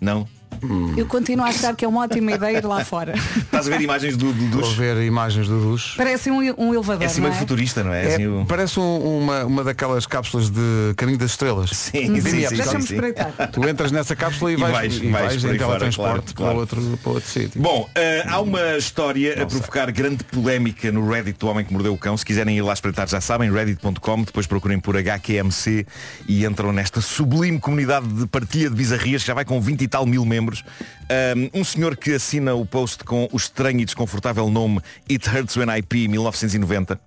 Não. 0.00 0.26
Hum. 0.62 0.94
Eu 0.96 1.06
continuo 1.06 1.44
a 1.44 1.48
achar 1.48 1.74
que 1.74 1.84
é 1.84 1.88
uma 1.88 2.02
ótima 2.02 2.32
ideia 2.32 2.58
ir 2.58 2.64
lá 2.64 2.84
fora. 2.84 3.14
Estás 3.36 3.66
a 3.66 3.70
ver 3.70 3.80
imagens 3.80 4.16
do, 4.16 4.32
do 4.32 4.44
duche? 4.46 4.70
Estou 4.70 4.70
a 4.70 4.94
ver 4.94 5.02
imagens 5.04 5.48
do 5.48 5.60
duche. 5.60 5.96
Parece 5.96 6.30
um, 6.30 6.38
um 6.58 6.74
elevador. 6.74 7.02
É 7.02 7.06
assim 7.06 7.20
meio 7.20 7.32
é? 7.32 7.36
futurista, 7.36 7.82
não 7.82 7.92
é? 7.92 8.04
é 8.04 8.14
assim, 8.14 8.26
o... 8.26 8.44
Parece 8.46 8.78
um, 8.78 9.18
uma, 9.18 9.44
uma 9.44 9.64
daquelas 9.64 10.06
cápsulas 10.06 10.50
de 10.50 10.94
Caminho 10.96 11.18
das 11.18 11.30
Estrelas. 11.30 11.70
Sim, 11.70 12.20
sim, 12.20 12.46
sim, 12.46 12.62
sim, 12.62 12.80
sim. 12.80 12.96
Tu 13.52 13.68
entras 13.68 13.90
nessa 13.90 14.14
cápsula 14.14 14.52
e, 14.52 14.56
vais, 14.56 14.72
vais, 14.72 14.96
e 14.96 15.08
vais, 15.08 15.42
vais 15.42 15.44
em 15.44 15.58
teletransporte 15.58 16.34
claro, 16.34 16.54
claro. 16.56 16.66
para 16.66 16.78
outro, 16.80 16.98
para 17.02 17.12
outro 17.12 17.28
sítio. 17.28 17.60
Bom, 17.60 17.88
uh, 17.88 18.28
há 18.28 18.40
uma 18.40 18.76
história 18.76 19.36
Não 19.36 19.44
a 19.44 19.46
provocar 19.46 19.90
grande 19.90 20.24
polémica 20.24 20.92
no 20.92 21.08
Reddit 21.08 21.38
do 21.38 21.48
Homem 21.48 21.64
que 21.64 21.72
Mordeu 21.72 21.94
o 21.94 21.98
Cão. 21.98 22.16
Se 22.16 22.24
quiserem 22.24 22.56
ir 22.56 22.62
lá 22.62 22.72
espreitar 22.72 23.08
já 23.08 23.20
sabem, 23.20 23.50
reddit.com, 23.50 24.22
depois 24.22 24.46
procurem 24.46 24.78
por 24.78 24.96
HQMC 24.96 25.86
e 26.28 26.44
entram 26.44 26.72
nesta 26.72 27.00
sublime 27.00 27.58
comunidade 27.58 28.06
de 28.06 28.26
partilha 28.26 28.68
de 28.68 28.76
bizarrias 28.76 29.22
que 29.22 29.28
já 29.28 29.34
vai 29.34 29.44
com 29.44 29.60
20 29.60 29.82
e 29.82 29.88
tal 29.88 30.04
mil 30.04 30.24
membros. 30.24 30.39
Um, 30.48 31.60
um 31.60 31.64
senhor 31.64 31.96
que 31.96 32.14
assina 32.14 32.54
o 32.54 32.64
post 32.64 33.04
com 33.04 33.28
o 33.32 33.36
estranho 33.36 33.80
e 33.80 33.84
desconfortável 33.84 34.48
nome 34.48 34.80
It 35.10 35.28
Hurts 35.28 35.56
When 35.56 35.76
I 35.76 35.82
Pee 35.82 36.08
1990 36.08 36.98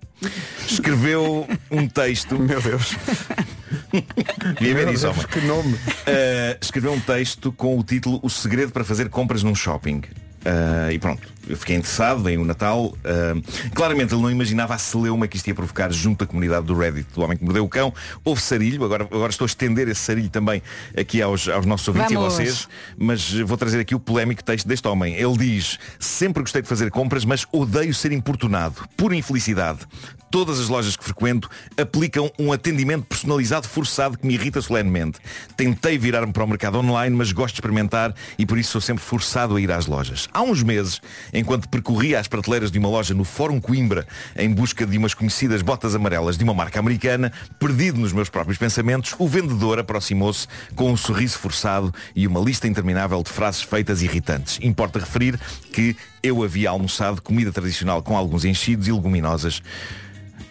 escreveu 0.68 1.48
um 1.72 1.88
texto. 1.88 2.38
Meu 2.38 2.62
Deus. 2.62 2.96
Meu 4.62 4.86
Deus, 4.86 5.04
homem. 5.04 5.26
Que 5.28 5.42
nome. 5.42 5.74
Uh, 5.74 6.58
escreveu 6.62 6.94
um 6.94 7.00
texto 7.00 7.52
com 7.52 7.78
o 7.78 7.84
título 7.84 8.20
O 8.24 8.30
segredo 8.30 8.72
para 8.72 8.84
fazer 8.84 9.10
compras 9.10 9.44
num 9.44 9.56
shopping. 9.56 10.02
Uh, 10.46 10.92
e 10.92 11.00
pronto, 11.00 11.33
eu 11.48 11.58
fiquei 11.58 11.76
interessado, 11.76 12.24
vem 12.24 12.38
o 12.38 12.46
Natal. 12.46 12.86
Uh, 12.86 13.72
claramente 13.74 14.14
ele 14.14 14.22
não 14.22 14.32
imaginava 14.32 14.74
a 14.74 14.78
celeuma 14.78 15.28
que 15.28 15.38
isto 15.38 15.48
ia 15.48 15.56
provocar 15.56 15.92
junto 15.92 16.24
à 16.24 16.28
comunidade 16.28 16.66
do 16.66 16.78
Reddit 16.78 17.08
do 17.14 17.22
Homem 17.22 17.38
que 17.38 17.44
Mordeu 17.44 17.64
o 17.64 17.70
Cão. 17.70 17.94
Houve 18.24 18.42
sarilho, 18.42 18.84
agora, 18.84 19.04
agora 19.04 19.30
estou 19.30 19.46
a 19.46 19.48
estender 19.48 19.88
esse 19.88 20.02
sarilho 20.02 20.30
também 20.30 20.62
aqui 20.98 21.22
aos, 21.22 21.48
aos 21.48 21.66
nossos 21.66 21.88
ouvintes 21.88 22.12
e 22.12 22.16
a 22.16 22.20
vocês, 22.20 22.68
mas 22.98 23.32
vou 23.32 23.58
trazer 23.58 23.80
aqui 23.80 23.96
o 23.96 24.00
polémico 24.00 24.44
texto 24.44 24.68
deste 24.68 24.88
homem. 24.88 25.16
Ele 25.16 25.38
diz, 25.38 25.78
sempre 26.00 26.42
gostei 26.42 26.62
de 26.62 26.68
fazer 26.68 26.90
compras, 26.92 27.26
mas 27.26 27.46
odeio 27.52 27.94
ser 27.94 28.12
importunado. 28.12 28.88
Por 28.96 29.14
infelicidade. 29.14 29.80
Todas 30.34 30.60
as 30.60 30.68
lojas 30.68 30.98
que 30.98 31.04
frequento 31.04 31.48
aplicam 31.78 32.32
um 32.40 32.52
atendimento 32.52 33.06
personalizado 33.06 33.68
forçado 33.68 34.18
que 34.18 34.26
me 34.26 34.34
irrita 34.34 34.60
solenemente. 34.64 35.20
Tentei 35.56 35.96
virar-me 35.96 36.34
para 36.34 36.44
o 36.44 36.48
mercado 36.48 36.80
online, 36.80 37.16
mas 37.16 37.32
gosto 37.32 37.54
de 37.54 37.60
experimentar 37.60 38.16
e 38.36 38.44
por 38.44 38.58
isso 38.58 38.72
sou 38.72 38.82
sempre 38.82 39.04
forçado 39.04 39.56
a 39.56 39.62
ir 39.62 39.72
às 39.72 39.86
lojas. 39.86 40.28
Há 40.34 40.42
uns 40.42 40.64
meses, 40.64 41.00
enquanto 41.34 41.68
percorria 41.68 42.20
as 42.20 42.28
prateleiras 42.28 42.72
de 42.72 42.80
uma 42.80 42.90
loja 42.90 43.14
no 43.14 43.24
Fórum 43.24 43.60
Coimbra 43.60 44.06
em 44.36 44.50
busca 44.50 44.86
de 44.86 44.98
umas 44.98 45.14
conhecidas 45.14 45.62
botas 45.62 45.96
amarelas 45.96 46.38
de 46.38 46.44
uma 46.44 46.54
marca 46.54 46.80
americana, 46.80 47.32
perdido 47.60 48.00
nos 48.00 48.14
meus 48.14 48.30
próprios 48.30 48.58
pensamentos, 48.58 49.16
o 49.18 49.28
vendedor 49.28 49.80
aproximou-se 49.80 50.48
com 50.76 50.92
um 50.92 50.98
sorriso 50.98 51.40
forçado 51.40 51.94
e 52.16 52.28
uma 52.28 52.40
lista 52.40 52.68
interminável 52.68 53.22
de 53.24 53.32
frases 53.32 53.62
feitas 53.62 54.02
irritantes. 54.02 54.60
Importa 54.62 55.00
referir 55.00 55.40
que 55.72 55.96
eu 56.22 56.44
havia 56.44 56.70
almoçado 56.70 57.22
comida 57.22 57.52
tradicional 57.52 58.02
com 58.02 58.16
alguns 58.16 58.46
enchidos 58.46 58.88
e 58.88 58.92
leguminosas 58.92 59.62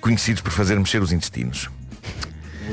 conhecidos 0.01 0.43
por 0.43 0.51
fazer 0.51 0.79
mexer 0.79 1.01
os 1.01 1.13
intestinos. 1.13 1.71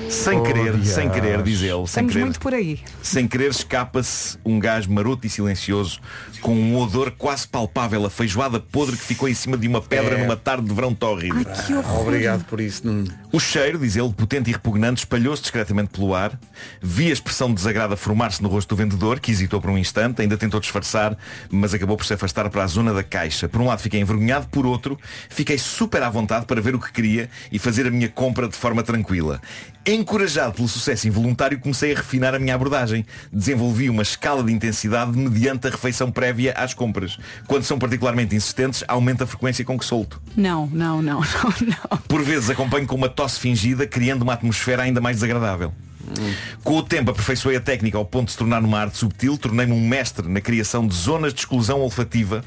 Sem 0.09 0.41
querer, 0.43 0.75
oh, 0.75 0.85
sem 0.85 1.09
querer, 1.09 1.41
diz 1.43 1.61
ele. 1.61 1.71
Sem 1.71 1.83
Estamos 1.83 2.13
querer, 2.13 2.23
muito 2.25 2.39
por 2.39 2.53
aí. 2.53 2.79
Sem 3.01 3.27
querer 3.27 3.51
escapa-se 3.51 4.37
um 4.43 4.59
gás 4.59 4.87
maroto 4.87 5.25
e 5.25 5.29
silencioso 5.29 5.99
com 6.39 6.53
um 6.53 6.77
odor 6.77 7.11
quase 7.11 7.47
palpável, 7.47 8.05
a 8.05 8.09
feijoada 8.09 8.59
podre 8.59 8.97
que 8.97 9.03
ficou 9.03 9.27
em 9.27 9.33
cima 9.33 9.57
de 9.57 9.67
uma 9.67 9.81
pedra 9.81 10.15
é. 10.15 10.21
numa 10.21 10.35
tarde 10.35 10.67
de 10.67 10.73
verão 10.73 10.93
tórrido. 10.93 11.35
Ai, 11.37 11.65
que 11.65 11.73
horror. 11.73 12.01
Obrigado 12.01 12.45
por 12.45 12.59
isso. 12.59 12.83
O 13.31 13.39
cheiro, 13.39 13.77
diz 13.77 13.95
ele, 13.95 14.11
potente 14.13 14.49
e 14.49 14.53
repugnante, 14.53 14.99
espalhou-se 14.99 15.41
discretamente 15.41 15.89
pelo 15.89 16.15
ar. 16.15 16.39
Vi 16.81 17.09
a 17.09 17.13
expressão 17.13 17.49
de 17.49 17.55
desagrado 17.55 17.93
a 17.93 17.97
formar-se 17.97 18.41
no 18.41 18.49
rosto 18.49 18.69
do 18.69 18.75
vendedor, 18.75 19.19
que 19.19 19.31
hesitou 19.31 19.61
por 19.61 19.69
um 19.69 19.77
instante, 19.77 20.21
ainda 20.21 20.37
tentou 20.37 20.59
disfarçar, 20.59 21.17
mas 21.49 21.73
acabou 21.73 21.97
por 21.97 22.05
se 22.05 22.13
afastar 22.13 22.49
para 22.49 22.63
a 22.63 22.67
zona 22.67 22.93
da 22.93 23.03
caixa. 23.03 23.47
Por 23.47 23.61
um 23.61 23.67
lado 23.67 23.79
fiquei 23.79 23.99
envergonhado, 23.99 24.47
por 24.47 24.65
outro, 24.65 24.97
fiquei 25.29 25.57
super 25.57 26.01
à 26.03 26.09
vontade 26.09 26.45
para 26.45 26.61
ver 26.61 26.75
o 26.75 26.79
que 26.79 26.91
queria 26.91 27.29
e 27.51 27.59
fazer 27.59 27.85
a 27.85 27.91
minha 27.91 28.09
compra 28.09 28.47
de 28.47 28.55
forma 28.55 28.83
tranquila. 28.83 29.41
Encorajado 29.85 30.53
pelo 30.53 30.67
sucesso 30.67 31.07
involuntário, 31.07 31.59
comecei 31.59 31.93
a 31.93 31.95
refinar 31.95 32.35
a 32.35 32.39
minha 32.39 32.53
abordagem. 32.53 33.05
Desenvolvi 33.31 33.89
uma 33.89 34.03
escala 34.03 34.43
de 34.43 34.51
intensidade 34.51 35.17
mediante 35.17 35.67
a 35.67 35.71
refeição 35.71 36.11
prévia 36.29 36.53
às 36.55 36.73
compras. 36.73 37.17
Quando 37.47 37.63
são 37.63 37.79
particularmente 37.79 38.35
insistentes, 38.35 38.83
aumenta 38.87 39.23
a 39.23 39.27
frequência 39.27 39.65
com 39.65 39.77
que 39.77 39.85
solto. 39.85 40.21
Não, 40.37 40.67
não, 40.67 41.01
não, 41.01 41.19
não, 41.25 41.67
não. 41.67 41.97
Por 42.07 42.23
vezes 42.23 42.49
acompanho 42.49 42.85
com 42.85 42.95
uma 42.95 43.09
tosse 43.09 43.39
fingida, 43.39 43.87
criando 43.87 44.21
uma 44.21 44.33
atmosfera 44.33 44.83
ainda 44.83 45.01
mais 45.01 45.17
desagradável. 45.17 45.73
Com 46.63 46.77
o 46.77 46.83
tempo 46.83 47.11
aperfeiçoei 47.11 47.55
a 47.55 47.59
técnica 47.59 47.97
ao 47.97 48.05
ponto 48.05 48.27
de 48.27 48.31
se 48.31 48.37
tornar 48.37 48.63
uma 48.63 48.79
arte 48.79 48.97
subtil, 48.97 49.37
tornei-me 49.37 49.73
um 49.73 49.87
mestre 49.87 50.27
na 50.27 50.41
criação 50.41 50.87
de 50.87 50.95
zonas 50.95 51.33
de 51.33 51.41
exclusão 51.41 51.81
olfativa 51.81 52.43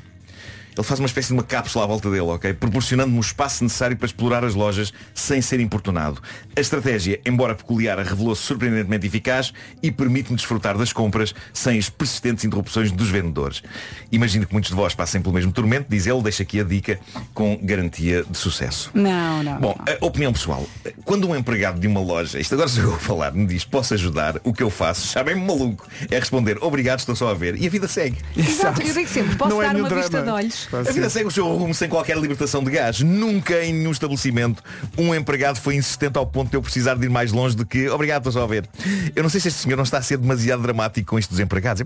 Ele 0.76 0.87
faz 0.87 0.98
uma 0.98 1.06
espécie 1.06 1.28
de 1.28 1.35
uma 1.35 1.42
cápsula 1.42 1.85
à 1.85 1.87
volta 1.87 2.11
dele, 2.11 2.22
ok? 2.22 2.52
Proporcionando-me 2.54 3.18
o 3.18 3.20
espaço 3.20 3.62
necessário 3.62 3.96
para 3.96 4.06
explorar 4.06 4.44
as 4.44 4.54
lojas 4.54 4.92
sem 5.14 5.42
ser 5.42 5.60
importunado. 5.60 6.20
A 6.56 6.60
estratégia, 6.60 7.20
embora 7.27 7.54
peculiar, 7.54 7.98
revelou-se 7.98 8.42
surpreendentemente 8.42 9.06
eficaz 9.06 9.52
e 9.83 9.90
permite-me 9.90 10.37
desfrutar 10.37 10.79
das 10.79 10.92
compras 10.92 11.35
sem 11.52 11.79
as 11.79 11.90
persistentes 11.90 12.44
interrupções 12.44 12.90
dos 12.90 13.08
vendedores. 13.08 13.62
Imagino 14.10 14.46
que 14.46 14.52
muitos 14.52 14.70
de 14.70 14.77
vós 14.77 14.94
passem 14.94 15.20
pelo 15.20 15.35
mesmo 15.35 15.52
tormento, 15.52 15.87
diz 15.88 16.06
ele, 16.06 16.23
deixa 16.23 16.42
aqui 16.42 16.60
a 16.60 16.64
dica 16.64 16.98
com 17.35 17.58
garantia 17.62 18.25
de 18.29 18.38
sucesso. 18.38 18.90
Não, 18.94 19.42
não. 19.42 19.58
Bom, 19.60 19.79
não. 19.79 20.08
opinião 20.08 20.33
pessoal. 20.33 20.66
Quando 21.04 21.29
um 21.29 21.37
empregado 21.37 21.79
de 21.79 21.87
uma 21.87 22.00
loja, 22.00 22.40
isto 22.40 22.54
agora 22.54 22.70
eu 22.79 22.94
a 22.94 22.98
falar, 22.98 23.33
me 23.33 23.46
diz, 23.46 23.64
posso 23.64 23.94
ajudar, 23.94 24.40
o 24.42 24.52
que 24.52 24.62
eu 24.62 24.70
faço, 24.70 25.12
já 25.12 25.23
bem 25.23 25.35
maluco, 25.35 25.87
é 26.10 26.18
responder, 26.18 26.58
obrigado, 26.62 27.00
estou 27.00 27.14
só 27.14 27.29
a 27.29 27.35
ver. 27.35 27.60
E 27.60 27.66
a 27.66 27.70
vida 27.70 27.87
segue. 27.88 28.16
Exato, 28.37 28.83
eu 28.83 28.94
digo 28.94 29.08
sempre, 29.08 29.37
posso 29.37 29.50
não 29.50 29.62
é 29.62 29.66
dar 29.66 29.77
é 29.77 29.79
uma 29.79 29.88
drama. 29.88 30.02
vista 30.02 30.23
de 30.23 30.31
olhos. 30.31 30.62
A 30.73 30.92
vida 30.92 31.08
segue 31.10 31.27
o 31.27 31.31
seu 31.31 31.46
rumo 31.46 31.75
sem 31.75 31.88
qualquer 31.88 32.17
libertação 32.19 32.63
de 32.63 32.71
gás. 32.71 33.00
Nunca 33.00 33.65
em 33.65 33.73
nenhum 33.73 33.90
estabelecimento 33.90 34.63
um 34.96 35.15
empregado 35.15 35.58
foi 35.58 35.77
insistente 35.77 36.17
ao 36.19 36.27
ponto 36.27 36.50
de 36.50 36.56
eu 36.56 36.63
precisar 36.63 36.94
de 36.94 37.06
ir 37.06 37.10
mais 37.10 37.33
longe 37.33 37.56
do 37.56 37.65
que 37.65 37.88
obrigado, 37.88 38.23
estou 38.29 38.33
só 38.33 38.44
a 38.44 38.46
ver. 38.46 38.69
Eu 39.15 39.23
não 39.23 39.31
sei 39.31 39.40
se 39.40 39.48
este 39.48 39.60
senhor 39.60 39.77
não 39.77 39.85
está 39.85 39.98
a 39.98 40.02
ser 40.02 40.19
demasiado 40.19 40.63
dramático 40.63 41.10
com 41.10 41.19
isto 41.19 41.31
dos 41.31 41.40
empregados. 41.40 41.83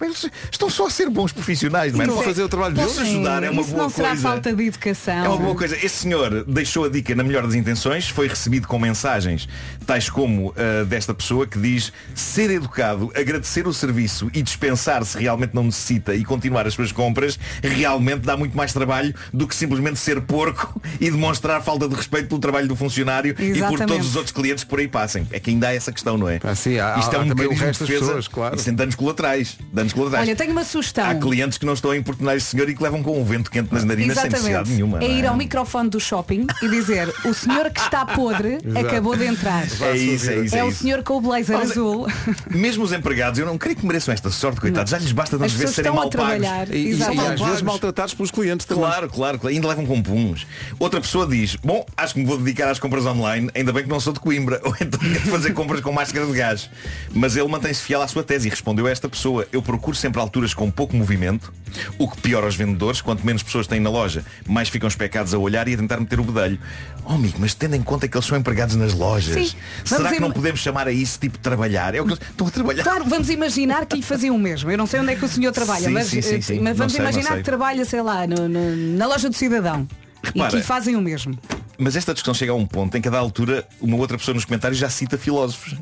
Estão 0.51 0.69
só 0.71 0.87
a 0.87 0.91
ser 0.91 1.09
bons 1.11 1.33
profissionais, 1.33 1.93
não 1.93 2.03
é? 2.03 2.07
Não 2.07 2.23
fazer 2.23 2.43
o 2.43 2.49
trabalho 2.49 2.75
deles. 2.75 2.93
Posso 2.93 3.03
ajudar, 3.03 3.43
é 3.43 3.51
uma 3.51 3.63
Isso 3.63 3.71
boa 3.71 3.83
não 3.85 3.91
será 3.91 4.09
coisa. 4.09 4.23
falta 4.23 4.53
de 4.53 4.65
educação. 4.65 5.25
É 5.25 5.29
uma 5.29 5.37
boa 5.37 5.55
coisa. 5.55 5.77
Este 5.77 5.99
senhor 5.99 6.45
deixou 6.45 6.85
a 6.85 6.89
dica 6.89 7.15
na 7.15 7.23
melhor 7.23 7.43
das 7.45 7.55
intenções, 7.55 8.09
foi 8.09 8.29
recebido 8.29 8.67
com 8.67 8.79
mensagens, 8.79 9.49
tais 9.87 10.09
como 10.11 10.51
uh, 10.51 10.85
desta 10.87 11.15
pessoa 11.15 11.47
que 11.47 11.59
diz 11.59 11.93
ser 12.15 12.51
educado, 12.51 13.13
agradecer 13.15 13.67
o 13.67 13.73
serviço 13.73 14.31
e 14.33 14.43
dispensar 14.43 15.05
se 15.05 15.19
realmente 15.19 15.55
não 15.55 15.65
necessita 15.65 16.15
e 16.15 16.25
continuar 16.25 16.67
as 16.67 16.75
suas 16.75 16.93
compras, 16.93 17.39
realmente 17.63 18.21
dá 18.21 18.37
muito 18.37 18.57
mais 18.57 18.66
trabalho 18.73 19.15
do 19.33 19.47
que 19.47 19.55
simplesmente 19.55 19.99
ser 19.99 20.21
porco 20.21 20.81
e 21.01 21.11
demonstrar 21.11 21.63
falta 21.63 21.89
de 21.89 21.95
respeito 21.95 22.29
pelo 22.29 22.41
trabalho 22.41 22.69
do 22.69 22.77
funcionário 22.77 23.35
Exatamente. 23.39 23.75
e 23.75 23.79
por 23.79 23.87
todos 23.87 24.07
os 24.09 24.17
outros 24.17 24.33
clientes 24.33 24.65
que 24.65 24.71
por 24.71 24.79
aí 24.79 24.89
passem. 24.89 25.27
É 25.31 25.41
que 25.41 25.51
ainda 25.51 25.69
há 25.69 25.75
essa 25.75 25.93
questão, 25.93 26.17
não 26.17 26.29
é? 26.29 26.41
Ah, 26.43 26.55
sim, 26.55 26.79
há, 26.79 26.99
Isto 26.99 27.17
é 27.17 27.19
um 27.19 27.25
mecanismo 27.27 27.57
de 27.73 27.79
defesa 27.79 27.87
pessoas, 28.07 28.29
claro. 28.29 28.57
e 28.57 28.59
sem 28.59 28.75
danos 28.75 28.95
colaterais. 28.95 29.57
Danos 29.73 29.93
colaterais. 29.93 30.29
Olha, 30.29 30.37
tenho 30.37 30.53
uma 30.53 30.65
sugestão. 30.65 31.09
Há 31.09 31.15
clientes 31.15 31.59
que 31.59 31.67
não 31.67 31.75
estão 31.75 31.91
a 31.91 31.97
importunar 31.97 32.37
este 32.37 32.51
senhor 32.51 32.69
e 32.69 32.75
que 32.75 32.83
levam 32.83 33.03
com 33.03 33.21
um 33.21 33.25
vento 33.25 33.51
quente 33.51 33.73
nas 33.73 33.85
narinas 33.85 34.19
sem 34.19 34.31
necessidade 34.31 34.71
nenhuma. 34.71 34.99
É 35.03 35.09
não 35.09 35.15
ir 35.19 35.27
ao 35.27 35.37
microfone 35.37 35.89
do 35.91 36.01
shopping 36.01 36.47
e 36.63 36.69
dizer 36.69 37.13
o 37.25 37.35
senhor 37.35 37.71
que 37.71 37.81
está 37.81 38.05
podre 38.07 38.59
acabou 38.79 39.17
de 39.17 39.25
entrar. 39.27 39.65
É 39.81 39.97
isso, 39.97 40.31
é 40.31 40.37
isso. 40.45 40.55
É 40.55 40.59
é 40.59 40.65
o 40.65 40.69
isso. 40.69 40.83
senhor 40.83 41.03
com 41.03 41.15
o 41.19 41.21
blazer 41.21 41.59
Mas- 41.59 41.71
azul. 41.73 42.07
Mesmo 42.51 42.85
os 42.85 42.93
empregados, 42.93 43.39
eu 43.39 43.47
não 43.47 43.59
creio 43.59 43.77
que 43.77 43.85
mereçam 43.87 44.13
esta 44.15 44.31
sorte, 44.31 44.61
coitados. 44.61 44.91
Já 44.91 44.99
lhes 44.99 45.13
basta 45.13 45.37
As 45.37 45.41
tantas 45.41 45.53
vezes 45.53 45.77
pessoas 45.77 45.87
serem 45.87 45.93
mal 45.93 46.11
pagos. 46.11 46.71
E, 46.71 46.77
e- 46.77 46.97
e 46.97 47.03
às 47.03 47.41
vezes 47.41 47.63
maltratados 47.63 48.15
pelos 48.15 48.31
clientes 48.31 48.56
também. 48.65 48.85
Claro, 48.85 49.09
claro, 49.09 49.39
claro. 49.39 49.55
Ainda 49.55 49.69
levam 49.69 49.85
com 49.85 50.03
puns. 50.03 50.47
Outra 50.79 51.01
pessoa 51.01 51.27
diz, 51.27 51.57
bom, 51.57 51.85
acho 51.97 52.15
que 52.15 52.21
me 52.21 52.27
vou 52.27 52.39
dedicar 52.39 52.71
às 52.71 52.79
compras 52.79 53.05
online, 53.05 53.51
ainda 53.55 53.73
bem 53.73 53.83
que 53.83 53.89
não 53.89 54.01
sou 54.01 54.13
de 54.13 54.21
Coimbra, 54.21 54.61
ou 54.65 54.75
então 54.81 54.99
tenho 54.99 55.13
de 55.15 55.31
fazer 55.31 55.53
compras 55.53 55.81
com 55.81 55.93
máscara 55.93 56.25
de 56.27 56.33
gás. 56.33 56.71
Mas 57.13 57.37
ele 57.37 57.49
mantém-se 57.49 57.83
fiel 57.83 58.01
à 58.03 58.09
sua 58.09 58.23
tese 58.23 58.47
e 58.47 58.51
respondeu 58.51 58.87
a 58.87 58.91
esta 58.91 59.09
pessoa, 59.09 59.47
eu 59.53 59.61
procuro 59.61 59.97
sempre 59.97 60.21
alturas 60.21 60.55
com 60.55 60.71
pouco 60.71 60.97
movimento, 60.97 61.53
o 61.99 62.09
que 62.09 62.21
piora 62.21 62.47
aos 62.47 62.55
vendedores, 62.57 63.01
quanto 63.01 63.25
menos 63.27 63.43
pessoas 63.43 63.67
têm 63.67 63.81
na 63.81 63.91
loja, 63.91 64.25
mais 64.47 64.69
ficam 64.69 64.89
especados 64.89 65.35
a 65.35 65.39
olhar 65.39 65.67
e 65.69 65.75
a 65.75 65.77
tentar 65.77 65.99
meter 65.99 66.21
o 66.21 66.25
bedelho. 66.25 66.59
Oh 67.05 67.13
amigo, 67.13 67.37
mas 67.39 67.55
tendo 67.55 67.77
em 67.77 67.83
conta 67.83 68.09
que 68.09 68.17
eles 68.17 68.27
são 68.27 68.37
empregados 68.37 68.75
nas 68.77 68.93
lojas, 68.93 69.51
Sim. 69.51 69.57
será 69.85 70.03
Vamos 70.03 70.17
que 70.17 70.21
não 70.21 70.31
podemos 70.33 70.61
chamar 70.61 70.89
a 70.89 70.93
isso 70.93 71.19
tipo 71.21 71.37
de 71.37 71.43
trabalhar? 71.43 71.95
É 71.95 72.01
o 72.01 72.07
que 72.07 72.15
estão 72.15 72.47
a 72.47 72.51
trabalhar. 72.51 72.83
Claro, 72.83 73.05
vamos 73.05 73.31
imaginar 73.31 73.87
que 73.87 73.97
lhe 73.97 74.03
faziam 74.03 74.35
o 74.35 74.39
mesmo. 74.39 74.71
Eu 74.71 74.77
não 74.79 74.87
sei 74.87 75.01
onde 75.01 75.13
é 75.13 75.17
que 75.17 75.25
o 75.25 75.29
senhor 75.29 75.53
trabalha, 75.53 75.87
Sim, 75.87 75.93
mas, 75.93 76.07
sim, 76.09 76.21
sim, 76.23 76.59
eh, 76.59 76.61
mas 76.61 76.77
vamos 76.77 76.93
sei, 76.93 77.03
imaginar 77.03 77.37
que 77.37 77.43
trabalha, 77.43 77.85
sei 77.85 78.03
lá, 78.03 78.27
no- 78.27 78.46
no- 78.49 78.77
na 78.97 79.07
loja 79.07 79.29
do 79.29 79.35
cidadão. 79.35 79.87
e 80.23 80.27
Repara. 80.29 80.51
que 80.51 80.57
lhe 80.57 80.63
fazem 80.63 80.97
o 80.97 81.01
mesmo. 81.01 81.39
Mas 81.79 81.95
esta 81.95 82.13
discussão 82.13 82.35
chega 82.35 82.53
a 82.53 82.55
um 82.55 82.67
ponto 82.67 82.97
em 82.97 83.01
que 83.01 83.07
a 83.09 83.11
da 83.11 83.19
altura 83.19 83.67
uma 83.81 83.97
outra 83.97 84.17
pessoa 84.19 84.35
nos 84.35 84.45
comentários 84.45 84.79
já 84.79 84.89
cita 84.91 85.17
filósofos. 85.19 85.75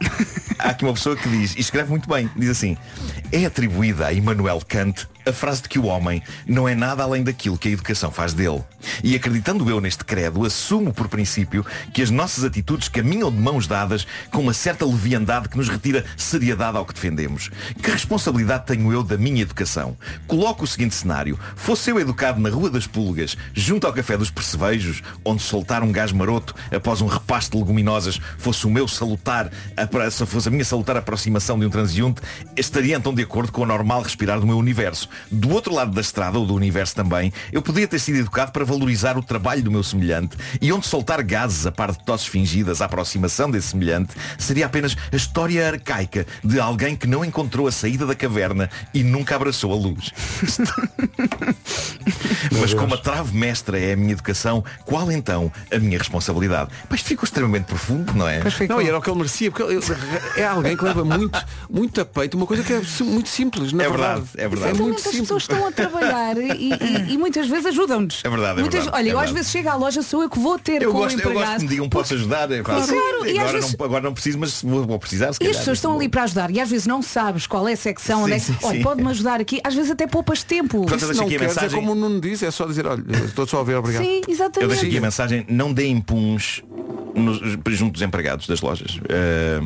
Há 0.58 0.70
aqui 0.70 0.84
uma 0.84 0.92
pessoa 0.94 1.16
que 1.16 1.28
diz, 1.28 1.54
e 1.56 1.60
escreve 1.60 1.88
muito 1.90 2.08
bem, 2.08 2.28
diz 2.36 2.50
assim, 2.50 2.76
é 3.32 3.44
atribuída 3.46 4.06
a 4.06 4.12
Immanuel 4.12 4.60
Kant 4.66 5.06
a 5.26 5.32
frase 5.32 5.62
de 5.62 5.68
que 5.68 5.78
o 5.78 5.86
homem 5.86 6.22
não 6.46 6.68
é 6.68 6.74
nada 6.74 7.02
além 7.02 7.24
daquilo 7.24 7.58
que 7.58 7.68
a 7.68 7.72
educação 7.72 8.10
faz 8.10 8.32
dele. 8.32 8.62
E 9.02 9.14
acreditando 9.16 9.68
eu 9.68 9.80
neste 9.80 10.04
credo, 10.04 10.44
assumo 10.44 10.92
por 10.92 11.08
princípio 11.08 11.66
que 11.92 12.00
as 12.00 12.10
nossas 12.10 12.44
atitudes 12.44 12.88
caminham 12.88 13.30
de 13.30 13.38
mãos 13.38 13.66
dadas 13.66 14.06
com 14.30 14.40
uma 14.40 14.52
certa 14.52 14.86
leviandade 14.86 15.48
que 15.48 15.56
nos 15.56 15.68
retira 15.68 16.04
seriedade 16.16 16.76
ao 16.76 16.86
que 16.86 16.94
defendemos. 16.94 17.50
Que 17.82 17.90
responsabilidade 17.90 18.66
tenho 18.66 18.92
eu 18.92 19.02
da 19.02 19.16
minha 19.16 19.42
educação? 19.42 19.96
Coloco 20.26 20.64
o 20.64 20.66
seguinte 20.66 20.94
cenário. 20.94 21.38
Fosse 21.56 21.90
eu 21.90 21.98
educado 21.98 22.40
na 22.40 22.48
Rua 22.48 22.70
das 22.70 22.86
Pulgas, 22.86 23.36
junto 23.52 23.86
ao 23.86 23.92
Café 23.92 24.16
dos 24.16 24.30
Percevejos, 24.30 25.02
onde 25.24 25.42
soltar 25.42 25.82
um 25.82 25.90
gás 25.90 26.12
maroto 26.12 26.54
após 26.74 27.00
um 27.00 27.06
repasto 27.06 27.56
de 27.56 27.62
leguminosas 27.62 28.20
fosse 28.38 28.66
o 28.66 28.70
meu 28.70 28.86
salutar, 28.86 29.50
se 30.10 30.26
fosse 30.26 30.48
a 30.48 30.50
minha 30.50 30.64
salutar 30.64 30.96
aproximação 30.96 31.58
de 31.58 31.66
um 31.66 31.70
transeunte, 31.70 32.20
estaria 32.56 32.96
então 32.96 33.12
de 33.12 33.22
acordo 33.22 33.50
com 33.50 33.62
o 33.62 33.66
normal 33.66 34.02
respirar 34.02 34.38
do 34.38 34.46
meu 34.46 34.56
universo. 34.56 35.08
Do 35.30 35.50
outro 35.50 35.74
lado 35.74 35.92
da 35.92 36.00
estrada, 36.00 36.38
ou 36.38 36.46
do 36.46 36.54
universo 36.54 36.94
também, 36.94 37.32
eu 37.52 37.60
podia 37.62 37.86
ter 37.88 37.98
sido 37.98 38.18
educado 38.18 38.52
para 38.52 38.64
valorizar 38.64 39.16
o 39.18 39.22
trabalho 39.22 39.62
do 39.62 39.70
meu 39.70 39.82
semelhante 39.82 40.36
e 40.60 40.72
onde 40.72 40.86
soltar 40.86 41.22
gases 41.22 41.66
a 41.66 41.72
par 41.72 41.92
de 41.92 41.98
tosses 42.04 42.26
fingidas 42.26 42.80
à 42.80 42.84
aproximação 42.86 43.50
desse 43.50 43.68
semelhante 43.68 44.14
seria 44.38 44.66
apenas 44.66 44.96
a 45.12 45.16
história 45.16 45.66
arcaica 45.68 46.26
de 46.44 46.58
alguém 46.60 46.96
que 46.96 47.06
não 47.06 47.24
encontrou 47.24 47.66
a 47.66 47.72
saída 47.72 48.06
da 48.06 48.14
caverna 48.14 48.70
e 48.94 49.02
nunca 49.02 49.36
abraçou 49.36 49.72
a 49.72 49.76
luz. 49.76 50.10
Mas 52.60 52.74
como 52.74 52.94
a 52.94 52.98
trave 52.98 53.36
mestra 53.36 53.78
é 53.78 53.92
a 53.92 53.96
minha 53.96 54.12
educação, 54.12 54.64
qual 54.84 55.10
então 55.10 55.52
a 55.72 55.78
minha 55.78 55.98
responsabilidade? 55.98 56.70
Mas 56.88 57.00
isto 57.00 57.08
ficou 57.08 57.24
extremamente 57.24 57.64
profundo, 57.64 58.12
não 58.14 58.28
é? 58.28 58.40
Não, 58.68 58.80
e 58.80 58.88
era 58.88 58.98
o 58.98 59.02
que 59.02 59.10
ele 59.10 59.16
merecia, 59.18 59.50
porque 59.50 59.72
ele- 59.72 59.82
é 60.36 60.46
alguém 60.46 60.76
que 60.76 60.84
leva 60.84 61.04
muito, 61.04 61.38
muito 61.70 62.00
a 62.00 62.04
peito 62.04 62.36
uma 62.36 62.46
coisa 62.46 62.62
que 62.62 62.72
é 62.72 62.82
muito 63.04 63.28
simples, 63.28 63.72
na 63.72 63.84
É 63.84 63.88
verdade. 63.88 64.20
verdade, 64.20 64.30
é 64.36 64.48
verdade. 64.48 64.78
É 64.78 64.82
muito 64.82 65.00
Exatamente, 65.08 65.16
as 65.16 65.20
pessoas 65.20 65.42
estão 65.42 65.66
a 65.66 65.72
trabalhar 65.72 66.36
e, 66.38 66.72
e- 66.72 67.12
e 67.14 67.18
muitas 67.18 67.46
vezes 67.48 67.66
ajudam-nos. 67.66 68.20
É 68.24 68.28
verdade, 68.28 68.58
é 68.58 68.62
Muitas- 68.62 68.84
verdade, 68.84 68.96
Olha, 69.02 69.10
é 69.10 69.12
eu 69.12 69.18
às 69.18 69.30
vezes 69.30 69.50
chego 69.50 69.68
à 69.68 69.74
loja, 69.74 70.02
sou 70.02 70.22
eu 70.22 70.30
que 70.30 70.38
vou 70.38 70.58
ter 70.58 70.82
Eu 70.82 70.92
com 70.92 70.98
gosto, 70.98 71.16
o 71.16 71.20
eu 71.20 71.24
empregado. 71.30 71.44
gosto 71.46 71.56
que 71.58 71.62
me 71.64 71.68
digam 71.68 71.88
posso 71.88 72.14
ajudar. 72.14 72.50
É 72.50 72.62
Claro, 72.62 72.80
fácil. 72.80 72.96
e 73.26 73.38
agora, 73.38 73.52
vezes- 73.52 73.76
não, 73.78 73.86
agora 73.86 74.04
não 74.04 74.12
preciso, 74.14 74.38
mas 74.38 74.62
vou, 74.62 74.84
vou 74.84 74.98
precisar. 74.98 75.32
Se 75.32 75.42
E 75.42 75.48
as 75.48 75.56
pessoas 75.58 75.78
estão 75.78 75.94
ali 75.96 76.08
para 76.08 76.22
ajudar 76.24 76.50
e 76.50 76.60
às 76.60 76.68
vezes 76.70 76.86
não 76.86 77.02
sabes 77.02 77.46
qual 77.46 77.66
é 77.68 77.72
a 77.72 77.76
secção, 77.76 78.24
onde 78.24 78.32
é 78.34 78.38
Sim, 78.38 78.52
que- 78.54 78.60
sim, 78.60 78.66
olha, 78.66 78.76
sim. 78.78 78.82
pode-me 78.82 79.10
ajudar 79.10 79.40
aqui, 79.40 79.60
às 79.64 79.74
vezes 79.74 79.90
até 79.90 80.06
poupas 80.06 80.42
tempo. 80.42 80.78
Portanto, 80.82 81.02
eu 81.02 81.08
deixo 81.08 81.20
não 81.20 81.26
aqui 81.26 81.36
a 81.36 81.38
é 81.38 81.46
mensagem. 81.48 81.78
como 81.80 81.92
o 81.92 81.94
Nuno 81.94 82.20
diz, 82.20 82.42
é 82.42 82.50
só 82.50 82.66
dizer, 82.66 82.86
olha, 82.86 83.02
estou 83.24 83.46
só 83.46 83.60
a 83.60 83.64
ver, 83.64 83.76
obrigado. 83.76 84.02
Sim, 84.04 84.20
Eu 84.26 84.32
exatamente. 84.32 84.68
deixo 84.70 84.86
aqui 84.86 84.98
a 84.98 85.00
mensagem, 85.00 85.46
não 85.48 85.72
deem 85.72 86.00
puns 86.00 86.62
junto 87.68 87.92
dos 87.94 88.02
empregados 88.02 88.46
das 88.46 88.60
lojas. 88.60 88.98
Eh, 89.08 89.60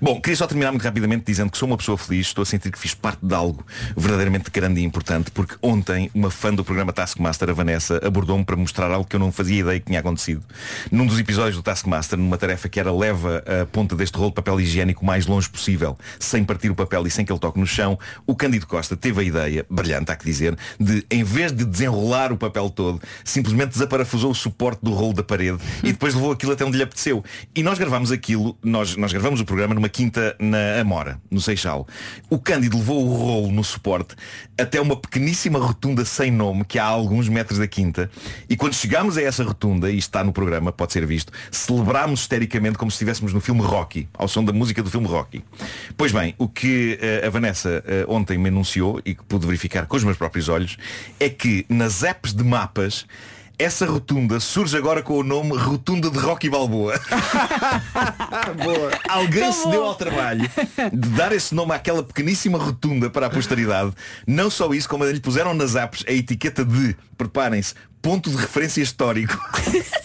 bom, 0.00 0.20
queria 0.20 0.36
só 0.36 0.46
terminar 0.46 0.70
muito 0.70 0.82
rapidamente 0.82 1.24
dizendo 1.26 1.50
que 1.50 1.58
sou 1.58 1.66
uma 1.66 1.76
pessoa 1.76 1.96
feliz, 1.96 2.26
estou 2.26 2.42
a 2.42 2.46
sentir 2.46 2.70
que 2.70 2.78
fiz 2.78 2.94
parte 2.94 3.24
de 3.24 3.34
algo 3.34 3.64
verdadeiramente 3.96 4.50
grande 4.50 4.80
e 4.80 4.84
importante, 4.84 5.30
porque 5.30 5.56
ontem 5.62 6.10
uma 6.14 6.30
fã 6.30 6.52
do 6.52 6.64
programa 6.64 6.92
Taskmaster, 6.92 7.50
a 7.50 7.52
Vanessa, 7.52 8.00
abordou-me 8.04 8.44
para 8.44 8.56
mostrar 8.56 8.90
algo 8.90 9.08
que 9.08 9.16
eu 9.16 9.20
não 9.20 9.30
fazia 9.32 9.60
ideia 9.60 9.80
que 9.80 9.86
tinha 9.86 10.00
acontecido. 10.00 10.42
Num 10.90 11.06
dos 11.06 11.18
episódios 11.18 11.56
do 11.56 11.62
Taskmaster, 11.62 12.18
numa 12.18 12.36
tarefa 12.36 12.68
que 12.68 12.80
era 12.80 12.92
leva 12.92 13.42
a 13.46 13.66
ponta 13.66 13.94
deste 13.94 14.16
rolo 14.16 14.30
de 14.30 14.34
papel 14.34 14.60
higiênico 14.60 15.02
o 15.02 15.06
mais 15.06 15.26
longe 15.26 15.48
possível, 15.48 15.96
sem 16.18 16.44
partir 16.44 16.70
o 16.70 16.74
papel 16.74 17.06
e 17.06 17.10
sem 17.10 17.24
que 17.24 17.32
ele 17.32 17.38
toque 17.38 17.58
no 17.58 17.66
chão, 17.66 17.98
o 18.26 18.34
Cândido 18.34 18.66
Costa 18.66 18.96
teve 18.96 19.20
a 19.20 19.24
ideia, 19.24 19.66
brilhante 19.70 20.10
há 20.10 20.16
que 20.16 20.24
dizer, 20.24 20.56
de, 20.78 21.04
em 21.10 21.22
vez 21.22 21.52
de 21.52 21.64
desenrolar 21.64 22.32
o 22.32 22.36
papel 22.36 22.70
todo, 22.70 23.00
simplesmente 23.24 23.70
desaparafusou 23.70 24.30
o 24.30 24.34
suporte 24.34 24.80
do 24.82 24.92
rolo 24.92 25.14
da 25.14 25.22
parede 25.22 25.58
e 25.82 25.92
depois 25.92 26.14
levou 26.14 26.32
aquilo 26.32 26.52
até 26.52 26.64
onde 26.64 26.76
lhe 26.76 26.82
apeteceu. 26.82 27.24
E 27.54 27.62
nós 27.62 27.78
gravámos 27.78 28.10
aquilo, 28.12 28.56
nós, 28.62 28.96
nós 28.96 29.12
gravamos 29.12 29.40
o 29.40 29.44
programa 29.44 29.59
numa 29.68 29.88
quinta 29.88 30.36
na 30.38 30.80
Amora, 30.80 31.20
no 31.30 31.40
Seixal. 31.40 31.86
O 32.28 32.38
Cândido 32.38 32.78
levou 32.78 33.06
o 33.06 33.14
rolo 33.14 33.52
no 33.52 33.64
suporte 33.64 34.14
até 34.58 34.80
uma 34.80 34.96
pequeníssima 34.96 35.58
rotunda 35.58 36.04
sem 36.04 36.30
nome 36.30 36.64
que 36.64 36.78
há 36.78 36.84
alguns 36.84 37.28
metros 37.28 37.58
da 37.58 37.66
quinta 37.66 38.10
e 38.48 38.56
quando 38.56 38.74
chegámos 38.74 39.16
a 39.16 39.22
essa 39.22 39.42
rotunda, 39.42 39.90
e 39.90 39.98
está 39.98 40.22
no 40.22 40.32
programa, 40.32 40.72
pode 40.72 40.92
ser 40.92 41.06
visto, 41.06 41.32
celebrámos 41.50 42.20
histericamente 42.20 42.78
como 42.78 42.90
se 42.90 42.96
estivéssemos 42.96 43.32
no 43.32 43.40
filme 43.40 43.60
Rocky, 43.62 44.08
ao 44.14 44.28
som 44.28 44.44
da 44.44 44.52
música 44.52 44.82
do 44.82 44.90
filme 44.90 45.06
Rocky. 45.06 45.42
Pois 45.96 46.12
bem, 46.12 46.34
o 46.38 46.48
que 46.48 46.98
eh, 47.00 47.26
a 47.26 47.30
Vanessa 47.30 47.82
eh, 47.86 48.04
ontem 48.08 48.38
me 48.38 48.48
anunciou 48.48 49.00
e 49.04 49.14
que 49.14 49.24
pude 49.24 49.46
verificar 49.46 49.86
com 49.86 49.96
os 49.96 50.04
meus 50.04 50.16
próprios 50.16 50.48
olhos 50.48 50.76
é 51.18 51.28
que 51.28 51.64
nas 51.68 52.02
apps 52.02 52.32
de 52.32 52.44
mapas 52.44 53.06
essa 53.60 53.84
rotunda 53.84 54.40
surge 54.40 54.74
agora 54.74 55.02
com 55.02 55.18
o 55.18 55.22
nome 55.22 55.54
Rotunda 55.54 56.10
de 56.10 56.18
Rocky 56.18 56.48
Balboa. 56.48 56.98
Alguém 59.06 59.42
Tá 59.42 59.52
se 59.52 59.68
deu 59.68 59.84
ao 59.84 59.94
trabalho 59.94 60.50
de 60.90 61.08
dar 61.10 61.30
esse 61.32 61.54
nome 61.54 61.74
àquela 61.74 62.02
pequeníssima 62.02 62.56
rotunda 62.56 63.10
para 63.10 63.26
a 63.26 63.30
posteridade. 63.30 63.92
Não 64.26 64.48
só 64.48 64.72
isso, 64.72 64.88
como 64.88 65.04
lhe 65.04 65.20
puseram 65.20 65.52
nas 65.52 65.76
apps 65.76 66.02
a 66.08 66.12
etiqueta 66.12 66.64
de, 66.64 66.96
preparem-se, 67.18 67.74
ponto 68.00 68.30
de 68.30 68.36
referência 68.36 68.80
histórico. 68.80 69.38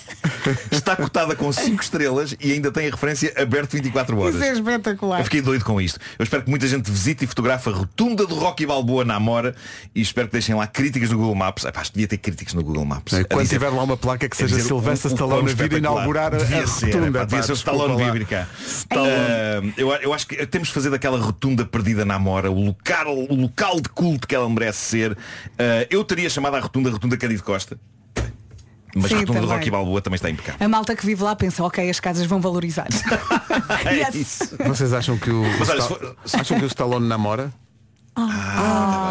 está 0.72 0.96
cotada 0.96 1.36
com 1.36 1.52
5 1.52 1.82
estrelas 1.82 2.36
e 2.40 2.52
ainda 2.52 2.72
tem 2.72 2.88
a 2.88 2.92
referência 2.92 3.34
aberto 3.38 3.74
24 3.74 4.18
horas. 4.18 4.36
Isso 4.36 4.44
é 4.44 4.54
espetacular. 4.54 5.20
Eu 5.20 5.24
fiquei 5.24 5.42
doido 5.42 5.64
com 5.64 5.80
isto. 5.80 6.00
Eu 6.18 6.24
espero 6.24 6.44
que 6.44 6.50
muita 6.50 6.68
gente 6.68 6.90
visite 6.90 7.24
e 7.24 7.28
fotografe 7.28 7.70
a 7.70 7.72
rotunda 7.72 8.26
do 8.26 8.36
Rocky 8.36 8.66
Balboa 8.66 9.06
na 9.06 9.16
Amora 9.16 9.56
e 9.94 10.02
espero 10.02 10.28
que 10.28 10.34
deixem 10.34 10.56
lá 10.56 10.68
críticas 10.68 11.10
no 11.10 11.18
Google 11.18 11.36
Maps. 11.36 11.66
Epá, 11.66 11.84
devia 11.92 12.08
ter 12.08 12.18
críticas 12.18 12.54
no 12.54 12.64
Google 12.64 12.86
Maps. 12.86 13.14
É, 13.14 13.24
quando 13.24 13.48
tiver 13.48 13.70
lá 13.70 13.84
uma 13.84 13.98
placa 13.98 14.28
que 14.28 14.38
seja 14.38 14.60
Sylvester 14.60 15.12
Stallone 15.12 15.52
a 15.52 15.54
vir 15.54 15.74
inaugurar 15.74 16.34
a, 16.34 16.38
devia 16.38 16.68
ser, 16.68 16.88
rotunda. 16.88 17.08
epá, 17.08 17.26
devia 17.26 17.44
ser 17.44 17.52
o 17.52 17.56
Stallone 17.56 18.12
vir 18.12 18.26
cá. 18.26 18.48
Uh, 18.92 19.74
eu, 19.78 19.92
eu 19.94 20.14
acho 20.14 20.28
que 20.28 20.46
temos 20.48 20.70
de 20.70 20.74
fazer 20.74 20.90
daquela 20.90 21.20
rotunda 21.20 21.66
perdida 21.66 22.06
na 22.06 22.16
Amora 22.16 22.52
o 22.52 22.66
local, 22.66 23.18
o 23.18 23.36
local 23.36 23.80
de 23.80 23.90
culto 23.90 24.28
que 24.28 24.36
ela 24.36 24.50
merece 24.50 24.80
ser. 24.80 25.12
Uh, 25.12 25.88
eu 25.90 26.04
teria 26.04 26.30
chamado 26.30 26.56
a 26.56 26.60
rotunda 26.60 26.90
Rotunda 26.90 27.18
Cândido 27.18 27.44
Costa. 27.44 27.78
Mas 28.96 29.10
Sim, 29.10 29.16
a 29.16 29.20
rotunda 29.20 29.40
do 29.42 29.46
também. 29.48 29.58
Rocky 29.60 29.72
Balboa 29.72 30.02
também 30.02 30.16
está 30.16 30.30
impecável. 30.30 30.66
A 30.66 30.70
malta 30.70 30.96
que 30.96 31.06
vive 31.06 31.22
lá 31.22 31.36
pensa, 31.36 31.64
ok, 31.64 31.90
as 31.90 32.00
casas 32.00 32.26
vão 32.26 32.40
valorizar. 32.40 32.88
É 33.86 34.18
isso. 34.18 34.56
Vocês 34.66 34.94
acham 34.94 35.18
que 35.18 35.30
o, 35.30 35.44
Mas 35.60 35.70
olha, 35.70 35.82
Sta- 35.82 36.16
se 36.26 36.38
acham 36.38 36.58
que 36.60 36.64
o 36.66 36.68
Stallone 36.68 37.08
namora? 37.08 37.54
Ah, 38.16 38.45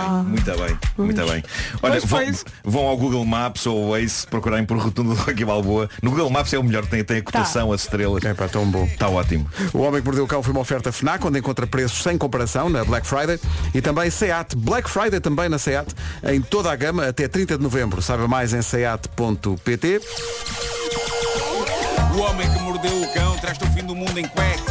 muito 0.08 0.44
bem, 0.44 0.78
muito 0.98 1.26
bem. 1.26 1.44
Olha, 1.82 2.00
Pois, 2.00 2.04
vão, 2.04 2.24
pois. 2.24 2.44
vão 2.64 2.86
ao 2.86 2.96
Google 2.96 3.24
Maps 3.24 3.66
ou 3.66 3.84
ao 3.84 3.90
Waze 4.00 4.26
procurarem 4.26 4.64
por 4.66 4.78
rotunda 4.78 5.14
do 5.14 5.20
Rocky 5.20 5.44
Balboa. 5.44 5.88
No 6.02 6.10
Google 6.10 6.30
Maps 6.30 6.52
é 6.52 6.58
o 6.58 6.62
melhor, 6.64 6.84
tem, 6.86 7.02
tem 7.04 7.18
a 7.18 7.22
cotação, 7.22 7.72
as 7.72 7.82
estrelas. 7.82 8.24
É 8.24 8.34
pá, 8.34 8.48
tão 8.48 8.64
bom. 8.70 8.84
Está 8.84 9.08
ótimo. 9.08 9.48
O 9.72 9.78
Homem 9.78 10.00
que 10.00 10.06
Mordeu 10.06 10.24
o 10.24 10.28
Cão 10.28 10.42
foi 10.42 10.52
uma 10.52 10.60
oferta 10.60 10.90
FNAC, 10.92 11.26
onde 11.26 11.38
encontra 11.38 11.66
preços 11.66 12.02
sem 12.02 12.16
comparação 12.18 12.68
na 12.68 12.84
Black 12.84 13.06
Friday 13.06 13.38
e 13.74 13.80
também 13.80 14.10
SEAT. 14.10 14.56
Black 14.56 14.88
Friday 14.88 15.20
também 15.20 15.48
na 15.48 15.58
SEAT, 15.58 15.88
em 16.24 16.40
toda 16.40 16.70
a 16.70 16.76
gama 16.76 17.06
até 17.08 17.26
30 17.28 17.56
de 17.56 17.62
novembro. 17.62 18.00
Saiba 18.02 18.26
mais 18.28 18.52
em 18.52 18.62
seat.pt. 18.62 20.00
O 22.14 22.18
homem 22.20 22.48
que 22.50 22.58
mordeu 22.60 23.02
o 23.02 23.12
cão 23.12 23.36
traz-te 23.38 23.64
o 23.64 23.70
fim 23.72 23.84
do 23.84 23.94
mundo 23.94 24.18
em 24.18 24.26
cuecas. 24.28 24.62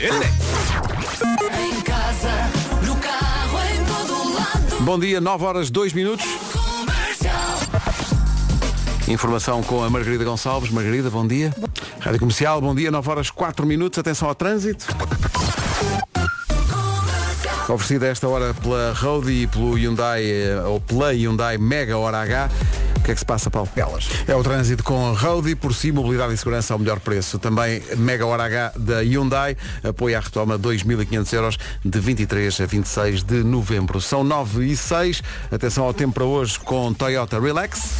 Ele 0.00 0.16
é. 0.24 1.64
Em 1.64 1.80
casa, 1.82 2.30
Bom 4.80 4.98
dia, 4.98 5.20
9 5.20 5.44
horas 5.44 5.70
2 5.70 5.92
minutos. 5.92 6.26
Informação 9.08 9.62
com 9.62 9.82
a 9.82 9.90
Margarida 9.90 10.24
Gonçalves. 10.24 10.70
Margarida, 10.70 11.10
bom 11.10 11.26
dia. 11.26 11.54
Rádio 12.00 12.18
Comercial, 12.18 12.60
bom 12.60 12.74
dia, 12.74 12.90
9 12.90 13.10
horas 13.10 13.30
4 13.30 13.66
minutos. 13.66 13.98
Atenção 13.98 14.28
ao 14.28 14.34
trânsito. 14.34 14.86
Oferecida 17.68 18.06
esta 18.06 18.28
hora 18.28 18.52
pela 18.54 18.92
Road 18.92 19.30
e 19.32 19.46
pelo 19.46 19.74
Hyundai, 19.78 20.24
eh, 20.24 20.60
ou 20.66 20.80
pela 20.80 21.14
Hyundai 21.14 21.56
Mega 21.56 21.96
Hora 21.96 22.18
H. 22.18 22.50
O 23.04 23.06
que 23.06 23.10
é 23.10 23.14
que 23.14 23.20
se 23.20 23.26
passa, 23.26 23.50
Paulo? 23.50 23.68
Elas. 23.76 24.08
É 24.26 24.34
o 24.34 24.42
trânsito 24.42 24.82
com 24.82 25.10
a 25.10 25.12
Road 25.12 25.54
por 25.56 25.74
si, 25.74 25.92
mobilidade 25.92 26.32
e 26.32 26.38
segurança 26.38 26.72
ao 26.72 26.78
melhor 26.78 27.00
preço. 27.00 27.38
Também 27.38 27.82
Mega 27.98 28.24
Hora 28.24 28.44
H 28.44 28.72
da 28.78 29.00
Hyundai 29.00 29.58
apoia 29.82 30.16
a 30.16 30.20
retoma 30.22 30.58
2.500 30.58 31.32
euros 31.34 31.58
de 31.84 32.00
23 32.00 32.62
a 32.62 32.64
26 32.64 33.22
de 33.22 33.44
novembro. 33.44 34.00
São 34.00 34.24
9 34.24 34.64
e 34.64 34.74
6. 34.74 35.22
Atenção 35.52 35.84
ao 35.84 35.92
tempo 35.92 36.14
para 36.14 36.24
hoje 36.24 36.58
com 36.58 36.94
Toyota 36.94 37.38
Relax. 37.38 37.98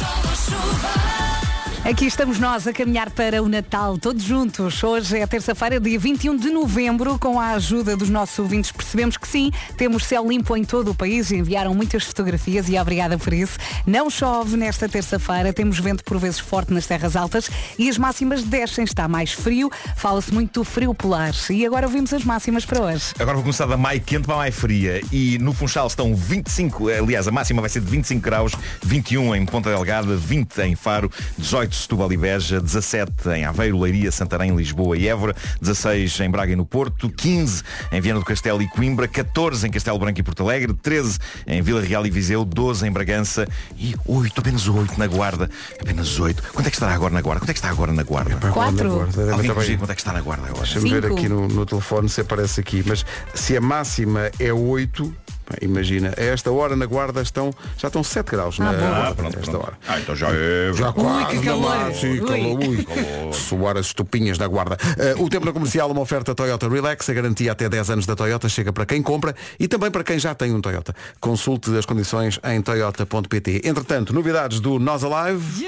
Aqui 1.85 2.07
estamos 2.07 2.39
nós 2.39 2.65
a 2.65 2.73
caminhar 2.73 3.11
para 3.11 3.43
o 3.43 3.47
Natal, 3.47 3.95
todos 3.99 4.23
juntos. 4.23 4.83
Hoje 4.83 5.19
é 5.19 5.27
terça-feira, 5.27 5.79
dia 5.79 5.99
21 5.99 6.35
de 6.35 6.49
novembro. 6.49 7.19
Com 7.19 7.39
a 7.39 7.51
ajuda 7.51 7.95
dos 7.95 8.09
nossos 8.09 8.39
ouvintes, 8.39 8.71
percebemos 8.71 9.17
que 9.17 9.27
sim, 9.27 9.51
temos 9.77 10.03
céu 10.03 10.27
limpo 10.27 10.57
em 10.57 10.63
todo 10.63 10.89
o 10.89 10.95
país. 10.95 11.31
Enviaram 11.31 11.75
muitas 11.75 12.03
fotografias 12.03 12.67
e 12.69 12.79
obrigada 12.79 13.19
por 13.19 13.31
isso. 13.31 13.59
Não 13.85 14.09
chove 14.09 14.57
nesta 14.57 14.89
terça-feira, 14.89 15.53
temos 15.53 15.77
vento 15.77 16.03
por 16.03 16.17
vezes 16.17 16.39
forte 16.39 16.73
nas 16.73 16.87
terras 16.87 17.15
altas 17.15 17.51
e 17.77 17.87
as 17.87 17.99
máximas 17.99 18.41
descem. 18.41 18.83
Está 18.83 19.07
mais 19.07 19.33
frio, 19.33 19.69
fala-se 19.95 20.33
muito 20.33 20.61
do 20.61 20.63
frio 20.63 20.91
polar. 20.91 21.35
E 21.51 21.67
agora 21.67 21.85
ouvimos 21.85 22.11
as 22.11 22.23
máximas 22.23 22.65
para 22.65 22.81
hoje. 22.81 23.13
Agora 23.19 23.35
vou 23.35 23.43
começar 23.43 23.67
da 23.67 23.77
mai 23.77 23.99
quente 23.99 24.25
para 24.25 24.37
mai 24.37 24.49
fria 24.49 25.03
e 25.11 25.37
no 25.37 25.53
Funchal 25.53 25.85
estão 25.85 26.15
25, 26.15 26.89
aliás 26.89 27.27
a 27.27 27.31
máxima 27.31 27.61
vai 27.61 27.69
ser 27.69 27.81
de 27.81 27.91
25 27.91 28.23
graus, 28.23 28.53
21 28.81 29.35
em 29.35 29.45
Ponta 29.45 29.69
Delgada, 29.69 30.15
20 30.15 30.57
em 30.61 30.75
Faro, 30.75 31.11
18 31.37 31.74
Setúbal 31.81 32.11
e 32.11 32.17
Beja, 32.17 32.59
17 32.59 33.29
em 33.29 33.45
Aveiro, 33.45 33.79
Leiria, 33.79 34.11
Santarém, 34.11 34.55
Lisboa 34.55 34.97
e 34.97 35.07
Évora, 35.07 35.35
16 35.61 36.19
em 36.21 36.29
Braga 36.29 36.53
e 36.53 36.55
no 36.55 36.65
Porto, 36.65 37.09
15 37.09 37.63
em 37.91 38.01
Viana 38.01 38.19
do 38.19 38.25
Castelo 38.25 38.61
e 38.61 38.67
Coimbra, 38.67 39.07
14 39.07 39.67
em 39.67 39.71
Castelo 39.71 39.99
Branco 39.99 40.19
e 40.19 40.23
Porto 40.23 40.43
Alegre, 40.43 40.73
13 40.73 41.19
em 41.47 41.61
Vila 41.61 41.81
Real 41.81 42.05
e 42.05 42.09
Viseu, 42.09 42.45
12 42.45 42.87
em 42.87 42.91
Bragança 42.91 43.47
e 43.77 43.95
8, 44.05 44.39
apenas 44.39 44.67
8 44.67 44.97
na 44.97 45.07
Guarda, 45.07 45.49
apenas 45.81 46.19
8. 46.19 46.43
Quanto 46.53 46.67
é 46.67 46.69
que 46.69 46.75
estará 46.75 46.93
agora 46.93 47.13
na 47.13 47.21
Guarda? 47.21 47.41
Quanto 47.41 47.49
é 47.49 47.53
que 47.53 47.59
está 47.59 47.69
agora 47.69 47.91
na 47.91 48.03
Guarda? 48.03 48.35
Quatro. 48.51 48.87
Agora, 48.87 49.11
deve 49.11 49.31
Alguém 49.31 49.53
diga 49.53 49.77
quanto 49.77 49.91
é 49.91 49.95
que 49.95 50.01
está 50.01 50.13
na 50.13 50.21
Guarda 50.21 50.47
agora? 50.47 50.63
Deixa-me 50.63 50.89
ver 50.89 51.05
aqui 51.05 51.29
no, 51.29 51.47
no 51.47 51.65
telefone 51.65 52.09
se 52.09 52.21
aparece 52.21 52.59
aqui. 52.59 52.83
Mas 52.85 53.05
se 53.33 53.57
a 53.57 53.61
máxima 53.61 54.31
é 54.39 54.53
8, 54.53 55.15
pá, 55.24 55.24
imagina, 55.61 56.13
a 56.17 56.21
esta 56.23 56.51
hora 56.51 56.75
na 56.75 56.85
guarda 56.85 57.21
estão, 57.21 57.51
já 57.77 57.87
estão 57.87 58.03
7 58.03 58.31
graus 58.31 58.59
na 58.59 58.71
boa. 58.73 58.77
guarda, 58.89 59.07
Ah, 59.09 59.15
pronto, 59.15 59.37
esta 59.39 59.51
pronto. 59.51 59.65
hora. 59.65 59.77
Ah, 59.87 59.99
então 59.99 60.15
já 60.15 60.27
é. 60.31 60.71
Já 60.73 60.91
quase 60.91 61.25
que 61.27 61.35
na 61.37 61.41
calor. 61.43 61.93
sim, 61.93 62.19
Ui. 62.19 62.19
calor, 62.25 62.59
ui. 62.59 63.33
Suar 63.33 63.77
as 63.77 63.87
estupinhas 63.87 64.37
da 64.37 64.47
guarda. 64.47 64.77
Eh, 64.97 65.15
o 65.17 65.29
tempo 65.29 65.45
na 65.45 65.51
comercial, 65.53 65.89
uma 65.91 66.01
oferta 66.01 66.33
Toyota 66.33 66.67
Relax, 66.69 67.09
a 67.09 67.13
garantia 67.13 67.51
até 67.51 67.69
10 67.69 67.89
anos 67.89 68.05
da 68.05 68.15
Toyota 68.15 68.47
chega 68.49 68.71
para 68.73 68.85
quem 68.85 69.01
compra 69.01 69.35
e 69.59 69.67
também 69.67 69.91
para 69.91 70.03
quem 70.03 70.17
já 70.19 70.33
tem 70.33 70.53
um 70.53 70.61
Toyota. 70.61 70.95
Consulte 71.19 71.75
as 71.77 71.85
condições 71.85 72.39
em 72.43 72.61
toyota.pt. 72.61 73.61
Entretanto, 73.63 74.13
novidades 74.13 74.59
do 74.59 74.79
Nós 74.79 75.03
Alive. 75.03 75.65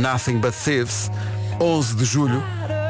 Nothing 0.00 0.38
But 0.38 0.54
Thieves, 0.54 1.10
11 1.60 1.94
de 1.96 2.04
julho, 2.04 2.42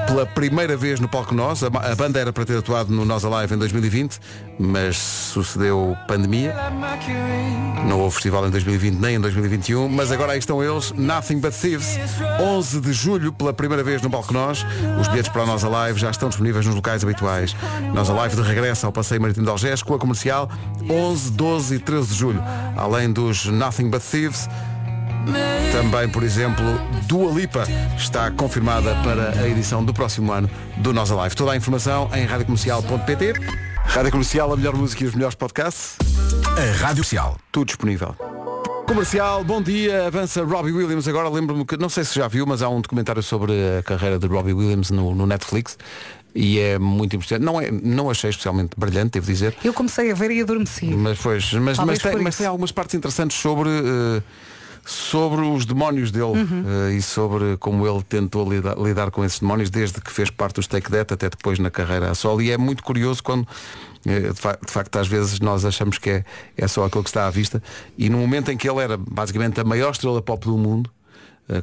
pela 0.06 0.26
primeira 0.26 0.76
vez 0.76 1.00
no 1.00 1.08
palco 1.08 1.34
Nós. 1.34 1.62
A, 1.62 1.70
banda 1.94 2.18
era 2.18 2.32
para 2.32 2.44
ter 2.44 2.58
atuado 2.58 2.92
no 2.92 3.04
Nós 3.04 3.24
Alive 3.24 3.54
em 3.54 3.58
2020, 3.58 4.18
mas 4.58 4.96
sucedeu 4.96 5.96
pandemia. 6.06 6.54
Não 7.88 8.00
houve 8.00 8.14
festival 8.14 8.46
em 8.46 8.50
2020 8.50 8.94
nem 8.94 9.16
em 9.16 9.20
2021, 9.20 9.88
mas 9.88 10.10
agora 10.10 10.32
aí 10.32 10.38
estão 10.38 10.62
eles, 10.62 10.92
Nothing 10.92 11.38
But 11.38 11.52
Thieves, 11.52 11.98
11 12.40 12.80
de 12.80 12.92
julho, 12.92 13.32
pela 13.32 13.52
primeira 13.52 13.82
vez 13.82 14.00
no 14.02 14.10
palco 14.10 14.32
Nós. 14.32 14.64
Os 15.00 15.08
bilhetes 15.08 15.30
para 15.30 15.42
o 15.42 15.46
Nós 15.46 15.64
Alive 15.64 15.98
já 15.98 16.10
estão 16.10 16.28
disponíveis 16.28 16.66
nos 16.66 16.74
locais 16.74 17.02
habituais. 17.02 17.54
Nós 17.92 18.08
Alive 18.08 18.36
de 18.36 18.42
regresso 18.42 18.86
ao 18.86 18.92
Passeio 18.92 19.20
Marítimo 19.20 19.44
de 19.44 19.50
Algés 19.50 19.82
com 19.82 19.94
a 19.94 19.98
comercial 19.98 20.48
11, 20.88 21.32
12 21.32 21.74
e 21.74 21.78
13 21.78 22.08
de 22.08 22.14
julho. 22.14 22.42
Além 22.76 23.12
dos 23.12 23.46
Nothing 23.46 23.90
But 23.90 24.02
Thieves, 24.02 24.48
também, 25.72 26.08
por 26.08 26.22
exemplo, 26.22 26.64
Dua 27.06 27.32
Lipa 27.32 27.64
está 27.96 28.30
confirmada 28.30 28.94
para 29.02 29.30
a 29.40 29.48
edição 29.48 29.84
do 29.84 29.92
próximo 29.92 30.32
ano 30.32 30.48
do 30.78 30.92
Nós 30.92 31.10
Alive. 31.10 31.34
Toda 31.34 31.52
a 31.52 31.56
informação 31.56 32.10
em 32.14 32.24
radiocomercial.pt. 32.24 33.32
Rádio 33.84 34.10
Comercial, 34.10 34.52
a 34.52 34.56
melhor 34.56 34.74
música 34.74 35.04
e 35.04 35.06
os 35.06 35.14
melhores 35.14 35.34
podcasts. 35.34 35.96
A 36.56 36.78
Rádio 36.78 36.96
Comercial. 36.96 37.38
Tudo 37.52 37.66
disponível. 37.66 38.14
Comercial, 38.86 39.42
bom 39.44 39.62
dia, 39.62 40.06
avança 40.06 40.44
Robbie 40.44 40.72
Williams 40.72 41.08
agora, 41.08 41.28
lembro-me 41.28 41.64
que, 41.64 41.76
não 41.76 41.88
sei 41.88 42.04
se 42.04 42.14
já 42.14 42.28
viu, 42.28 42.44
mas 42.46 42.60
há 42.60 42.68
um 42.68 42.80
documentário 42.80 43.22
sobre 43.22 43.52
a 43.78 43.82
carreira 43.82 44.18
de 44.18 44.26
Robbie 44.26 44.52
Williams 44.52 44.90
no, 44.90 45.14
no 45.14 45.26
Netflix 45.26 45.78
e 46.34 46.58
é 46.58 46.78
muito 46.78 47.14
importante. 47.14 47.42
Não, 47.42 47.60
é, 47.60 47.70
não 47.70 48.10
achei 48.10 48.28
especialmente 48.28 48.72
brilhante, 48.76 49.12
devo 49.12 49.26
dizer, 49.26 49.56
Eu 49.62 49.72
comecei 49.72 50.10
a 50.10 50.14
ver 50.14 50.30
e 50.32 50.40
adormeci. 50.42 50.86
mas, 50.86 51.18
pois, 51.18 51.52
mas, 51.54 51.78
mas, 51.78 51.98
tem, 51.98 52.16
mas 52.16 52.36
tem 52.36 52.46
algumas 52.46 52.72
partes 52.72 52.94
interessantes 52.94 53.38
sobre, 53.38 53.70
eh, 53.70 54.22
sobre 54.84 55.40
os 55.42 55.64
demónios 55.64 56.10
dele 56.10 56.24
Uhum. 56.24 56.64
eh, 56.90 56.94
e 56.94 57.02
sobre 57.02 57.56
como 57.58 57.86
ele 57.86 58.02
tentou 58.02 58.48
lidar, 58.48 58.76
lidar 58.78 59.10
com 59.10 59.24
esses 59.24 59.38
demónios 59.40 59.70
desde 59.70 60.00
que 60.00 60.10
fez 60.12 60.30
parte 60.30 60.56
dos 60.56 60.66
Take 60.66 60.90
That 60.90 61.12
até 61.14 61.30
depois 61.30 61.58
na 61.58 61.70
carreira 61.70 62.10
a 62.10 62.14
solo. 62.14 62.42
E 62.42 62.50
é 62.50 62.58
muito 62.58 62.82
curioso 62.82 63.22
quando, 63.22 63.46
eh, 64.06 64.20
de, 64.32 64.34
fa- 64.34 64.58
de 64.64 64.70
facto, 64.72 64.96
às 64.96 65.06
vezes 65.08 65.40
nós 65.40 65.64
achamos 65.64 65.98
que 65.98 66.10
é, 66.10 66.24
é 66.56 66.68
só 66.68 66.84
aquilo 66.84 67.02
que 67.02 67.10
está 67.10 67.26
à 67.26 67.30
vista. 67.30 67.62
E 67.96 68.08
no 68.10 68.18
momento 68.18 68.50
em 68.50 68.56
que 68.56 68.68
ele 68.68 68.80
era 68.80 68.96
basicamente 68.96 69.60
a 69.60 69.64
maior 69.64 69.92
estrela 69.92 70.20
pop 70.20 70.44
do 70.44 70.58
mundo, 70.58 70.90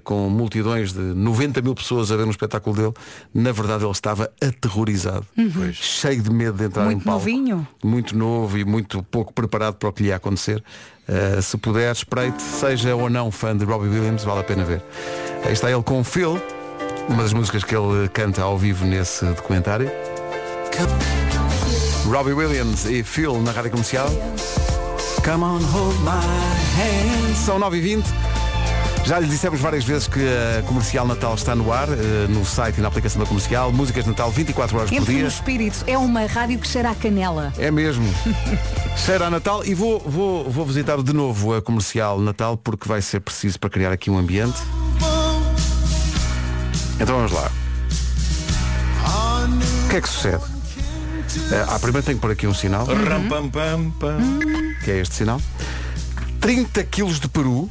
com 0.04 0.30
multidões 0.30 0.94
de 0.94 1.00
90 1.00 1.62
mil 1.62 1.74
pessoas 1.74 2.12
a 2.12 2.16
ver 2.18 2.26
um 2.26 2.30
espetáculo 2.30 2.76
dele, 2.76 2.94
na 3.34 3.52
verdade 3.52 3.84
ele 3.84 3.92
estava 3.92 4.32
aterrorizado, 4.42 5.26
cheio 5.74 6.22
de 6.22 6.30
medo 6.32 6.58
de 6.58 6.66
entrar 6.66 6.86
Muito 6.86 7.02
em 7.02 7.04
palco 7.04 7.20
novinho. 7.20 7.68
muito 7.84 8.16
novo 8.16 8.58
e 8.58 8.64
muito 8.64 9.02
pouco 9.04 9.34
preparado 9.34 9.76
para 9.76 9.90
o 9.90 9.94
que 9.94 10.04
lhe 10.04 10.10
ia 10.10 10.16
acontecer. 10.18 10.64
Uh, 11.10 11.42
se 11.42 11.58
puder, 11.58 11.92
espreite, 11.92 12.42
seja 12.42 12.96
ou 12.96 13.10
não 13.10 13.32
fã 13.32 13.58
de 13.58 13.66
Robbie 13.66 13.90
Williams, 13.90 14.24
vale 14.24 14.42
a 14.42 14.44
pena 14.44 14.64
ver. 14.64 14.82
Aí 15.44 15.52
está 15.52 15.70
ele 15.72 15.82
com 15.84 16.04
Phil, 16.04 16.40
uma 17.10 17.24
das 17.24 17.34
músicas 17.34 17.64
que 17.64 17.76
ele 17.76 18.08
canta 18.10 18.42
ao 18.44 18.58
vivo 18.58 18.86
nesse 18.86 19.26
documentário. 19.26 19.90
Robbie 22.06 22.34
Williams 22.34 22.86
e 22.86 23.04
Phil 23.04 23.42
na 23.42 23.52
rádio 23.52 23.72
comercial. 23.72 24.08
Come 25.24 25.44
on, 25.44 25.60
hold 25.60 25.96
my 26.02 26.10
hand. 26.78 27.36
São 27.36 27.60
9h20. 27.60 28.31
Já 29.06 29.20
lhe 29.20 29.28
dissemos 29.28 29.60
várias 29.60 29.84
vezes 29.84 30.08
que 30.08 30.20
a 30.20 30.62
Comercial 30.64 31.06
Natal 31.06 31.34
está 31.36 31.54
no 31.56 31.74
ar, 31.74 31.90
eh, 31.90 32.28
no 32.30 32.46
site 32.46 32.78
e 32.78 32.82
na 32.82 32.88
aplicação 32.88 33.20
da 33.22 33.28
Comercial. 33.28 33.72
Músicas 33.72 34.04
de 34.06 34.10
Natal 34.12 34.32
24 34.32 34.78
horas 34.78 34.90
por 34.90 34.96
Entre 34.96 35.14
dia. 35.14 35.24
no 35.24 35.28
espírito, 35.28 35.84
é 35.88 35.98
uma 35.98 36.26
rádio 36.26 36.60
que 36.60 36.68
cheira 36.68 36.92
a 36.92 36.96
canela. 36.96 37.52
É 37.58 37.70
mesmo. 37.72 38.06
Cheira 38.96 39.28
a 39.28 39.30
Natal 39.30 39.66
e 39.66 39.74
vou, 39.74 40.00
vou, 40.00 40.50
vou 40.50 40.66
visitar 40.66 41.02
de 41.02 41.14
novo 41.14 41.54
a 41.56 41.62
comercial 41.62 42.20
Natal 42.20 42.56
porque 42.58 42.88
vai 42.88 43.02
ser 43.02 43.20
preciso 43.22 43.60
para 43.60 43.70
criar 43.70 43.92
aqui 43.92 44.10
um 44.12 44.18
ambiente. 44.18 44.60
Então 47.00 47.16
vamos 47.16 47.32
lá. 47.32 47.52
O 49.86 49.90
que 49.90 49.96
é 49.98 50.02
que 50.02 50.08
sucede? 50.08 50.44
Ah, 51.68 51.80
primeiro 51.80 52.06
tenho 52.06 52.18
que 52.18 52.22
pôr 52.22 52.32
aqui 52.32 52.46
um 52.48 52.54
sinal. 52.54 52.86
Ram, 52.86 53.28
pam, 53.28 53.50
pam, 53.50 53.92
pam. 54.00 54.20
Que 54.84 54.92
é 54.92 55.00
este 55.00 55.16
sinal. 55.16 55.42
30 56.40 56.84
quilos 56.84 57.20
de 57.20 57.28
peru. 57.28 57.70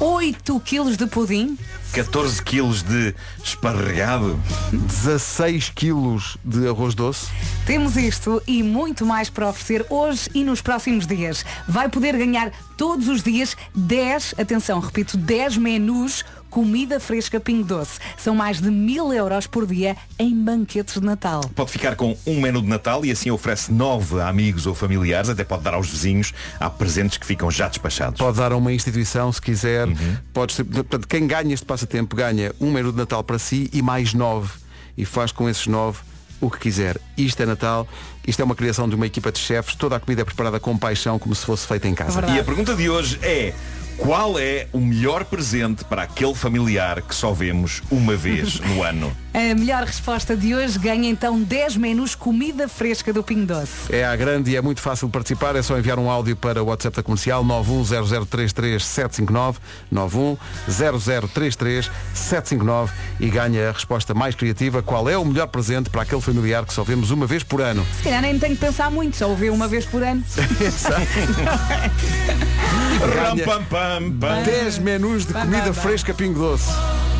8 0.00 0.60
quilos 0.60 0.96
de 0.96 1.06
pudim. 1.06 1.56
14 1.92 2.42
quilos 2.42 2.82
de 2.82 3.14
esparregado. 3.42 4.38
16 4.72 5.70
quilos 5.70 6.36
de 6.44 6.66
arroz 6.66 6.94
doce. 6.94 7.28
Temos 7.64 7.96
isto 7.96 8.42
e 8.46 8.62
muito 8.62 9.06
mais 9.06 9.30
para 9.30 9.48
oferecer 9.48 9.86
hoje 9.88 10.28
e 10.34 10.42
nos 10.42 10.60
próximos 10.60 11.06
dias. 11.06 11.44
Vai 11.68 11.88
poder 11.88 12.16
ganhar 12.16 12.50
todos 12.76 13.06
os 13.06 13.22
dias 13.22 13.56
10, 13.74 14.34
atenção, 14.38 14.80
repito, 14.80 15.16
10 15.16 15.58
menus 15.58 16.24
comida 16.54 17.00
fresca 17.00 17.40
Pingo 17.40 17.64
Doce. 17.64 17.98
São 18.16 18.32
mais 18.32 18.60
de 18.60 18.70
mil 18.70 19.12
euros 19.12 19.44
por 19.48 19.66
dia 19.66 19.96
em 20.16 20.32
banquetes 20.32 20.94
de 20.94 21.04
Natal. 21.04 21.40
Pode 21.52 21.72
ficar 21.72 21.96
com 21.96 22.16
um 22.24 22.40
menu 22.40 22.62
de 22.62 22.68
Natal 22.68 23.04
e 23.04 23.10
assim 23.10 23.28
oferece 23.28 23.72
nove 23.72 24.20
a 24.20 24.28
amigos 24.28 24.64
ou 24.64 24.72
familiares, 24.72 25.28
até 25.28 25.42
pode 25.42 25.64
dar 25.64 25.74
aos 25.74 25.90
vizinhos. 25.90 26.32
Há 26.60 26.70
presentes 26.70 27.18
que 27.18 27.26
ficam 27.26 27.50
já 27.50 27.66
despachados. 27.66 28.20
Pode 28.20 28.38
dar 28.38 28.52
a 28.52 28.56
uma 28.56 28.72
instituição 28.72 29.32
se 29.32 29.42
quiser. 29.42 29.88
Uhum. 29.88 30.16
Pode 30.32 30.52
ser, 30.52 30.62
portanto, 30.62 31.08
quem 31.08 31.26
ganha 31.26 31.52
este 31.52 31.66
passatempo 31.66 32.14
ganha 32.14 32.54
um 32.60 32.70
menu 32.70 32.92
de 32.92 32.98
Natal 32.98 33.24
para 33.24 33.38
si 33.40 33.68
e 33.72 33.82
mais 33.82 34.14
nove. 34.14 34.52
E 34.96 35.04
faz 35.04 35.32
com 35.32 35.48
esses 35.48 35.66
nove 35.66 35.98
o 36.40 36.48
que 36.48 36.60
quiser. 36.60 37.00
Isto 37.16 37.42
é 37.42 37.46
Natal, 37.46 37.88
isto 38.24 38.40
é 38.40 38.44
uma 38.44 38.54
criação 38.54 38.88
de 38.88 38.94
uma 38.94 39.06
equipa 39.06 39.32
de 39.32 39.40
chefes, 39.40 39.74
toda 39.74 39.96
a 39.96 40.00
comida 40.00 40.22
é 40.22 40.24
preparada 40.24 40.60
com 40.60 40.78
paixão, 40.78 41.18
como 41.18 41.34
se 41.34 41.44
fosse 41.44 41.66
feita 41.66 41.88
em 41.88 41.94
casa. 41.94 42.20
É 42.26 42.36
e 42.36 42.38
a 42.38 42.44
pergunta 42.44 42.76
de 42.76 42.88
hoje 42.88 43.18
é 43.22 43.52
qual 43.96 44.38
é 44.38 44.66
o 44.72 44.78
melhor 44.78 45.24
presente 45.24 45.84
para 45.84 46.02
aquele 46.02 46.34
familiar 46.34 47.00
que 47.02 47.14
só 47.14 47.32
vemos 47.32 47.82
uma 47.90 48.16
vez 48.16 48.60
no 48.60 48.82
ano? 48.82 49.10
A 49.32 49.54
melhor 49.54 49.82
resposta 49.82 50.36
de 50.36 50.54
hoje 50.54 50.78
ganha 50.78 51.08
então 51.10 51.42
10 51.42 51.76
menus 51.76 52.14
comida 52.14 52.68
fresca 52.68 53.12
do 53.12 53.20
Pingo 53.22 53.46
Doce. 53.46 53.90
É 53.90 54.04
a 54.04 54.14
grande 54.14 54.52
e 54.52 54.56
é 54.56 54.62
muito 54.62 54.80
fácil 54.80 55.08
participar, 55.08 55.56
é 55.56 55.62
só 55.62 55.76
enviar 55.76 55.98
um 55.98 56.08
áudio 56.08 56.36
para 56.36 56.62
o 56.62 56.66
WhatsApp 56.66 56.96
da 56.96 57.02
comercial 57.02 57.44
910033759 57.44 59.56
910033759 59.92 62.90
e 63.18 63.28
ganha 63.28 63.70
a 63.70 63.72
resposta 63.72 64.14
mais 64.14 64.36
criativa. 64.36 64.82
Qual 64.82 65.08
é 65.08 65.18
o 65.18 65.24
melhor 65.24 65.48
presente 65.48 65.90
para 65.90 66.02
aquele 66.02 66.20
familiar 66.20 66.64
que 66.64 66.72
só 66.72 66.84
vemos 66.84 67.10
uma 67.10 67.26
vez 67.26 67.42
por 67.42 67.60
ano? 67.60 67.84
Se 67.96 68.04
calhar 68.04 68.22
nem 68.22 68.38
tenho 68.38 68.54
que 68.54 68.60
pensar 68.60 68.88
muito, 68.90 69.16
só 69.16 69.28
ouvir 69.28 69.50
uma 69.50 69.66
vez 69.66 69.84
por 69.84 70.00
ano. 70.02 70.22
ganha 73.14 73.44
10 74.44 74.78
menus 74.78 75.26
de 75.26 75.32
comida 75.32 75.72
fresca 75.72 76.12
Pingo 76.14 76.38
Doce. 76.38 76.70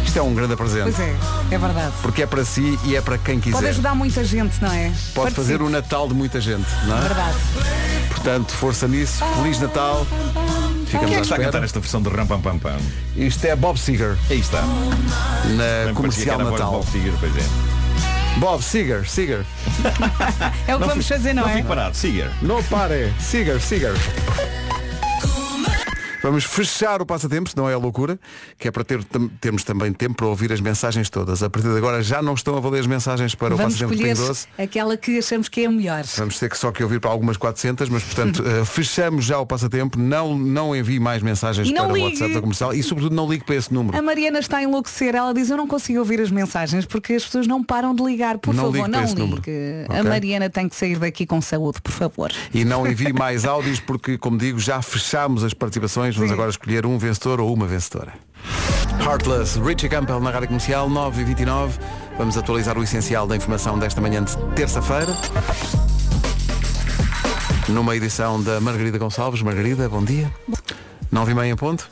Isto 0.05 0.19
é 0.19 0.23
um 0.23 0.35
grande 0.35 0.55
presente. 0.55 0.85
Pois 0.85 1.01
é, 1.01 1.15
é 1.51 1.59
verdade. 1.59 1.93
Porque 2.03 2.23
é 2.23 2.27
para 2.27 2.45
si 2.45 2.79
e 2.85 2.95
é 2.95 3.01
para 3.01 3.19
quem 3.19 3.41
quiser. 3.41 3.57
Pode 3.57 3.69
ajudar 3.69 3.95
muita 3.95 4.25
gente, 4.25 4.61
não 4.63 4.71
é? 4.71 4.89
Pode 4.89 4.95
Participe. 5.15 5.35
fazer 5.35 5.63
o 5.63 5.69
Natal 5.71 6.07
de 6.07 6.15
muita 6.15 6.41
gente, 6.41 6.67
não 6.87 6.99
é? 6.99 7.01
Verdade. 7.01 7.37
Portanto, 8.09 8.53
força 8.53 8.87
nisso. 8.87 9.25
Feliz 9.37 9.59
Natal. 9.59 10.07
Ficamos 10.87 11.09
Quem 11.09 11.15
é 11.15 11.17
que 11.17 11.23
está 11.23 11.37
a 11.37 11.39
cantar 11.39 11.65
esta 11.65 11.81
versão 11.81 12.01
de 12.01 12.09
Ram 12.11 12.27
Pam 12.27 12.41
Pam 12.41 12.59
Pam? 12.59 12.79
Isto 13.17 13.45
é 13.47 13.57
Bob 13.57 13.79
Seger. 13.79 14.17
Aí 14.31 14.39
está. 14.39 14.63
Na 14.63 15.87
Bem, 15.87 15.95
comercial 15.95 16.39
Natal. 16.39 16.73
Bob 16.73 16.87
Seger, 16.87 17.13
pois 17.19 17.37
é. 17.37 17.75
Bob, 18.39 18.63
Seger, 18.63 19.09
Seger. 19.09 19.45
é 20.67 20.75
o 20.75 20.79
que 20.79 20.81
não 20.81 20.89
vamos 20.89 21.09
fazer, 21.09 21.35
não, 21.35 21.43
não 21.43 21.49
é? 21.49 21.53
Não 21.53 21.57
fique 21.57 21.69
parado, 21.69 21.97
Seger. 21.97 22.31
Não 22.43 22.63
pare, 22.65 23.13
Seger, 23.19 23.61
Seger. 23.61 23.95
Vamos 26.25 26.45
fechar 26.45 27.03
o 27.03 27.07
passatempo, 27.07 27.51
se 27.51 27.55
não 27.55 27.69
é 27.69 27.75
a 27.75 27.77
loucura, 27.77 28.19
que 28.59 28.67
é 28.67 28.71
para 28.71 28.83
ter, 28.83 29.05
termos 29.43 29.63
também 29.63 29.93
tempo 29.93 30.15
para 30.15 30.27
ouvir 30.27 30.51
as 30.55 30.61
mensagens 30.63 31.11
todas. 31.11 31.43
A 31.43 31.51
partir 31.51 31.69
de 31.69 31.77
agora 31.77 32.03
já 32.03 32.23
não 32.23 32.33
estão 32.33 32.57
a 32.57 32.61
valer 32.61 32.81
as 32.81 32.87
mensagens 32.87 33.35
para 33.35 33.55
Vamos 33.55 33.75
o 33.75 33.79
passatempo 33.79 33.93
escolher 33.93 34.15
de 34.15 34.27
Doce. 34.27 34.49
aquela 34.57 34.97
que 34.97 35.19
achamos 35.19 35.51
que 35.51 35.61
é 35.61 35.67
a 35.67 35.71
melhor. 35.71 36.03
Vamos 36.17 36.39
ter 36.39 36.49
que 36.49 36.57
só 36.57 36.73
que 36.73 36.83
ouvir 36.83 36.99
para 36.99 37.11
algumas 37.11 37.37
400, 37.37 37.91
mas 37.91 38.03
portanto 38.05 38.43
uh, 38.43 38.65
fechamos 38.65 39.27
já 39.27 39.39
o 39.39 39.45
passatempo. 39.45 39.99
Não, 39.99 40.35
não 40.35 40.75
envie 40.75 40.99
mais 40.99 41.23
mensagens 41.23 41.71
para 41.71 41.89
ligue. 41.89 42.01
o 42.01 42.05
WhatsApp 42.05 42.33
da 42.33 42.41
comercial 42.41 42.73
e 42.73 42.83
sobretudo 42.83 43.15
não 43.15 43.31
ligue 43.31 43.45
para 43.45 43.57
esse 43.57 43.75
número. 43.75 43.95
A 43.95 44.01
Mariana 44.01 44.39
está 44.39 44.57
a 44.57 44.63
enlouquecer. 44.63 45.15
Ela 45.15 45.35
diz 45.35 45.51
eu 45.51 45.59
não 45.59 45.69
consigo 45.69 45.99
ouvir 45.99 46.23
as 46.23 46.31
mensagens 46.31 46.87
porque 46.87 47.13
as 47.13 47.25
pessoas 47.27 47.47
não 47.47 47.63
param 47.63 47.95
de 47.95 48.03
ligar. 48.03 48.39
Por 48.39 48.55
não 48.55 48.73
favor, 48.73 48.89
ligue 48.89 48.89
não 48.89 49.27
ligue. 49.27 49.39
Okay. 49.41 49.87
A 49.91 50.03
Mariana 50.03 50.49
tem 50.49 50.71
que 50.71 50.75
sair 50.75 50.99
daqui 50.99 51.27
com 51.27 51.43
saúde, 51.43 51.83
por 51.83 51.93
favor. 51.93 52.33
E 52.55 52.65
não 52.65 52.87
envie 52.87 53.13
mais 53.13 53.45
áudios 53.45 53.79
porque, 53.79 54.17
como 54.17 54.39
digo, 54.39 54.59
já 54.59 54.81
fechamos 54.81 55.45
as 55.45 55.53
participações. 55.53 56.14
Vamos 56.17 56.33
agora 56.33 56.51
escolher 56.51 56.87
um 56.87 56.99
vencedor 56.99 57.41
ou 57.41 57.53
uma 57.53 57.67
vencedora. 57.67 58.13
Heartless, 59.01 59.61
Richie 59.61 59.89
Campbell 59.89 60.21
na 60.21 60.31
Rádio 60.31 60.49
Comercial, 60.49 60.89
9 60.89 61.23
e 61.23 61.25
29 61.25 61.79
Vamos 62.17 62.37
atualizar 62.37 62.79
o 62.79 62.83
essencial 62.83 63.27
da 63.27 63.37
informação 63.37 63.79
desta 63.79 64.01
manhã 64.01 64.23
de 64.23 64.37
terça-feira. 64.55 65.13
Numa 67.69 67.97
edição 67.97 68.41
da 68.41 68.61
Margarida 68.61 68.99
Gonçalves. 68.99 69.43
Margarida, 69.43 69.89
bom 69.89 70.05
dia. 70.05 70.33
9 71.11 71.33
e 71.33 71.35
meia 71.35 71.57
ponto. 71.57 71.91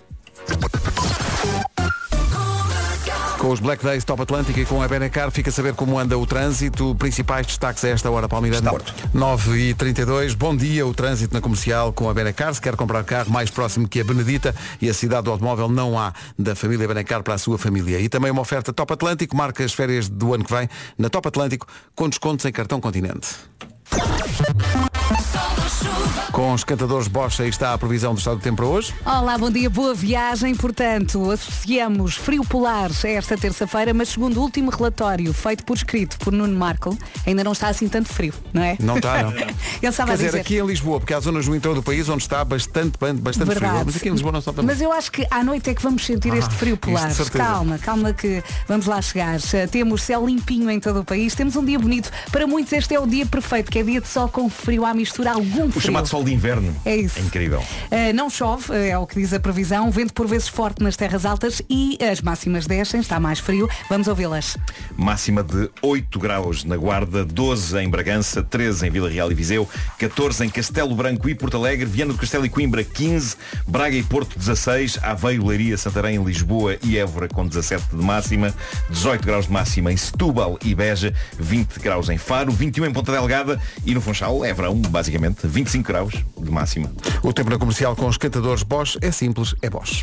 Com 3.43 3.51
os 3.51 3.59
Black 3.59 3.85
Days 3.85 4.05
Top 4.05 4.23
Atlântico 4.23 4.61
e 4.61 4.65
com 4.65 4.81
a 4.81 4.87
Benacar, 4.87 5.29
fica 5.33 5.51
a 5.51 5.53
saber 5.53 5.75
como 5.75 5.99
anda 5.99 6.17
o 6.17 6.25
trânsito. 6.25 6.95
Principais 6.95 7.45
destaques 7.45 7.85
a 7.85 7.89
esta 7.89 8.09
hora, 8.09 8.29
Palmeirante. 8.29 8.65
9 9.13 9.59
e 9.59 9.75
32 9.75 10.35
Bom 10.35 10.55
dia, 10.57 10.87
o 10.87 10.95
trânsito 10.95 11.35
na 11.35 11.41
comercial 11.41 11.93
com 11.93 12.09
a 12.09 12.15
Benacar. 12.15 12.55
Se 12.55 12.61
quer 12.61 12.77
comprar 12.77 13.03
carro 13.03 13.33
mais 13.33 13.51
próximo 13.51 13.89
que 13.89 14.01
a 14.01 14.05
Benedita 14.05 14.55
e 14.81 14.89
a 14.89 14.95
cidade 14.95 15.25
do 15.25 15.33
automóvel 15.33 15.69
não 15.69 15.99
há 15.99 16.13
da 16.39 16.55
família 16.55 16.87
Benacar 16.87 17.25
para 17.25 17.35
a 17.35 17.39
sua 17.39 17.59
família. 17.59 17.99
E 17.99 18.09
também 18.09 18.31
uma 18.31 18.43
oferta 18.43 18.73
Top 18.73 18.93
Atlântico, 18.93 19.37
marca 19.37 19.65
as 19.65 19.73
férias 19.73 20.09
do 20.09 20.33
ano 20.33 20.45
que 20.45 20.55
vem 20.55 20.69
na 20.97 21.11
Top 21.11 21.27
Atlântico 21.27 21.67
com 21.97 22.09
descontos 22.09 22.45
em 22.45 22.53
cartão 22.53 22.81
Continente. 22.81 23.27
Com 26.33 26.53
os 26.53 26.65
cantadores 26.65 27.09
Bosch, 27.09 27.41
aí 27.41 27.49
está 27.49 27.75
a 27.75 27.79
previsão 27.79 28.15
do 28.15 28.19
estado 28.19 28.37
do 28.37 28.43
tempo 28.43 28.57
para 28.57 28.67
hoje. 28.67 28.95
Olá, 29.05 29.37
bom 29.37 29.51
dia, 29.51 29.69
boa 29.69 29.95
viagem. 29.95 30.55
Portanto, 30.55 31.31
associamos 31.31 32.15
frio 32.15 32.45
polar 32.45 32.91
a 33.05 33.09
esta 33.09 33.37
terça-feira, 33.37 33.93
mas 33.93 34.11
segundo 34.11 34.39
o 34.39 34.43
último 34.43 34.71
relatório 34.71 35.33
feito 35.33 35.65
por 35.65 35.77
escrito 35.77 36.17
por 36.19 36.33
Nuno 36.33 36.59
Marco, 36.59 36.97
ainda 37.27 37.45
não 37.45 37.53
está 37.53 37.69
assim 37.69 37.89
tanto 37.89 38.09
frio, 38.09 38.33
não 38.53 38.63
é? 38.63 38.77
Não 38.81 38.97
está, 38.97 39.23
não. 39.25 39.33
Ele 39.33 39.51
estava 39.83 40.09
Quer 40.09 40.13
a 40.13 40.17
dizer, 40.17 40.27
dizer... 40.29 40.41
aqui 40.41 40.57
em 40.57 40.67
Lisboa, 40.67 41.01
porque 41.01 41.13
há 41.13 41.21
zonas 41.21 41.47
no 41.47 41.57
interior 41.57 41.75
do 41.75 41.83
país 41.83 42.09
onde 42.09 42.23
está 42.23 42.45
bastante, 42.45 42.99
bastante 42.99 43.49
Verdade. 43.49 43.73
frio. 43.73 43.87
Mas 43.87 43.97
aqui 43.97 44.09
em 44.09 44.13
Lisboa 44.13 44.33
não 44.33 44.39
está 44.39 44.53
também. 44.53 44.67
Mas 44.67 44.81
eu 44.81 44.93
acho 44.93 45.11
que 45.13 45.27
à 45.31 45.43
noite 45.45 45.71
é 45.71 45.75
que 45.75 45.83
vamos 45.83 46.07
sentir 46.07 46.33
ah, 46.33 46.39
este 46.39 46.55
frio 46.55 46.77
polar. 46.77 47.13
Calma, 47.33 47.79
calma 47.79 48.13
que 48.13 48.43
vamos 48.69 48.87
lá 48.87 49.03
chegar. 49.03 49.39
Temos 49.71 50.03
céu 50.03 50.25
limpinho 50.27 50.71
em 50.71 50.81
todo 50.81 51.01
o 51.01 51.05
país, 51.05 51.35
temos 51.35 51.57
um 51.57 51.65
dia 51.65 51.79
bonito. 51.79 52.11
Para 52.31 52.47
muitos 52.47 52.73
este 52.73 52.95
é 52.95 53.01
o 53.01 53.07
dia 53.07 53.27
perfeito, 53.27 53.71
que 53.71 53.79
é 53.79 53.83
dia 53.83 54.01
de 54.01 54.09
sol 54.09 54.29
com 54.29 54.49
frio 54.49 54.85
à 54.85 54.95
mistura 54.95 55.33
algum 55.33 55.69
frio. 55.73 55.83
O 55.83 55.87
chamado 55.87 56.09
sol 56.09 56.25
de 56.25 56.33
inverno. 56.33 56.75
É 56.85 56.97
isso. 56.97 57.19
É 57.19 57.23
incrível. 57.23 57.61
Uh, 57.61 58.13
não 58.15 58.29
chove, 58.31 58.75
é 58.75 58.97
o 58.97 59.07
que 59.07 59.21
diz 59.21 59.33
a 59.33 59.41
previsão. 59.41 59.91
Vento 59.91 60.13
por 60.15 60.27
vezes 60.27 60.49
forte 60.49 60.83
nas 60.83 60.97
terras 60.97 61.25
altas 61.25 61.63
e 61.69 61.99
as 62.01 62.21
máximas 62.21 62.67
descem, 62.67 63.01
está 63.01 63.19
mais 63.19 63.39
frio. 63.39 63.69
Vamos 63.89 64.09
ouvi-las. 64.09 64.57
Máxima 64.97 65.43
de 65.43 65.71
8 65.81 66.19
graus 66.19 66.65
na 66.65 66.77
Guarda, 66.77 67.25
12 67.25 67.79
em 67.79 67.89
Bragança, 67.89 68.43
13 68.43 68.87
em 68.87 68.91
Vila 68.91 69.09
Real 69.09 69.31
e 69.31 69.35
Viseu, 69.35 69.69
14 69.99 70.45
em 70.45 70.49
Castelo 70.49 70.95
Branco 70.95 71.29
e 71.29 71.35
Porto 71.35 71.57
Alegre, 71.57 71.87
Viana 71.87 72.13
do 72.13 72.19
Castelo 72.19 72.47
e 72.47 72.49
Coimbra 72.49 72.85
15, 72.85 73.37
Braga 73.67 73.97
e 73.97 74.03
Porto 74.03 74.39
16, 74.39 74.99
Aveiro, 75.03 75.47
Leiria, 75.47 75.77
Santarém, 75.77 76.23
Lisboa 76.23 76.77
e 76.83 76.99
Évora 76.99 77.29
com 77.29 77.47
17 77.47 77.85
de 77.91 78.03
máxima, 78.03 78.55
18 78.91 79.27
graus 79.27 79.47
de 79.47 79.53
máxima 79.53 79.93
em 79.93 79.97
Setúbal 79.97 80.59
e 80.65 80.75
Beja, 80.75 81.15
20 81.39 81.81
graus 81.81 82.09
em 82.09 82.19
Faro, 82.19 82.53
21 82.53 82.87
em 82.87 82.93
Ponta 82.93 83.13
Delgada 83.13 83.61
e 83.85 83.95
no 83.95 84.01
Funchal, 84.01 84.45
Évora 84.45 84.71
1, 84.71 84.83
basicamente, 84.83 85.47
25 85.63 85.87
graus 85.87 86.15
de 86.37 86.51
máxima. 86.51 86.91
O 87.23 87.33
tempo 87.33 87.51
na 87.51 87.59
comercial 87.59 87.95
com 87.95 88.07
os 88.07 88.17
cantadores 88.17 88.65
Bosch 88.65 88.99
é 89.01 89.13
simples, 89.13 89.55
é 89.63 89.71
Bosch. 89.71 90.03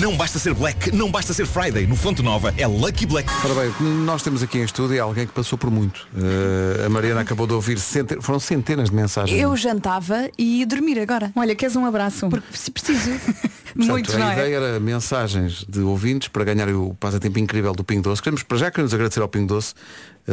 Não 0.00 0.16
basta 0.16 0.40
ser 0.40 0.52
Black, 0.52 0.94
não 0.94 1.08
basta 1.10 1.32
ser 1.32 1.46
Friday. 1.46 1.86
No 1.86 1.94
Fonte 1.94 2.20
Nova 2.20 2.52
é 2.58 2.66
Lucky 2.66 3.06
Black. 3.06 3.30
Ora 3.44 3.54
bem, 3.54 3.88
nós 4.04 4.22
temos 4.22 4.42
aqui 4.42 4.58
em 4.58 4.64
estúdio 4.64 5.00
alguém 5.02 5.24
que 5.24 5.32
passou 5.32 5.56
por 5.56 5.70
muito. 5.70 6.06
Uh, 6.12 6.84
a 6.84 6.88
Mariana 6.88 7.20
acabou 7.20 7.46
de 7.46 7.54
ouvir, 7.54 7.78
centenas, 7.78 8.24
foram 8.24 8.40
centenas 8.40 8.90
de 8.90 8.96
mensagens. 8.96 9.40
Eu 9.40 9.56
jantava 9.56 10.28
e 10.36 10.58
ia 10.58 10.66
dormir 10.66 10.98
agora. 10.98 11.30
Olha, 11.36 11.54
queres 11.54 11.76
um 11.76 11.86
abraço? 11.86 12.28
Porque 12.28 12.56
se 12.56 12.70
preciso. 12.72 13.10
Portanto, 13.76 14.16
a 14.16 14.30
é? 14.30 14.32
ideia 14.32 14.56
era 14.56 14.80
mensagens 14.80 15.64
de 15.68 15.80
ouvintes 15.80 16.28
para 16.28 16.44
ganhar 16.44 16.68
o 16.70 16.94
passatempo 16.94 17.38
incrível 17.38 17.72
do 17.72 17.84
Pingo 17.84 18.02
Doce. 18.02 18.22
Queremos, 18.22 18.42
para 18.42 18.58
já 18.58 18.70
queremos 18.70 18.92
agradecer 18.92 19.20
ao 19.20 19.28
Pingo 19.28 19.46
Doce 19.46 19.74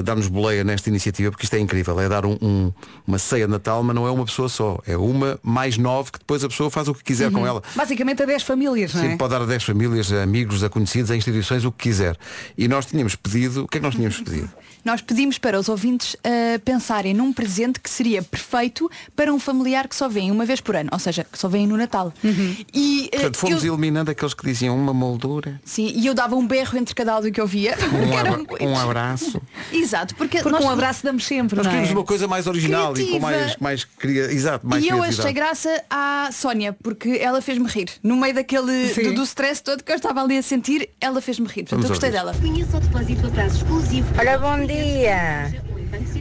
dar-nos 0.02 0.28
boleia 0.28 0.64
nesta 0.64 0.90
iniciativa, 0.90 1.30
porque 1.32 1.46
isto 1.46 1.56
é 1.56 1.60
incrível. 1.60 2.00
É 2.00 2.10
dar 2.10 2.26
um, 2.26 2.38
um, 2.42 2.72
uma 3.06 3.20
ceia 3.20 3.46
de 3.46 3.52
Natal, 3.52 3.84
mas 3.84 3.96
não 3.96 4.08
é 4.08 4.12
uma 4.12 4.26
pessoa 4.26 4.50
só. 4.50 4.80
É 4.88 4.98
uma 4.98 5.40
mais 5.44 5.78
nove 5.78 6.12
que 6.12 6.20
depois 6.20 6.44
a 6.44 6.50
pessoa 6.50 6.70
faz 6.70 6.88
o 6.88 6.94
que 6.94 7.04
quiser 7.04 7.28
uhum. 7.28 7.40
com 7.40 7.48
ela. 7.48 7.62
Basicamente 7.76 8.24
a 8.24 8.26
10 8.26 8.44
famílias, 8.44 8.94
não 8.94 9.04
é? 9.04 9.10
Sim, 9.12 9.18
pode 9.18 9.32
dar 9.32 9.42
a 9.42 9.46
10 9.46 9.64
famílias, 9.64 10.12
a 10.12 10.24
amigos, 10.24 10.64
a 10.64 10.70
conhecidos, 10.70 11.12
a 11.12 11.16
instituições, 11.16 11.66
o 11.66 11.72
que 11.72 11.84
quiser. 11.84 12.18
E 12.58 12.68
nós 12.68 12.86
tínhamos 12.86 13.16
pedido, 13.16 13.64
o 13.64 13.68
que 13.68 13.78
é 13.78 13.80
que 13.80 13.86
nós 13.86 13.96
tínhamos 13.96 14.20
pedido? 14.20 14.50
Nós 14.84 15.02
pedimos 15.02 15.38
para 15.38 15.58
os 15.58 15.70
ouvintes 15.70 16.14
uh, 16.16 16.60
pensarem 16.66 17.14
num 17.14 17.32
presente 17.32 17.80
que 17.80 17.90
seria 17.90 18.22
perfeito 18.22 18.90
para 19.16 19.34
um 19.34 19.40
familiar 19.40 19.88
que 19.88 19.96
só 19.96 20.10
vem 20.10 20.30
uma 20.30 20.46
vez 20.46 20.60
por 20.60 20.76
ano, 20.76 20.90
ou 20.92 21.00
seja, 21.00 21.24
que 21.24 21.38
só 21.38 21.48
vem 21.48 21.66
no 21.66 21.78
Natal. 21.78 22.14
Uhum. 22.24 22.56
E, 22.74 23.06
uh, 23.06 23.12
Portanto, 23.12 23.38
fomos 23.38 23.64
eu... 23.64 23.74
eliminando 23.74 24.12
aqueles 24.12 24.34
que 24.34 24.46
diziam 24.46 24.76
uma 24.76 24.94
moldura. 24.94 25.62
Sim, 25.64 25.92
e 25.96 26.06
eu 26.06 26.14
dava 26.14 26.36
um 26.36 26.46
berro 26.46 26.78
entre 26.78 26.94
cada 26.94 27.14
áudio 27.14 27.32
que 27.32 27.40
eu 27.40 27.48
via. 27.48 27.78
Um, 27.94 28.18
abra 28.18 28.66
um 28.66 28.78
abraço. 28.78 29.42
Exato, 29.72 30.16
porque, 30.16 30.40
porque 30.40 30.52
nós... 30.52 30.66
um 30.66 30.70
abraço 30.70 31.04
damos 31.04 31.26
sempre. 31.26 31.56
Nós 31.56 31.68
queremos 31.68 31.90
é? 31.90 31.94
uma 31.94 32.04
coisa 32.04 32.28
mais 32.28 32.48
original 32.48 32.92
Criativa. 32.94 33.18
e 33.18 33.20
com 33.20 33.26
mais, 33.26 33.56
mais 33.58 33.84
cria... 33.84 34.32
Exato, 34.32 34.68
mais 34.68 34.84
E 34.84 34.90
eu 34.90 35.02
achei 35.02 35.32
graça 35.32 35.84
à 35.90 36.30
Sónia, 36.32 36.74
porque 36.82 37.20
ela 37.22 37.40
fez-me 37.40 37.68
rir. 37.68 37.90
No 38.02 38.18
meio 38.18 38.34
daquele 38.34 38.94
do, 38.94 39.14
do 39.14 39.24
stress 39.24 39.62
todo 39.62 39.84
que 39.84 39.92
eu 39.92 39.96
estava 39.96 40.22
ali 40.22 40.38
a 40.38 40.42
sentir, 40.42 40.90
ela 41.00 41.22
fez-me 41.22 41.48
rir. 41.48 41.64
Portanto, 41.64 41.84
eu 41.84 41.90
gostei 41.90 42.10
ouvir. 42.10 42.18
dela. 42.18 42.36
Conheço 42.42 42.78
o 42.78 42.80
depósito 42.80 43.22
de 43.22 43.28
atraso 43.28 43.58
exclusivo. 43.58 44.08
Olha, 44.18 44.38
bom 44.40 44.66
dia. 44.66 44.73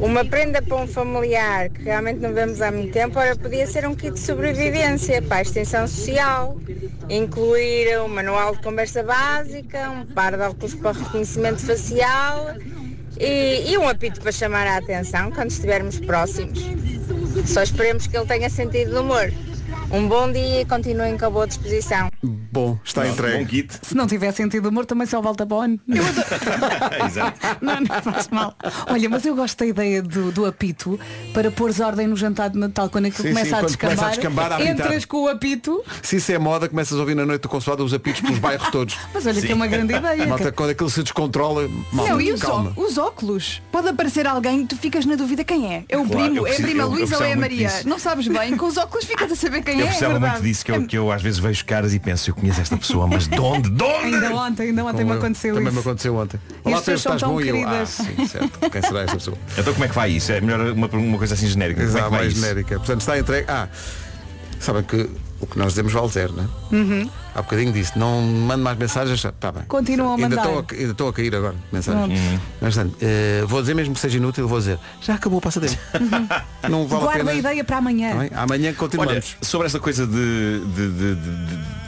Uma 0.00 0.24
prenda 0.24 0.60
para 0.60 0.76
um 0.76 0.86
familiar 0.86 1.70
que 1.70 1.82
realmente 1.82 2.18
não 2.20 2.34
vemos 2.34 2.60
há 2.60 2.70
muito 2.72 2.92
tempo, 2.92 3.18
ora 3.18 3.36
podia 3.36 3.66
ser 3.66 3.86
um 3.86 3.94
kit 3.94 4.12
de 4.12 4.20
sobrevivência 4.20 5.22
para 5.22 5.38
a 5.38 5.42
extensão 5.42 5.86
social, 5.86 6.58
incluir 7.08 8.00
um 8.00 8.08
manual 8.08 8.56
de 8.56 8.62
conversa 8.62 9.02
básica, 9.02 9.90
um 9.90 10.04
par 10.06 10.36
de 10.36 10.42
óculos 10.42 10.74
para 10.74 10.98
reconhecimento 10.98 11.64
facial 11.64 12.54
e, 13.18 13.70
e 13.70 13.78
um 13.78 13.88
apito 13.88 14.20
para 14.20 14.32
chamar 14.32 14.66
a 14.66 14.78
atenção 14.78 15.30
quando 15.30 15.50
estivermos 15.50 16.00
próximos. 16.00 16.58
Só 17.46 17.62
esperemos 17.62 18.06
que 18.06 18.16
ele 18.16 18.26
tenha 18.26 18.50
sentido 18.50 18.90
de 18.90 18.98
humor. 18.98 19.32
Um 19.92 20.08
bom 20.08 20.32
dia 20.32 20.62
e 20.62 20.64
continuem 20.64 21.18
com 21.18 21.26
a 21.26 21.30
boa 21.30 21.46
disposição. 21.46 22.08
Bom, 22.22 22.78
está 22.82 23.02
Bom 23.02 23.08
entregue. 23.10 23.44
kit. 23.62 23.78
Se 23.82 23.94
não 23.94 24.06
tiver 24.06 24.32
sentido 24.32 24.70
humor, 24.70 24.86
também 24.86 25.06
só 25.06 25.20
volta 25.20 25.42
adoro- 25.42 25.78
Exato. 27.06 27.38
Não, 27.60 27.78
não 27.80 28.02
faz 28.02 28.28
mal. 28.28 28.54
Olha, 28.88 29.10
mas 29.10 29.26
eu 29.26 29.36
gosto 29.36 29.58
da 29.58 29.66
ideia 29.66 30.02
do, 30.02 30.32
do 30.32 30.46
apito 30.46 30.98
para 31.34 31.50
pôres 31.50 31.78
ordem 31.78 32.06
no 32.06 32.16
jantar 32.16 32.48
de 32.48 32.58
Natal 32.58 32.88
quando 32.88 33.06
aquilo 33.06 33.22
Sim, 33.28 33.34
começa, 33.34 33.48
sim, 33.50 33.54
a, 33.54 33.58
quando 33.58 33.66
descambar, 33.66 33.96
começa 33.96 34.06
a 34.06 34.10
descambar, 34.14 34.52
a. 34.52 34.64
Entras 34.64 35.04
com 35.04 35.24
o 35.24 35.28
apito. 35.28 35.84
Se 36.02 36.16
isso 36.16 36.32
é 36.32 36.38
moda, 36.38 36.68
começas 36.70 36.96
a 36.96 37.00
ouvir 37.00 37.14
na 37.14 37.26
noite 37.26 37.42
do 37.42 37.48
consulado 37.50 37.84
os 37.84 37.92
apitos 37.92 38.22
pelos 38.22 38.38
bairros 38.38 38.70
todos. 38.70 38.96
Mas 39.12 39.26
olha 39.26 39.42
que 39.42 39.52
é 39.52 39.54
uma 39.54 39.66
grande 39.66 39.92
ideia. 39.94 40.24
Malta, 40.26 40.50
quando 40.52 40.70
aquilo 40.70 40.88
se 40.88 41.02
descontrola, 41.02 41.68
mal, 41.92 42.08
não, 42.08 42.18
e 42.20 42.32
os, 42.32 42.40
calma. 42.40 42.72
ó- 42.76 42.80
os 42.82 42.96
óculos? 42.96 43.60
Pode 43.70 43.88
aparecer 43.88 44.26
alguém, 44.26 44.66
tu 44.66 44.74
ficas 44.76 45.04
na 45.04 45.16
dúvida 45.16 45.44
quem 45.44 45.74
é. 45.74 45.84
É 45.88 45.98
o 45.98 46.04
Claro, 46.06 46.22
primo, 46.24 46.36
eu 46.38 46.46
é 46.46 46.50
a 46.50 46.54
preciso- 46.54 46.68
prima 46.68 46.84
Luísa 46.86 47.18
ou 47.18 47.24
é 47.24 47.32
a 47.32 47.36
Maria. 47.36 47.68
disso. 47.68 47.86
Não 47.88 47.98
sabes 47.98 48.26
bem, 48.26 48.56
com 48.56 48.66
os 48.66 48.78
óculos 48.78 49.04
ficas 49.04 49.30
a 49.30 49.36
saber 49.36 49.62
quem 49.62 49.81
Eu 49.82 49.86
é. 49.86 49.88
é 49.88 49.90
precisava 49.90 50.12
muito 50.12 50.22
verdade. 50.22 50.48
disso, 50.48 50.64
que 50.64 50.72
eu, 50.72 50.86
que 50.86 50.98
eu 50.98 51.12
às 51.12 51.22
vezes 51.22 51.38
vejo 51.38 51.64
caras 51.64 51.94
e 51.94 51.98
penso, 51.98 52.30
eu 52.30 52.34
conheço 52.34 52.60
esta 52.60 52.76
pessoa, 52.76 53.06
mas 53.06 53.26
de 53.26 53.38
onde? 53.38 53.70
De 53.70 53.82
onde? 53.84 54.14
Ainda 54.14 54.34
ontem, 54.34 54.62
ainda 54.68 54.84
ontem 54.84 55.04
me 55.04 55.12
aconteceu 55.12 55.54
Também 55.54 55.68
isso. 55.68 55.74
me 55.76 55.80
aconteceu 55.80 56.16
ontem. 56.16 56.40
Olá, 56.64 56.78
Pedro, 56.78 56.94
estás 56.94 57.20
tão 57.20 57.30
bom? 57.32 57.40
E 57.40 57.48
eu, 57.48 57.68
ah, 57.68 57.86
sim, 57.86 58.26
certo. 58.26 58.70
Quem 58.70 58.82
será 58.82 59.00
esta 59.02 59.16
pessoa? 59.16 59.36
Então 59.58 59.72
como 59.72 59.84
é 59.84 59.88
que 59.88 59.94
vai 59.94 60.10
isso? 60.10 60.32
É 60.32 60.40
melhor 60.40 60.60
uma, 60.72 60.86
uma 60.88 61.18
coisa 61.18 61.34
assim 61.34 61.46
genérica. 61.46 61.80
É 61.82 61.84
Exato, 61.84 62.10
mais 62.10 62.32
isso? 62.32 62.40
genérica. 62.40 62.76
Portanto, 62.78 63.00
está 63.00 63.18
entregue. 63.18 63.46
Ah, 63.50 63.68
sabem 64.58 64.82
que 64.82 65.08
o 65.42 65.46
que 65.46 65.58
nós 65.58 65.68
dizemos 65.72 65.92
vale 65.92 66.08
zero, 66.08 66.32
não 66.34 66.44
é? 66.44 66.74
Uhum. 66.76 67.10
Há 67.34 67.42
bocadinho 67.42 67.72
disse, 67.72 67.98
não 67.98 68.22
mando 68.22 68.62
mais 68.62 68.78
mensagens, 68.78 69.24
está 69.24 69.50
bem. 69.50 69.64
Continuam 69.64 70.12
a 70.12 70.14
Ainda 70.16 70.28
mandar. 70.28 70.42
estou 70.44 70.58
a, 70.58 70.80
ainda 70.80 70.92
estou 70.92 71.08
a 71.08 71.12
cair 71.12 71.34
agora, 71.34 71.54
mensagens. 71.72 72.18
Uhum. 72.20 72.38
Mas, 72.60 72.74
portanto, 72.74 72.96
eh, 73.00 73.42
vou 73.46 73.60
dizer 73.60 73.74
mesmo 73.74 73.94
que 73.94 74.00
seja 74.00 74.18
inútil, 74.18 74.46
vou 74.46 74.58
dizer, 74.58 74.78
já 75.00 75.14
acabou 75.14 75.38
o 75.38 75.42
passatempo. 75.42 75.76
Não 76.70 76.86
vale 76.86 77.00
a 77.02 77.04
Guarda 77.04 77.18
pena. 77.20 77.30
a 77.32 77.34
ideia 77.34 77.64
para 77.64 77.76
amanhã. 77.78 78.28
Amanhã 78.34 78.68
Olha, 78.68 78.74
continuamos. 78.74 79.36
sobre 79.40 79.66
esta 79.66 79.80
coisa 79.80 80.06
de, 80.06 80.60
de- 80.60 80.90
de- 80.92 81.14
de- 81.16 81.81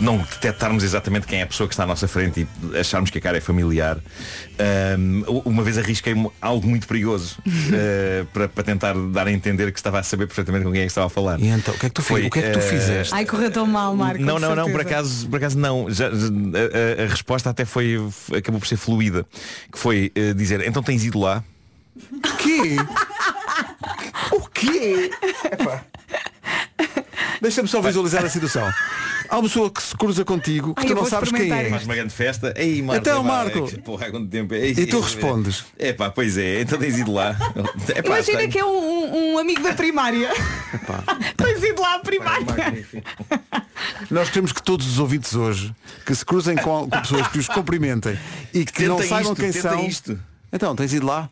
não 0.00 0.18
detectarmos 0.18 0.82
exatamente 0.82 1.26
quem 1.26 1.40
é 1.40 1.42
a 1.42 1.46
pessoa 1.46 1.68
que 1.68 1.74
está 1.74 1.84
à 1.84 1.86
nossa 1.86 2.08
frente 2.08 2.46
e 2.72 2.76
acharmos 2.78 3.10
que 3.10 3.18
a 3.18 3.20
cara 3.20 3.36
é 3.38 3.40
familiar, 3.40 3.98
uma 5.44 5.62
vez 5.62 5.78
arrisquei 5.78 6.14
algo 6.40 6.66
muito 6.68 6.86
perigoso 6.88 7.36
eh, 7.72 8.24
para, 8.32 8.48
para 8.48 8.64
tentar 8.64 8.94
dar 9.12 9.26
a 9.26 9.32
entender 9.32 9.70
que 9.72 9.78
estava 9.78 9.98
a 9.98 10.02
saber 10.02 10.26
perfeitamente 10.26 10.64
com 10.64 10.72
quem 10.72 10.80
é 10.80 10.84
que 10.84 10.90
estava 10.90 11.06
a 11.06 11.10
falar. 11.10 11.38
E 11.40 11.46
então, 11.48 11.74
o 11.74 11.78
que 11.78 11.86
é 11.86 11.88
que 11.88 11.94
tu, 11.94 12.02
Foi, 12.02 12.26
o 12.26 12.30
que, 12.30 12.38
é 12.38 12.42
que 12.42 12.50
tu 12.50 12.58
eh, 12.58 12.62
fizeste? 12.62 13.14
Ai, 13.14 13.24
correu 13.24 13.50
tão 13.50 13.66
mal, 13.66 13.94
Marco. 13.94 14.22
não, 14.22 14.38
não, 14.38 14.54
não, 14.56 14.70
por 14.70 14.80
acaso, 14.80 15.28
por 15.28 15.36
acaso 15.36 15.58
não. 15.58 15.88
Já- 15.90 16.10
já- 16.10 16.26
a, 16.26 17.02
a- 17.02 17.04
a 17.04 17.08
resposta 17.08 17.50
até 17.50 17.64
foi, 17.64 17.96
acabou 18.36 18.60
por 18.60 18.66
ser 18.66 18.76
fluida. 18.76 19.24
Que 19.72 19.78
foi 19.78 20.10
eh, 20.14 20.32
dizer, 20.34 20.66
então 20.66 20.82
tens 20.82 21.04
ido 21.04 21.18
lá? 21.18 21.42
quê? 22.38 22.76
o 24.32 24.40
quê? 24.48 25.10
Epá. 25.52 25.82
Deixa-me 27.40 27.68
só 27.68 27.80
visualizar 27.80 28.24
a 28.24 28.28
situação. 28.28 28.68
Há 29.28 29.36
uma 29.36 29.42
pessoa 29.42 29.70
que 29.70 29.82
se 29.82 29.94
cruza 29.96 30.24
contigo 30.24 30.74
que 30.74 30.82
Ai, 30.82 30.86
tu 30.88 30.94
não 30.94 31.04
sabes 31.04 31.30
quem 31.30 31.52
é. 31.52 31.68
Faz 31.70 31.84
uma 31.84 31.94
grande 31.94 32.12
festa. 32.14 32.54
Ei, 32.56 32.80
Marco, 32.82 33.00
Então, 33.02 33.22
Marco. 33.22 33.58
é 33.66 33.70
que, 33.70 33.78
Porra, 33.82 34.06
há 34.06 34.10
quanto 34.10 34.28
tempo? 34.28 34.54
Ei, 34.54 34.70
E 34.70 34.86
tu 34.86 34.96
ei, 34.96 35.02
respondes. 35.02 35.64
É 35.78 35.92
pá, 35.92 36.10
pois 36.10 36.38
é, 36.38 36.62
então 36.62 36.78
tens 36.78 36.98
ido 36.98 37.12
lá. 37.12 37.36
Epá, 37.94 38.14
Imagina 38.16 38.38
tenho. 38.38 38.50
que 38.52 38.58
é 38.58 38.64
um, 38.64 38.68
um- 38.70 39.34
um 39.34 39.38
amigo 39.38 39.62
da 39.62 39.74
primária. 39.74 40.30
Tens 41.36 41.62
ido 41.62 41.80
lá 41.80 41.94
à 41.96 41.98
primária. 42.00 42.46
Nós 44.10 44.28
queremos 44.28 44.52
que 44.52 44.62
todos 44.62 44.86
os 44.86 44.98
ouvintes 44.98 45.34
hoje 45.34 45.74
que 46.04 46.14
se 46.14 46.24
cruzem 46.24 46.56
com, 46.56 46.88
com 46.88 47.00
pessoas 47.00 47.28
que 47.28 47.38
os 47.38 47.48
cumprimentem 47.48 48.18
e 48.52 48.64
que 48.64 48.72
Tenta 48.72 48.88
não 48.88 48.98
saibam 49.02 49.32
isto, 49.32 49.36
quem 49.36 49.52
tenta 49.52 49.70
são. 49.70 49.86
isto. 49.86 50.18
Então, 50.52 50.74
tens 50.74 50.92
ido 50.94 51.04
lá? 51.06 51.28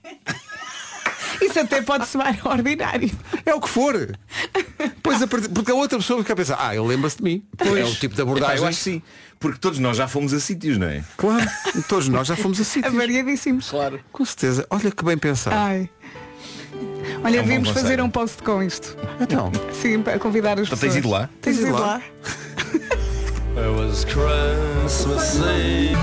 Isso 1.40 1.60
até 1.60 1.82
pode 1.82 2.06
soar 2.06 2.38
ordinário. 2.44 3.10
É 3.44 3.54
o 3.54 3.60
que 3.60 3.68
for. 3.68 3.94
Pois 5.02 5.22
a 5.22 5.26
partir- 5.26 5.48
porque 5.50 5.70
a 5.70 5.74
outra 5.74 5.98
pessoa 5.98 6.20
fica 6.20 6.32
a 6.32 6.36
pensar, 6.36 6.56
ah, 6.60 6.74
ele 6.74 6.86
lembra-se 6.86 7.18
de 7.18 7.22
mim. 7.24 7.44
É 7.58 7.84
o 7.84 7.94
tipo 7.94 8.14
de 8.14 8.20
Epá, 8.20 8.30
abordagem. 8.30 8.56
eu 8.58 8.66
acho 8.66 8.78
que 8.78 8.84
sim. 8.84 9.02
Porque 9.38 9.58
todos 9.58 9.78
nós 9.78 9.96
já 9.96 10.08
fomos 10.08 10.32
a 10.32 10.40
sítios, 10.40 10.78
não 10.78 10.86
é? 10.86 11.04
Claro, 11.16 11.48
todos 11.88 12.08
nós 12.08 12.26
já 12.26 12.36
fomos 12.36 12.60
a 12.60 12.64
sítios. 12.64 12.94
Variadíssimos. 12.94 13.68
Claro. 13.70 14.00
Com 14.12 14.24
certeza. 14.24 14.66
Olha 14.70 14.90
que 14.90 15.04
bem 15.04 15.18
pensado. 15.18 15.56
Ai. 15.56 15.90
Olha, 17.24 17.36
É 17.38 17.40
um 17.40 17.42
bom 17.42 17.48
devíamos 17.48 17.68
fazer 17.70 17.80
conselho. 17.82 18.04
um 18.04 18.10
post 18.10 18.42
com 18.42 18.62
isto. 18.62 18.96
Então, 19.20 19.50
Sim, 19.80 20.02
para 20.02 20.18
convidar 20.18 20.58
as 20.58 20.66
Então 20.66 20.76
pessoas. 20.78 20.80
tens 20.92 20.96
ido 20.96 21.10
lá? 21.10 21.30
Tens 21.40 21.58
ido 21.58 21.72
lá? 21.72 22.00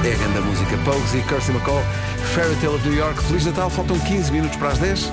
é 0.04 0.14
a 0.14 0.18
grande 0.18 0.40
música. 0.48 0.78
Pogues 0.84 1.14
e 1.14 1.22
Kirsty 1.28 1.52
McCall, 1.52 1.82
Fairy 2.34 2.56
Tale 2.56 2.76
of 2.76 2.88
New 2.90 2.98
York. 2.98 3.22
Feliz 3.24 3.46
Natal, 3.46 3.70
faltam 3.70 4.00
15 4.00 4.32
minutos 4.32 4.58
para 4.58 4.70
as 4.70 4.80
10. 4.80 5.12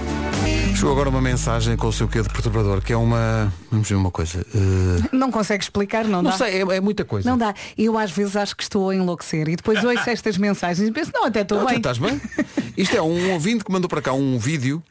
Chegou 0.74 0.92
agora 0.92 1.10
uma 1.10 1.20
mensagem 1.20 1.76
com 1.76 1.88
o 1.88 1.92
seu 1.92 2.08
quê 2.08 2.22
de 2.22 2.30
perturbador, 2.30 2.80
que 2.80 2.92
é 2.92 2.96
uma. 2.96 3.52
Vamos 3.70 3.86
ver 3.88 3.94
uma 3.96 4.10
coisa. 4.10 4.40
eh, 4.54 5.08
Não 5.12 5.30
consegue 5.30 5.62
explicar, 5.62 6.04
não, 6.04 6.22
Não 6.22 6.30
dá. 6.30 6.38
sei, 6.38 6.62
é, 6.62 6.76
é 6.76 6.80
muita 6.80 7.04
coisa. 7.04 7.28
Não 7.28 7.36
dá. 7.36 7.52
Eu 7.76 7.98
às 7.98 8.10
vezes 8.10 8.34
acho 8.36 8.56
que 8.56 8.62
estou 8.62 8.88
a 8.88 8.94
enlouquecer 8.96 9.46
e 9.48 9.56
depois 9.56 9.84
ouço 9.84 10.00
estas 10.08 10.38
mensagens 10.38 10.88
e 10.88 10.92
penso, 10.92 11.10
não, 11.12 11.26
até 11.26 11.42
estou 11.42 11.58
Não, 11.58 11.66
bem. 11.66 11.74
tu 11.74 11.88
estás 11.88 11.98
bem? 11.98 12.18
Isto 12.76 12.96
é 12.96 13.02
um 13.02 13.32
ouvinte 13.32 13.64
que 13.64 13.70
mandou 13.70 13.88
para 13.88 14.00
cá 14.00 14.14
um 14.14 14.38
vídeo 14.38 14.82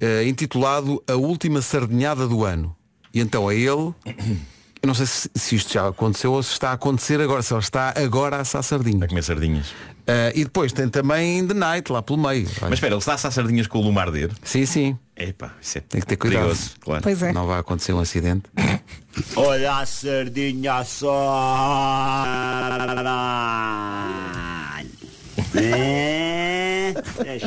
eh, 0.00 0.28
intitulado 0.28 1.02
A 1.08 1.14
Última 1.14 1.60
Sardinhada 1.60 2.28
do 2.28 2.44
Ano. 2.44 2.74
E 3.12 3.20
então 3.20 3.48
a 3.48 3.54
ele, 3.54 3.92
eu 4.84 4.86
não 4.86 4.94
sei 4.94 5.06
se, 5.06 5.30
se 5.34 5.56
isto 5.56 5.72
já 5.72 5.88
aconteceu 5.88 6.30
ou 6.30 6.42
se 6.42 6.52
está 6.52 6.68
a 6.68 6.72
acontecer 6.74 7.18
agora, 7.18 7.40
se 7.40 7.54
ele 7.54 7.60
está 7.60 7.94
agora 7.96 8.36
a 8.36 8.40
assar 8.40 8.62
sardinha. 8.62 9.06
A 9.06 9.08
comer 9.08 9.22
sardinhas. 9.22 9.74
Eh, 10.06 10.32
e 10.36 10.44
depois 10.44 10.74
tem 10.74 10.90
também 10.90 11.46
The 11.46 11.54
Night 11.54 11.90
lá 11.90 12.02
pelo 12.02 12.18
meio. 12.18 12.46
Mas 12.60 12.74
espera, 12.74 12.92
ele 12.92 12.98
está 12.98 13.12
a 13.12 13.14
assar 13.14 13.32
sardinhas 13.32 13.66
com 13.66 13.78
o 13.78 13.82
lume 13.82 13.98
arder? 13.98 14.30
Sim, 14.42 14.66
sim. 14.66 14.98
Epá, 15.16 15.54
isso 15.58 15.78
é 15.78 15.80
Tem 15.80 16.02
que 16.02 16.06
ter 16.06 16.18
cuidado. 16.18 16.42
perigoso, 16.42 16.72
claro. 16.80 17.02
Pois 17.02 17.22
é. 17.22 17.32
Não 17.32 17.46
vai 17.46 17.60
acontecer 17.60 17.94
um 17.94 18.00
acidente. 18.00 18.42
Olha 19.36 19.76
a 19.76 19.86
sardinha 19.86 20.84
só. 20.84 22.74
É, 25.56 26.90
é 26.90 27.38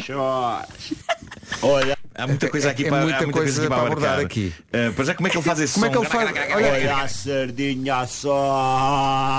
Olha. 1.62 1.97
Há 2.18 2.26
muita 2.26 2.50
coisa 2.50 2.72
aqui 2.72 2.86
É 2.86 2.90
para, 2.90 3.02
muita 3.02 3.18
há 3.18 3.22
muita 3.22 3.40
coisa 3.40 3.62
coisa 3.62 3.62
aqui 3.62 3.70
para 3.70 3.82
abordar 3.86 4.20
aqui. 4.20 4.54
Eh, 4.74 4.90
para 4.90 5.06
já, 5.06 5.14
como 5.14 5.28
é 5.28 5.30
que 5.32 5.38
ele 5.38 5.44
faz 5.46 5.60
esse 5.60 5.74
Como 5.76 5.86
é 5.86 5.90
som? 5.90 5.94
que 5.94 6.00
ele 6.00 6.10
faz? 6.10 6.32
Olha 6.56 6.98
a 6.98 7.08
sardinha 7.08 8.08
só. 8.08 9.38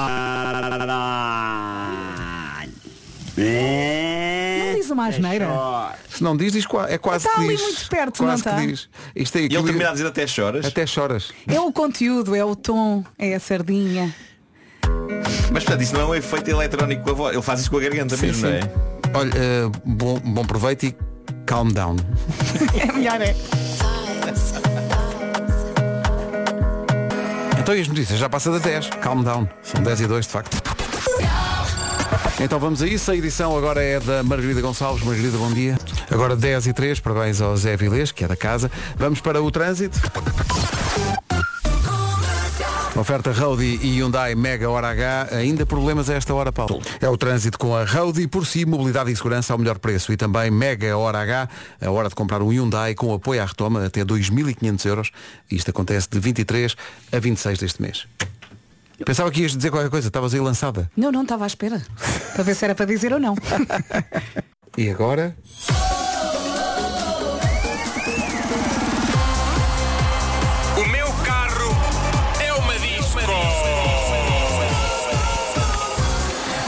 É, 3.41 4.73
Não 4.73 4.81
diz 4.81 4.91
uma 4.91 5.07
asneira. 5.09 5.49
Se 6.09 6.23
não 6.23 6.37
diz, 6.37 6.53
diz 6.53 6.65
é 6.89 6.99
quase 6.99 7.27
Está 7.27 7.35
que 7.41 7.47
ali 7.47 7.57
diz. 7.57 7.63
muito 7.63 7.89
perto, 7.89 8.19
quase 8.19 8.45
não 8.45 8.57
que 8.57 8.61
está? 8.61 8.67
diz. 8.67 8.89
Isto 9.15 9.39
é 9.39 9.41
E 9.43 9.45
ele 9.45 9.63
termina 9.63 9.89
a 9.91 9.93
dizer 9.93 10.07
até 10.07 10.27
choras. 10.27 10.67
Até 10.67 10.87
choras. 10.87 11.33
É 11.47 11.61
o 11.61 11.73
conteúdo, 11.73 12.35
é 12.35 12.45
o 12.45 12.57
tom, 12.57 13.05
é 13.19 13.35
a 13.35 13.41
sardinha. 13.41 14.15
Mas 15.53 15.65
portanto, 15.65 15.83
isso 15.83 15.95
não 15.95 16.01
é 16.01 16.05
um 16.07 16.15
efeito 16.15 16.49
eletrónico 16.51 17.05
com 17.05 17.11
a 17.11 17.15
voz. 17.15 17.33
Ele 17.35 17.43
faz 17.43 17.61
isso 17.61 17.71
com 17.71 17.77
a 17.79 17.81
garganta 17.81 18.17
Sim, 18.17 18.27
mesmo, 18.27 18.41
sim. 18.47 18.53
não 18.53 18.57
é? 18.59 19.19
Olha, 19.19 19.33
eh, 19.37 19.71
bom, 19.85 20.19
bom 20.19 20.45
proveito 20.45 20.87
e 20.87 20.95
calm 21.49 21.73
down. 21.73 21.97
É 22.79 22.93
melhor 22.93 23.21
é. 23.23 23.35
Então 27.59 27.75
e 27.75 27.81
as 27.81 27.89
notícias? 27.89 28.19
Já 28.19 28.29
passa 28.29 28.51
da 28.51 28.59
10. 28.59 28.91
Calm 29.01 29.23
down. 29.23 29.49
São 29.63 29.83
10 29.83 30.03
e 30.03 30.07
2, 30.07 30.27
de 30.27 30.33
facto. 30.33 30.63
Então 32.39 32.59
vamos 32.59 32.83
a 32.83 32.87
isso. 32.87 33.11
A 33.11 33.17
edição 33.17 33.57
agora 33.57 33.83
é 33.83 33.99
da 33.99 34.23
Margarida 34.23 34.61
Gonçalves. 34.61 35.03
Margarida, 35.03 35.39
bom 35.39 35.51
dia. 35.51 35.79
Agora 36.11 36.37
10 36.37 36.67
e 36.67 36.73
3. 36.75 37.01
Parabéns 37.01 37.41
ao 37.41 37.57
Zé 37.57 37.77
Vilês, 37.77 38.13
que 38.13 38.25
é 38.25 38.29
da 38.29 38.37
casa. 38.37 38.71
Vamos 38.97 39.21
para 39.21 39.43
o 39.43 39.51
trânsito. 39.51 39.99
Oferta 42.99 43.31
Roadie 43.31 43.79
e 43.81 44.01
Hyundai 44.01 44.35
Mega 44.35 44.69
Hora 44.69 44.89
H. 44.89 45.29
Ainda 45.31 45.65
problemas 45.65 46.11
a 46.11 46.15
esta 46.15 46.35
hora, 46.35 46.51
Paulo? 46.51 46.83
É 47.01 47.09
o 47.09 47.17
trânsito 47.17 47.57
com 47.57 47.73
a 47.77 47.85
Roadie. 47.85 48.27
Por 48.27 48.45
si, 48.45 48.67
mobilidade 48.67 49.13
e 49.13 49.15
segurança 49.15 49.53
ao 49.53 49.59
melhor 49.59 49.79
preço. 49.79 50.13
E 50.13 50.17
também 50.17 50.51
Mega 50.51 50.99
Hora 50.99 51.21
H. 51.21 51.49
A 51.81 51.91
hora 51.93 52.09
de 52.09 52.17
comprar 52.17 52.43
um 52.43 52.51
Hyundai 52.53 52.97
com 52.97 53.15
apoio 53.15 53.41
à 53.41 53.45
retoma 53.45 53.87
até 53.87 54.05
2.500 54.05 54.87
euros. 54.87 55.11
Isto 55.49 55.71
acontece 55.71 56.09
de 56.11 56.19
23 56.19 56.75
a 57.13 57.21
26 57.21 57.59
deste 57.61 57.81
mês. 57.81 58.05
Pensava 59.05 59.31
que 59.31 59.43
ias 59.43 59.57
dizer 59.57 59.71
qualquer 59.71 59.91
coisa, 59.91 60.09
estavas 60.09 60.35
aí 60.35 60.41
lançada. 60.41 60.91
Não, 60.97 61.13
não 61.13 61.23
estava 61.23 61.45
à 61.45 61.47
espera. 61.47 61.81
para 62.35 62.43
ver 62.43 62.57
se 62.57 62.65
era 62.65 62.75
para 62.75 62.85
dizer 62.85 63.13
ou 63.13 63.21
não. 63.21 63.37
e 64.77 64.91
agora? 64.91 65.37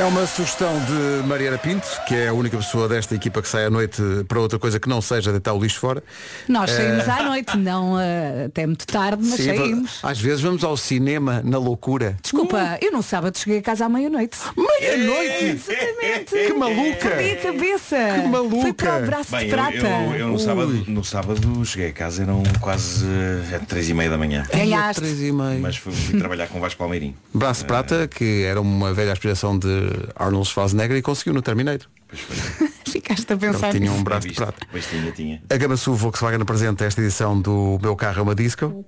É 0.01 0.05
uma 0.05 0.27
sugestão 0.27 0.73
de 0.87 1.27
Mariana 1.29 1.59
Pinto, 1.59 1.87
que 2.09 2.15
é 2.15 2.29
a 2.29 2.33
única 2.33 2.57
pessoa 2.57 2.89
desta 2.89 3.15
equipa 3.15 3.43
que 3.43 3.49
sai 3.49 3.67
à 3.67 3.71
noite 3.71 4.01
para 4.27 4.41
outra 4.41 4.59
coisa 4.59 4.81
que 4.81 4.89
não 4.89 5.03
seja 5.03 5.31
deitar 5.31 5.53
o 5.53 5.61
lixo 5.63 5.79
fora. 5.79 6.03
Nós 6.49 6.71
saímos 6.71 7.07
Eh, 7.07 7.11
à 7.11 7.23
noite, 7.23 7.57
não 7.59 8.01
eh, 8.01 8.47
até 8.47 8.65
muito 8.67 8.87
tarde, 8.87 9.23
mas 9.23 9.35
sim, 9.39 9.45
saímos. 9.55 9.99
Às 10.03 10.19
vezes 10.19 10.41
vamos 10.41 10.65
ao 10.65 10.75
cinema 10.75 11.43
na 11.45 11.59
loucura. 11.59 12.17
Desculpa, 12.23 12.79
eu 12.81 12.91
no 12.93 13.03
sábado 13.03 13.37
cheguei 13.37 13.59
a 13.59 13.63
casa 13.63 13.85
à 13.85 13.89
meia-noite. 13.91 14.39
Meia-noite? 14.57 15.45
Exatamente. 15.45 16.31
Que 16.47 16.53
maluca! 16.55 17.11
Perdi 17.11 17.31
a 17.33 17.37
cabeça. 17.53 17.97
Que 18.23 18.29
maluca! 18.29 18.61
Fui 18.63 18.73
para 18.73 18.99
o 19.03 19.07
braço 19.07 19.31
Bem, 19.33 19.41
de 19.41 19.47
eu, 19.47 19.51
prata. 19.59 19.77
eu- 19.77 20.15
eu 20.17 20.29
no, 20.29 20.39
sábado, 20.39 20.85
no 20.89 21.05
sábado 21.05 21.65
cheguei 21.67 21.89
a 21.91 21.93
casa, 21.93 22.23
eram 22.23 22.43
quase 22.63 23.05
eh, 23.53 23.61
três 23.69 23.91
e 23.91 23.93
meia 23.93 24.09
da 24.09 24.17
manhã. 24.17 24.47
Ganhaste. 24.51 25.03
Três 25.03 25.21
e 25.21 25.31
meia. 25.31 25.59
Mas 25.61 25.77
fui, 25.77 25.93
fui 25.93 26.19
trabalhar 26.19 26.47
com 26.47 26.57
o 26.57 26.61
Vasco 26.63 26.79
Palmeirinho. 26.79 27.15
Braço 27.35 27.61
de 27.61 27.67
Prata, 27.67 28.09
que 28.09 28.45
era 28.45 28.59
uma 28.63 28.95
velha 28.95 29.13
aspiração 29.13 29.59
de 29.59 29.90
Arnold 30.17 30.49
Schwarzenegger 30.49 30.97
e 30.97 31.03
conseguiu 31.03 31.35
no 31.35 31.43
Terminator. 31.43 31.89
Ficaste 32.91 33.33
a 33.33 33.35
Ele 33.35 33.53
pensar 33.53 33.71
tinha 33.73 33.93
um 33.93 34.03
braço 34.03 34.29
de 34.29 34.35
prata. 34.35 34.67
Pois 34.71 34.87
tinha, 34.87 35.13
tinha. 35.13 35.43
A 35.49 35.57
Gama 35.57 35.77
Sul 35.77 35.95
Volkswagen 35.95 36.41
apresenta 36.43 36.85
esta 36.85 37.01
edição 37.01 37.41
do 37.41 37.79
Meu 37.81 37.95
Carro 37.95 38.21
é 38.21 38.23
uma 38.23 38.35
Disco. 38.35 38.85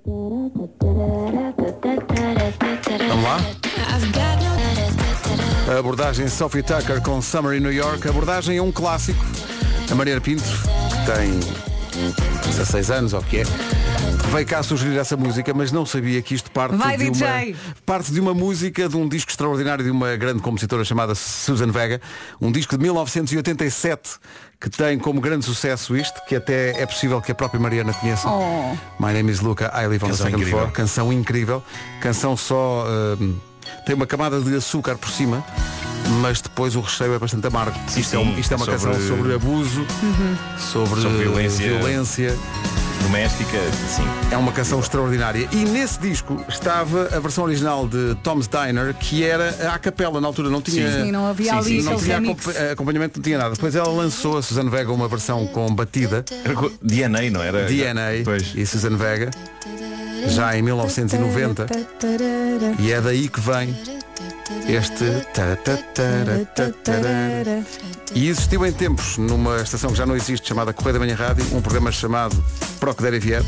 Vamos 3.08 3.24
lá? 3.24 3.38
A 5.72 5.78
abordagem 5.78 6.28
Sophie 6.28 6.62
Tucker 6.62 7.00
com 7.00 7.22
Summer 7.22 7.56
in 7.56 7.60
New 7.60 7.72
York. 7.72 8.06
A 8.06 8.10
abordagem 8.10 8.56
é 8.56 8.62
um 8.62 8.72
clássico. 8.72 9.24
A 9.90 9.94
Mariana 9.94 10.20
Pinto, 10.20 10.42
que 10.42 11.12
tem 11.12 11.71
16 12.46 12.90
anos, 12.90 13.12
ou 13.12 13.20
o 13.20 13.24
que 13.24 13.38
é, 13.38 13.44
veio 14.32 14.46
cá 14.46 14.62
sugerir 14.62 14.98
essa 14.98 15.16
música, 15.16 15.52
mas 15.54 15.70
não 15.70 15.84
sabia 15.84 16.20
que 16.22 16.34
isto 16.34 16.50
parte 16.50 16.74
Vai, 16.76 16.96
de 16.96 17.10
DJ. 17.10 17.26
uma 17.26 17.76
parte 17.84 18.12
de 18.12 18.20
uma 18.20 18.34
música 18.34 18.88
de 18.88 18.96
um 18.96 19.08
disco 19.08 19.30
extraordinário 19.30 19.84
de 19.84 19.90
uma 19.90 20.16
grande 20.16 20.40
compositora 20.40 20.84
chamada 20.84 21.14
Susan 21.14 21.70
Vega, 21.70 22.00
um 22.40 22.50
disco 22.50 22.76
de 22.76 22.82
1987 22.82 24.18
que 24.60 24.70
tem 24.70 24.96
como 24.98 25.20
grande 25.20 25.44
sucesso 25.44 25.96
isto, 25.96 26.20
que 26.26 26.36
até 26.36 26.80
é 26.80 26.86
possível 26.86 27.20
que 27.20 27.32
a 27.32 27.34
própria 27.34 27.60
Mariana 27.60 27.92
conheça. 27.92 28.28
Oh. 28.28 28.76
My 28.98 29.12
name 29.12 29.30
is 29.30 29.40
Luca, 29.40 29.72
I 29.74 29.86
live 29.88 30.04
on 30.04 30.08
the 30.08 30.12
Canção 30.12 30.16
second 30.16 30.40
incrível. 30.40 30.58
floor. 30.58 30.72
Canção 30.72 31.12
incrível. 31.12 31.62
Canção 32.00 32.36
só 32.36 32.86
hum, 33.20 33.36
tem 33.84 33.94
uma 33.94 34.06
camada 34.06 34.40
de 34.40 34.54
açúcar 34.56 34.96
por 34.96 35.10
cima, 35.10 35.44
mas 36.20 36.40
depois 36.40 36.74
o 36.76 36.80
recheio 36.80 37.14
é 37.14 37.18
bastante 37.18 37.46
amargo. 37.46 37.76
Sim, 37.88 38.00
isto, 38.00 38.16
é, 38.16 38.18
um- 38.18 38.34
sim. 38.34 38.40
isto 38.40 38.52
é 38.52 38.56
uma 38.56 38.64
Sobre- 38.66 38.80
canção 38.80 39.08
sobre 39.08 39.34
abuso, 39.34 39.86
sobre, 40.58 41.00
Sobre 41.00 41.18
violência. 41.18 41.66
violência. 41.68 42.38
Doméstica, 43.02 43.58
sim. 43.88 44.04
É 44.30 44.36
uma 44.36 44.52
canção 44.52 44.78
extraordinária. 44.78 45.48
E 45.50 45.56
nesse 45.64 45.98
disco 45.98 46.40
estava 46.48 47.08
a 47.14 47.18
versão 47.18 47.42
original 47.42 47.88
de 47.88 48.14
Tom's 48.22 48.46
Diner, 48.48 48.94
que 48.94 49.24
era 49.24 49.72
a 49.74 49.78
capela 49.78 50.20
na 50.20 50.28
altura, 50.28 50.48
não 50.48 50.62
tinha. 50.62 51.02
Sim, 51.02 51.10
não 51.10 51.26
havia 51.26 51.52
ali 51.52 51.82
não 51.82 51.94
aqueles 51.94 52.22
tinha 52.54 52.72
acompanhamento, 52.72 53.18
não 53.18 53.22
tinha 53.24 53.38
nada. 53.38 53.54
Depois 53.54 53.74
ela 53.74 53.88
lançou 53.88 54.38
a 54.38 54.42
Suzanne 54.42 54.70
Vega 54.70 54.92
uma 54.92 55.08
versão 55.08 55.44
com 55.48 55.74
batida, 55.74 56.24
Era 56.44 56.54
DNA, 56.80 57.28
não 57.30 57.42
era? 57.42 57.64
DNA 57.64 58.22
Pois. 58.24 58.52
e 58.54 58.64
Suzanne 58.64 58.96
Vega, 58.96 59.30
já 60.26 60.56
em 60.56 60.62
1990. 60.62 61.66
E 62.78 62.92
é 62.92 63.00
daí 63.00 63.28
que 63.28 63.40
vem 63.40 63.74
este. 64.68 65.04
E 68.14 68.28
existiu 68.28 68.64
em 68.66 68.72
tempos, 68.72 69.16
numa 69.16 69.60
estação 69.62 69.90
que 69.90 69.96
já 69.96 70.04
não 70.04 70.14
existe, 70.14 70.48
chamada 70.48 70.72
Correio 70.72 70.94
da 70.94 71.00
Manhã 71.00 71.14
Rádio, 71.14 71.44
um 71.52 71.62
programa 71.62 71.90
chamado 71.90 72.42
Pro 72.78 72.94
que 72.94 73.02
der 73.02 73.14
e 73.14 73.18
vier, 73.18 73.42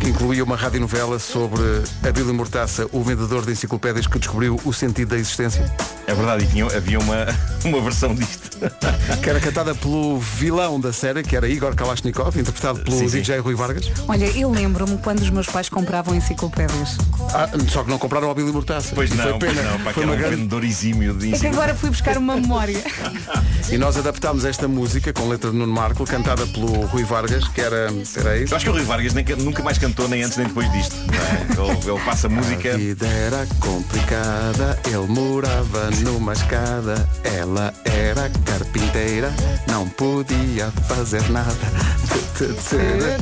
que 0.00 0.08
incluía 0.08 0.44
uma 0.44 0.56
radionovela 0.56 1.18
sobre 1.18 1.62
Abílio 2.06 2.34
Mortaça, 2.34 2.86
o 2.92 3.02
vendedor 3.02 3.46
de 3.46 3.52
enciclopédias 3.52 4.06
que 4.06 4.18
descobriu 4.18 4.60
o 4.64 4.72
sentido 4.72 5.10
da 5.10 5.16
existência. 5.16 5.72
É 6.06 6.14
verdade, 6.14 6.44
e 6.44 6.46
tinha, 6.48 6.66
havia 6.66 6.98
uma, 6.98 7.26
uma 7.64 7.80
versão 7.80 8.14
disto. 8.14 8.54
Que 9.22 9.30
era 9.30 9.40
cantada 9.40 9.74
pelo 9.74 10.18
vilão 10.18 10.80
da 10.80 10.92
série, 10.92 11.22
que 11.22 11.36
era 11.36 11.48
Igor 11.48 11.74
Kalashnikov, 11.74 12.38
interpretado 12.38 12.80
pelo 12.80 12.96
Sim, 12.96 13.08
sim. 13.08 13.18
DJ 13.18 13.38
Rui 13.38 13.54
Vargas. 13.54 13.90
Olha, 14.08 14.26
eu 14.26 14.50
lembro-me 14.50 14.96
quando 14.98 15.20
os 15.20 15.30
meus 15.30 15.46
pais 15.46 15.68
compravam 15.68 16.14
enciclopédias. 16.14 16.96
Ah, 17.32 17.48
só 17.68 17.84
que 17.84 17.90
não 17.90 17.98
compraram 17.98 18.28
o 18.28 18.30
Abílio 18.30 18.52
Mortaça. 18.52 18.94
Pois 18.94 19.10
não, 19.10 19.24
foi 19.24 19.38
pois 19.38 19.52
pena. 19.54 19.70
não, 19.70 19.78
para 19.80 19.88
que 19.88 19.94
foi 19.94 20.04
uma 20.04 20.14
um 20.14 20.16
grande 20.16 20.33
vendedor 20.36 20.64
exímio 20.64 21.14
de 21.14 21.34
É 21.34 21.38
que 21.38 21.46
agora 21.46 21.74
fui 21.74 21.90
buscar 21.90 22.16
uma 22.18 22.36
memória. 22.36 22.82
E 23.70 23.78
nós 23.78 23.96
adaptámos 23.96 24.44
esta 24.44 24.68
música 24.68 25.10
com 25.10 25.26
letra 25.26 25.50
de 25.50 25.56
Nuno 25.56 25.72
Marco, 25.72 26.04
cantada 26.04 26.46
pelo 26.46 26.84
Rui 26.84 27.02
Vargas, 27.02 27.48
que 27.48 27.62
era. 27.62 27.88
Era 28.14 28.36
isso. 28.36 28.52
Eu 28.52 28.56
acho 28.56 28.64
que 28.66 28.70
o 28.70 28.74
Rui 28.74 28.82
Vargas 28.84 29.14
nem- 29.14 29.24
nunca 29.38 29.62
mais 29.62 29.78
cantou 29.78 30.06
nem 30.06 30.22
antes 30.22 30.36
nem 30.36 30.46
depois 30.46 30.70
disto. 30.70 30.94
não 30.94 31.64
é? 31.64 31.70
Ele, 31.74 31.90
ele 31.90 32.00
passa 32.04 32.28
música. 32.28 32.74
A 32.74 32.76
vida 32.76 33.06
era 33.06 33.46
complicada, 33.60 34.78
ele 34.86 35.06
morava 35.08 35.90
numa 36.02 36.34
escada, 36.34 37.08
ela 37.24 37.72
era 37.84 38.30
carpinteira, 38.44 39.32
não 39.66 39.88
podia 39.88 40.70
fazer 40.86 41.26
nada. 41.30 41.56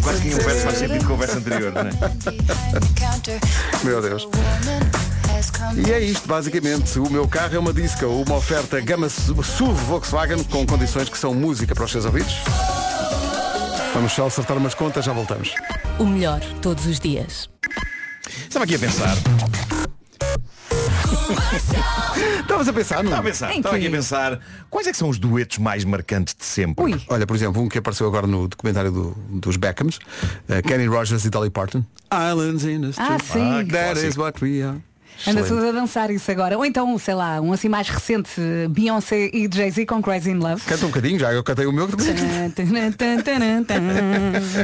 Quase 0.03 0.23
que 0.23 0.35
um 0.35 0.39
verso 0.39 0.61
faz 0.65 0.79
sentido 0.79 1.07
com 1.07 1.13
o 1.15 1.17
verso 1.17 1.39
anterior, 1.39 1.73
não 1.73 1.83
é? 1.83 1.93
Meu 3.85 4.03
Deus. 4.03 4.27
E 5.87 5.91
é 5.93 6.01
isto, 6.01 6.29
basicamente. 6.29 6.99
O 6.99 7.11
meu 7.11 7.27
carro 7.27 7.55
é 7.55 7.59
uma 7.59 7.73
disco, 7.73 8.07
uma 8.07 8.37
oferta 8.37 8.81
gama 8.81 9.09
SUV 9.09 9.73
Volkswagen 9.85 10.43
com 10.45 10.65
condições 10.67 11.09
que 11.09 11.19
são 11.19 11.35
música 11.35 11.75
para 11.75 11.85
os 11.85 11.91
seus 11.91 12.05
ouvidos. 12.05 12.35
Vamos 13.95 14.13
só 14.13 14.27
acertar 14.27 14.57
umas 14.57 14.75
contas, 14.75 15.05
já 15.05 15.13
voltamos. 15.13 15.55
O 15.99 16.07
melhor 16.07 16.41
todos 16.61 16.87
os 16.87 16.99
dias. 17.01 17.49
Estava 18.49 18.65
aqui 18.65 18.75
a 18.77 18.79
pensar. 18.79 19.17
Estavas 22.41 22.69
a 22.69 22.73
pensar, 22.73 22.97
não? 23.03 23.11
Estava 23.11 23.21
a 23.21 23.31
pensar, 23.31 23.57
estava 23.57 23.77
aqui 23.77 23.87
a 23.87 23.91
pensar 23.91 24.41
quais 24.71 24.87
é 24.87 24.93
que 24.93 24.97
são 24.97 25.09
os 25.09 25.19
duetos 25.19 25.59
mais 25.59 25.85
marcantes 25.85 26.35
de 26.39 26.45
sempre. 26.45 26.85
Ui. 26.85 27.01
Olha, 27.09 27.27
por 27.27 27.35
exemplo, 27.37 27.61
um 27.63 27.69
que 27.69 27.79
apareceu 27.79 28.07
agora 28.07 28.27
no 28.27 28.47
documentário 28.49 28.91
do- 28.93 29.17
dos 29.29 29.57
Beckhams, 29.57 29.97
uh, 29.97 30.63
Kenny 30.67 30.87
Rogers 30.87 31.25
e 31.25 31.31
Dolly 31.31 31.51
Parton. 31.51 31.85
Islands 32.13 32.65
in 32.65 32.81
the 32.83 32.89
Ah, 32.99 33.17
street. 33.17 33.23
sim. 33.33 33.69
That 33.69 34.07
is 34.07 34.17
what 34.17 34.43
we 34.45 34.63
are. 34.63 34.77
Anda 35.27 35.45
tudo 35.45 35.69
a 35.69 35.73
dançar 35.73 36.11
isso 36.11 36.31
agora. 36.31 36.59
Ou 36.59 36.65
então, 36.65 36.97
sei 36.99 37.15
lá, 37.15 37.41
um 37.41 37.53
assim 37.53 37.69
mais 37.69 37.89
recente, 37.89 38.41
Beyoncé 38.71 39.31
e 39.33 39.49
Jay-Z 39.53 39.87
com 39.87 40.03
Crazy 40.03 40.31
in 40.31 40.39
Love. 40.39 40.63
Canta 40.63 40.85
um 40.85 40.89
bocadinho, 40.89 41.19
já 41.19 41.33
eu 41.33 41.45
cantei 41.45 41.67
o 41.67 41.73
meu. 41.73 41.89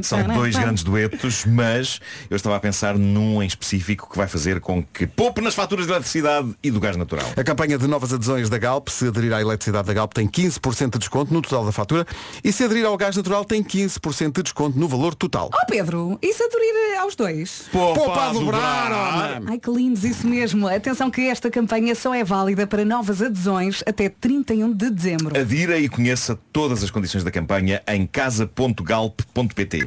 São 0.03 0.23
dois 0.25 0.57
grandes 0.57 0.83
duetos, 0.83 1.45
mas 1.45 2.01
eu 2.29 2.37
estava 2.37 2.57
a 2.57 2.61
pensar 2.61 2.99
num 2.99 3.43
em 3.43 3.47
específico 3.47 4.11
que 4.11 4.17
vai 4.17 4.27
fazer 4.27 4.61
com 4.61 4.83
que 4.83 5.07
poupe 5.07 5.41
nas 5.41 5.55
faturas 5.55 5.87
de 5.87 5.93
eletricidade 5.93 6.55
e 6.63 6.71
do 6.71 6.81
gás 6.81 6.97
natural. 6.97 7.27
A 7.37 7.45
campanha 7.45 7.79
de 7.79 7.87
novas 7.87 8.13
adesões 8.13 8.49
da 8.49 8.59
Galp, 8.59 8.89
se 8.89 9.07
aderir 9.07 9.33
à 9.33 9.41
eletricidade 9.41 9.87
da 9.87 9.95
Galp, 9.95 10.13
tem 10.13 10.27
15% 10.27 10.93
de 10.93 10.99
desconto 10.99 11.33
no 11.33 11.41
total 11.41 11.65
da 11.65 11.73
fatura 11.73 12.07
e 12.43 12.53
se 12.53 12.65
aderir 12.65 12.85
ao 12.85 12.97
gás 12.97 13.17
natural 13.17 13.45
tem 13.45 13.63
15% 13.63 14.33
de 14.33 14.43
desconto 14.43 14.79
no 14.79 14.89
valor 14.89 15.15
total. 15.15 15.51
Oh 15.53 15.67
Pedro, 15.67 16.19
isso 16.21 16.43
aderir 16.43 17.01
aos 17.01 17.15
dois? 17.15 17.67
Poupa 17.71 18.29
a 18.29 18.33
dobrar. 18.33 19.41
Ai 19.47 19.59
que 19.59 19.71
lindos, 19.71 20.05
isso 20.05 20.27
mesmo. 20.27 20.38
Atenção 20.75 21.11
que 21.11 21.23
esta 21.23 21.51
campanha 21.51 21.95
só 21.95 22.15
é 22.15 22.23
válida 22.23 22.67
para 22.67 22.85
novas 22.85 23.21
adesões 23.21 23.83
até 23.87 24.09
31 24.09 24.73
de 24.73 24.91
dezembro. 24.91 25.39
Adira 25.39 25.79
e 25.79 25.89
conheça 25.89 26.39
todas 26.53 26.83
as 26.83 26.91
condições 26.91 27.25
da 27.25 27.31
campanha 27.31 27.83
em 27.89 28.07
casa.galp.pt. 28.07 29.87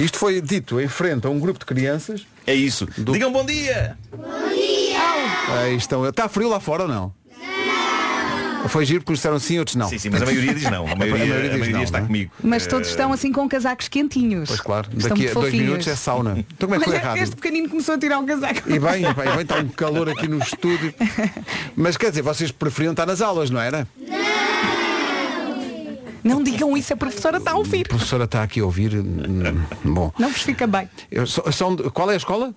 Isto 0.00 0.18
foi 0.18 0.40
dito 0.40 0.80
em 0.80 0.88
frente 0.88 1.26
a 1.26 1.30
um 1.30 1.38
grupo 1.38 1.58
de 1.58 1.66
crianças. 1.66 2.26
É 2.46 2.54
isso. 2.54 2.86
Digam 2.98 3.32
bom 3.32 3.44
dia! 3.44 3.96
Aí 5.48 5.76
estão. 5.76 6.06
Está 6.06 6.28
frio 6.28 6.48
lá 6.48 6.60
fora 6.60 6.82
ou 6.82 6.88
não? 6.88 7.12
Foi 8.68 8.84
giro 8.84 9.00
porque 9.02 9.14
disseram 9.14 9.38
sim, 9.38 9.58
outros 9.58 9.76
não. 9.76 9.88
Sim, 9.88 9.98
sim, 9.98 10.10
mas 10.10 10.22
a 10.22 10.24
maioria 10.26 10.54
diz 10.54 10.64
não. 10.64 10.86
A 10.86 10.94
maioria, 10.96 11.24
a 11.24 11.28
maioria, 11.28 11.58
diz 11.58 11.68
não, 11.68 11.82
está 11.82 11.98
não 11.98 12.04
é? 12.04 12.06
comigo. 12.08 12.30
Mas 12.42 12.66
todos 12.66 12.88
Eh, 12.88 12.90
estão 12.92 13.12
assim 13.12 13.30
com 13.32 13.48
casacos 13.48 13.88
quentinhos. 13.88 14.48
Pois 14.48 14.60
claro, 14.60 14.88
Estão 14.96 15.10
daqui 15.10 15.22
a 15.22 15.24
muito 15.24 15.34
dois 15.34 15.46
fofinhos. 15.46 15.66
minutos 15.66 15.86
é 15.88 15.94
sauna. 15.96 16.30
Então 16.54 16.68
como 16.68 16.74
é 16.74 16.78
que 16.78 16.84
foi 16.84 16.94
a 16.94 16.98
Olha, 16.98 17.08
rádio? 17.08 17.22
este 17.22 17.36
pequenino 17.36 17.68
começou 17.68 17.94
a 17.94 17.98
tirar 17.98 18.18
o 18.18 18.24
casaco. 18.26 18.60
E 18.70 18.78
bem, 18.78 19.02
e 19.02 19.12
bem, 19.14 19.24
bem, 19.32 19.40
está 19.42 19.56
um 19.58 19.68
calor 19.68 20.08
aqui 20.08 20.26
no 20.28 20.38
estúdio. 20.38 20.94
Mas 21.76 21.96
quer 21.96 22.08
dizer, 22.10 22.22
vocês 22.22 22.50
preferiam 22.50 22.92
estar 22.92 23.06
nas 23.06 23.20
aulas, 23.20 23.50
não 23.50 23.60
era? 23.60 23.86
Não 26.22 26.42
digam 26.42 26.74
isso, 26.74 26.92
a 26.94 26.96
professora 26.96 27.36
está 27.36 27.50
a 27.50 27.54
A 27.54 27.58
ouvir. 27.58 27.86
professora 27.86 28.24
está 28.24 28.42
aqui 28.42 28.60
a 28.60 28.64
ouvir. 28.64 28.94
hum, 28.96 29.62
Bom. 29.84 30.10
Não 30.18 30.30
vos 30.30 30.40
fica 30.42 30.66
bem. 30.66 30.88
Eu 31.10 31.26
são 31.26 31.76
de- 31.76 31.90
qual 31.90 32.10
é 32.10 32.14
a 32.14 32.16
escola? 32.16 32.54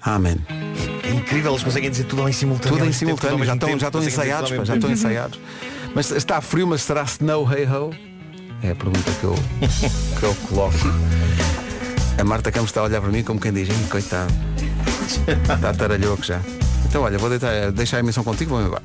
Amém. 0.00 0.36
Incrível, 1.34 1.50
eles 1.50 1.64
conseguem 1.64 1.90
dizer 1.90 2.04
tudo 2.04 2.28
em 2.28 2.32
simultâneo. 2.32 2.78
Tudo 2.78 2.80
ao 2.80 2.86
em 2.86 2.90
mesmo 2.90 3.06
tempo, 3.06 3.20
tudo 3.20 3.32
ao 3.32 3.38
simultâneo, 3.38 3.44
já 3.44 3.44
mesmo 3.44 3.54
estão, 3.54 3.68
tempo, 3.68 3.80
já 3.80 3.86
estão 3.88 4.00
conseguem 4.00 4.08
dizer 4.08 4.22
ensaiados, 4.22 4.50
pá, 4.50 4.64
já 4.64 4.74
estão 4.76 4.90
ensaiados. 4.92 5.40
Mas 5.92 6.10
está 6.12 6.40
frio, 6.40 6.64
mas 6.68 6.82
será 6.82 7.02
snow 7.02 7.52
hey 7.52 7.66
ho? 7.66 7.90
É 8.62 8.70
a 8.70 8.74
pergunta 8.76 9.10
que 9.18 9.24
eu, 9.24 9.34
que 10.20 10.22
eu 10.22 10.32
coloco. 10.48 10.76
A 12.16 12.22
Marta 12.22 12.52
Campos 12.52 12.70
está 12.70 12.82
a 12.82 12.84
olhar 12.84 13.00
para 13.00 13.10
mim 13.10 13.24
como 13.24 13.40
quem 13.40 13.52
diz, 13.52 13.68
"Ih, 13.68 13.88
coitado. 13.90 14.32
Está 15.26 15.74
taralhoco 15.74 16.22
já. 16.22 16.40
Então 16.86 17.02
olha, 17.02 17.18
vou 17.18 17.28
deitar, 17.28 17.72
deixar 17.72 17.96
a 17.96 18.00
emissão 18.00 18.22
contigo, 18.22 18.52
vamos 18.52 18.68
embora. 18.68 18.84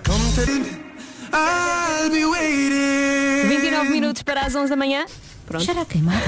29 3.48 3.90
minutos 3.92 4.24
para 4.24 4.42
as 4.42 4.56
11 4.56 4.72
da 4.72 4.76
manhã. 4.76 5.06
Pronto. 5.46 5.70
A 5.70 5.86
queimado. 5.86 6.18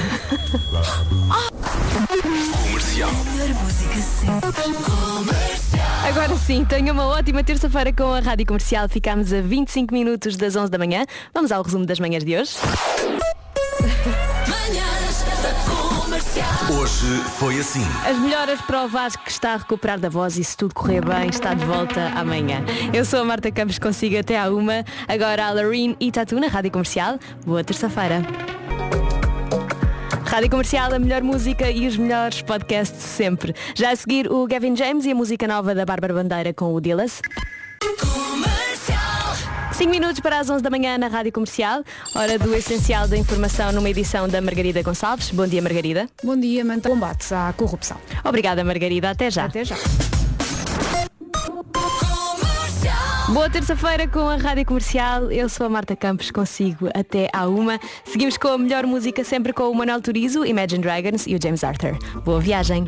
Comercial. 2.62 3.10
Agora 6.04 6.36
sim, 6.36 6.64
tenha 6.64 6.92
uma 6.92 7.06
ótima 7.06 7.44
terça-feira 7.44 7.92
com 7.92 8.12
a 8.12 8.18
Rádio 8.18 8.44
Comercial. 8.44 8.88
Ficamos 8.88 9.32
a 9.32 9.40
25 9.40 9.94
minutos 9.94 10.36
das 10.36 10.56
11 10.56 10.70
da 10.70 10.76
manhã. 10.76 11.06
Vamos 11.32 11.52
ao 11.52 11.62
resumo 11.62 11.86
das 11.86 12.00
manhãs 12.00 12.24
de 12.24 12.36
hoje. 12.36 12.52
Hoje 16.70 17.06
foi 17.38 17.60
assim. 17.60 17.84
As 18.04 18.18
melhoras 18.18 18.60
para 18.62 18.84
o 18.84 18.88
Vasco 18.88 19.22
que 19.24 19.30
está 19.30 19.54
a 19.54 19.56
recuperar 19.58 20.00
da 20.00 20.08
voz 20.08 20.36
e 20.36 20.44
se 20.44 20.56
tudo 20.56 20.74
correr 20.74 21.04
bem 21.04 21.28
está 21.28 21.54
de 21.54 21.64
volta 21.64 22.08
amanhã. 22.16 22.64
Eu 22.92 23.04
sou 23.04 23.20
a 23.20 23.24
Marta 23.24 23.50
Campos, 23.52 23.78
consigo 23.78 24.18
até 24.18 24.38
à 24.38 24.50
uma. 24.50 24.84
Agora 25.06 25.46
a 25.46 25.52
Loreen 25.52 25.96
e 26.00 26.10
Tatu 26.10 26.40
na 26.40 26.48
Rádio 26.48 26.72
Comercial. 26.72 27.18
Boa 27.46 27.62
terça-feira. 27.62 28.22
Rádio 30.32 30.48
Comercial, 30.48 30.94
a 30.94 30.98
melhor 30.98 31.22
música 31.22 31.70
e 31.70 31.86
os 31.86 31.94
melhores 31.94 32.40
podcasts 32.40 33.02
sempre. 33.02 33.54
Já 33.74 33.90
a 33.90 33.96
seguir 33.96 34.32
o 34.32 34.46
Gavin 34.46 34.74
James 34.74 35.04
e 35.04 35.10
a 35.10 35.14
música 35.14 35.46
nova 35.46 35.74
da 35.74 35.84
Bárbara 35.84 36.14
Bandeira 36.14 36.54
com 36.54 36.72
o 36.72 36.80
Dillas. 36.80 37.20
5 39.72 39.90
minutos 39.90 40.20
para 40.20 40.38
as 40.38 40.48
11 40.48 40.62
da 40.62 40.70
manhã 40.70 40.96
na 40.96 41.08
Rádio 41.08 41.32
Comercial. 41.32 41.84
Hora 42.14 42.38
do 42.38 42.54
essencial 42.54 43.06
da 43.06 43.18
informação 43.18 43.72
numa 43.72 43.90
edição 43.90 44.26
da 44.26 44.40
Margarida 44.40 44.82
Gonçalves. 44.82 45.30
Bom 45.30 45.46
dia, 45.46 45.60
Margarida. 45.60 46.08
Bom 46.24 46.40
dia, 46.40 46.64
Manta. 46.64 46.88
Combates 46.88 47.30
à 47.30 47.52
corrupção. 47.54 47.98
Obrigada, 48.24 48.64
Margarida. 48.64 49.10
Até 49.10 49.30
já. 49.30 49.44
Até 49.44 49.66
já. 49.66 49.76
Boa 53.32 53.48
terça-feira 53.48 54.06
com 54.06 54.28
a 54.28 54.36
Rádio 54.36 54.66
Comercial. 54.66 55.32
Eu 55.32 55.48
sou 55.48 55.64
a 55.64 55.68
Marta 55.70 55.96
Campos, 55.96 56.30
consigo 56.30 56.90
até 56.94 57.30
à 57.32 57.46
uma. 57.46 57.80
Seguimos 58.04 58.36
com 58.36 58.48
a 58.48 58.58
melhor 58.58 58.86
música 58.86 59.24
sempre 59.24 59.54
com 59.54 59.70
o 59.70 59.74
Manuel 59.74 60.02
Turizo, 60.02 60.44
Imagine 60.44 60.82
Dragons 60.82 61.26
e 61.26 61.34
o 61.34 61.38
James 61.42 61.64
Arthur. 61.64 61.96
Boa 62.24 62.40
viagem. 62.40 62.84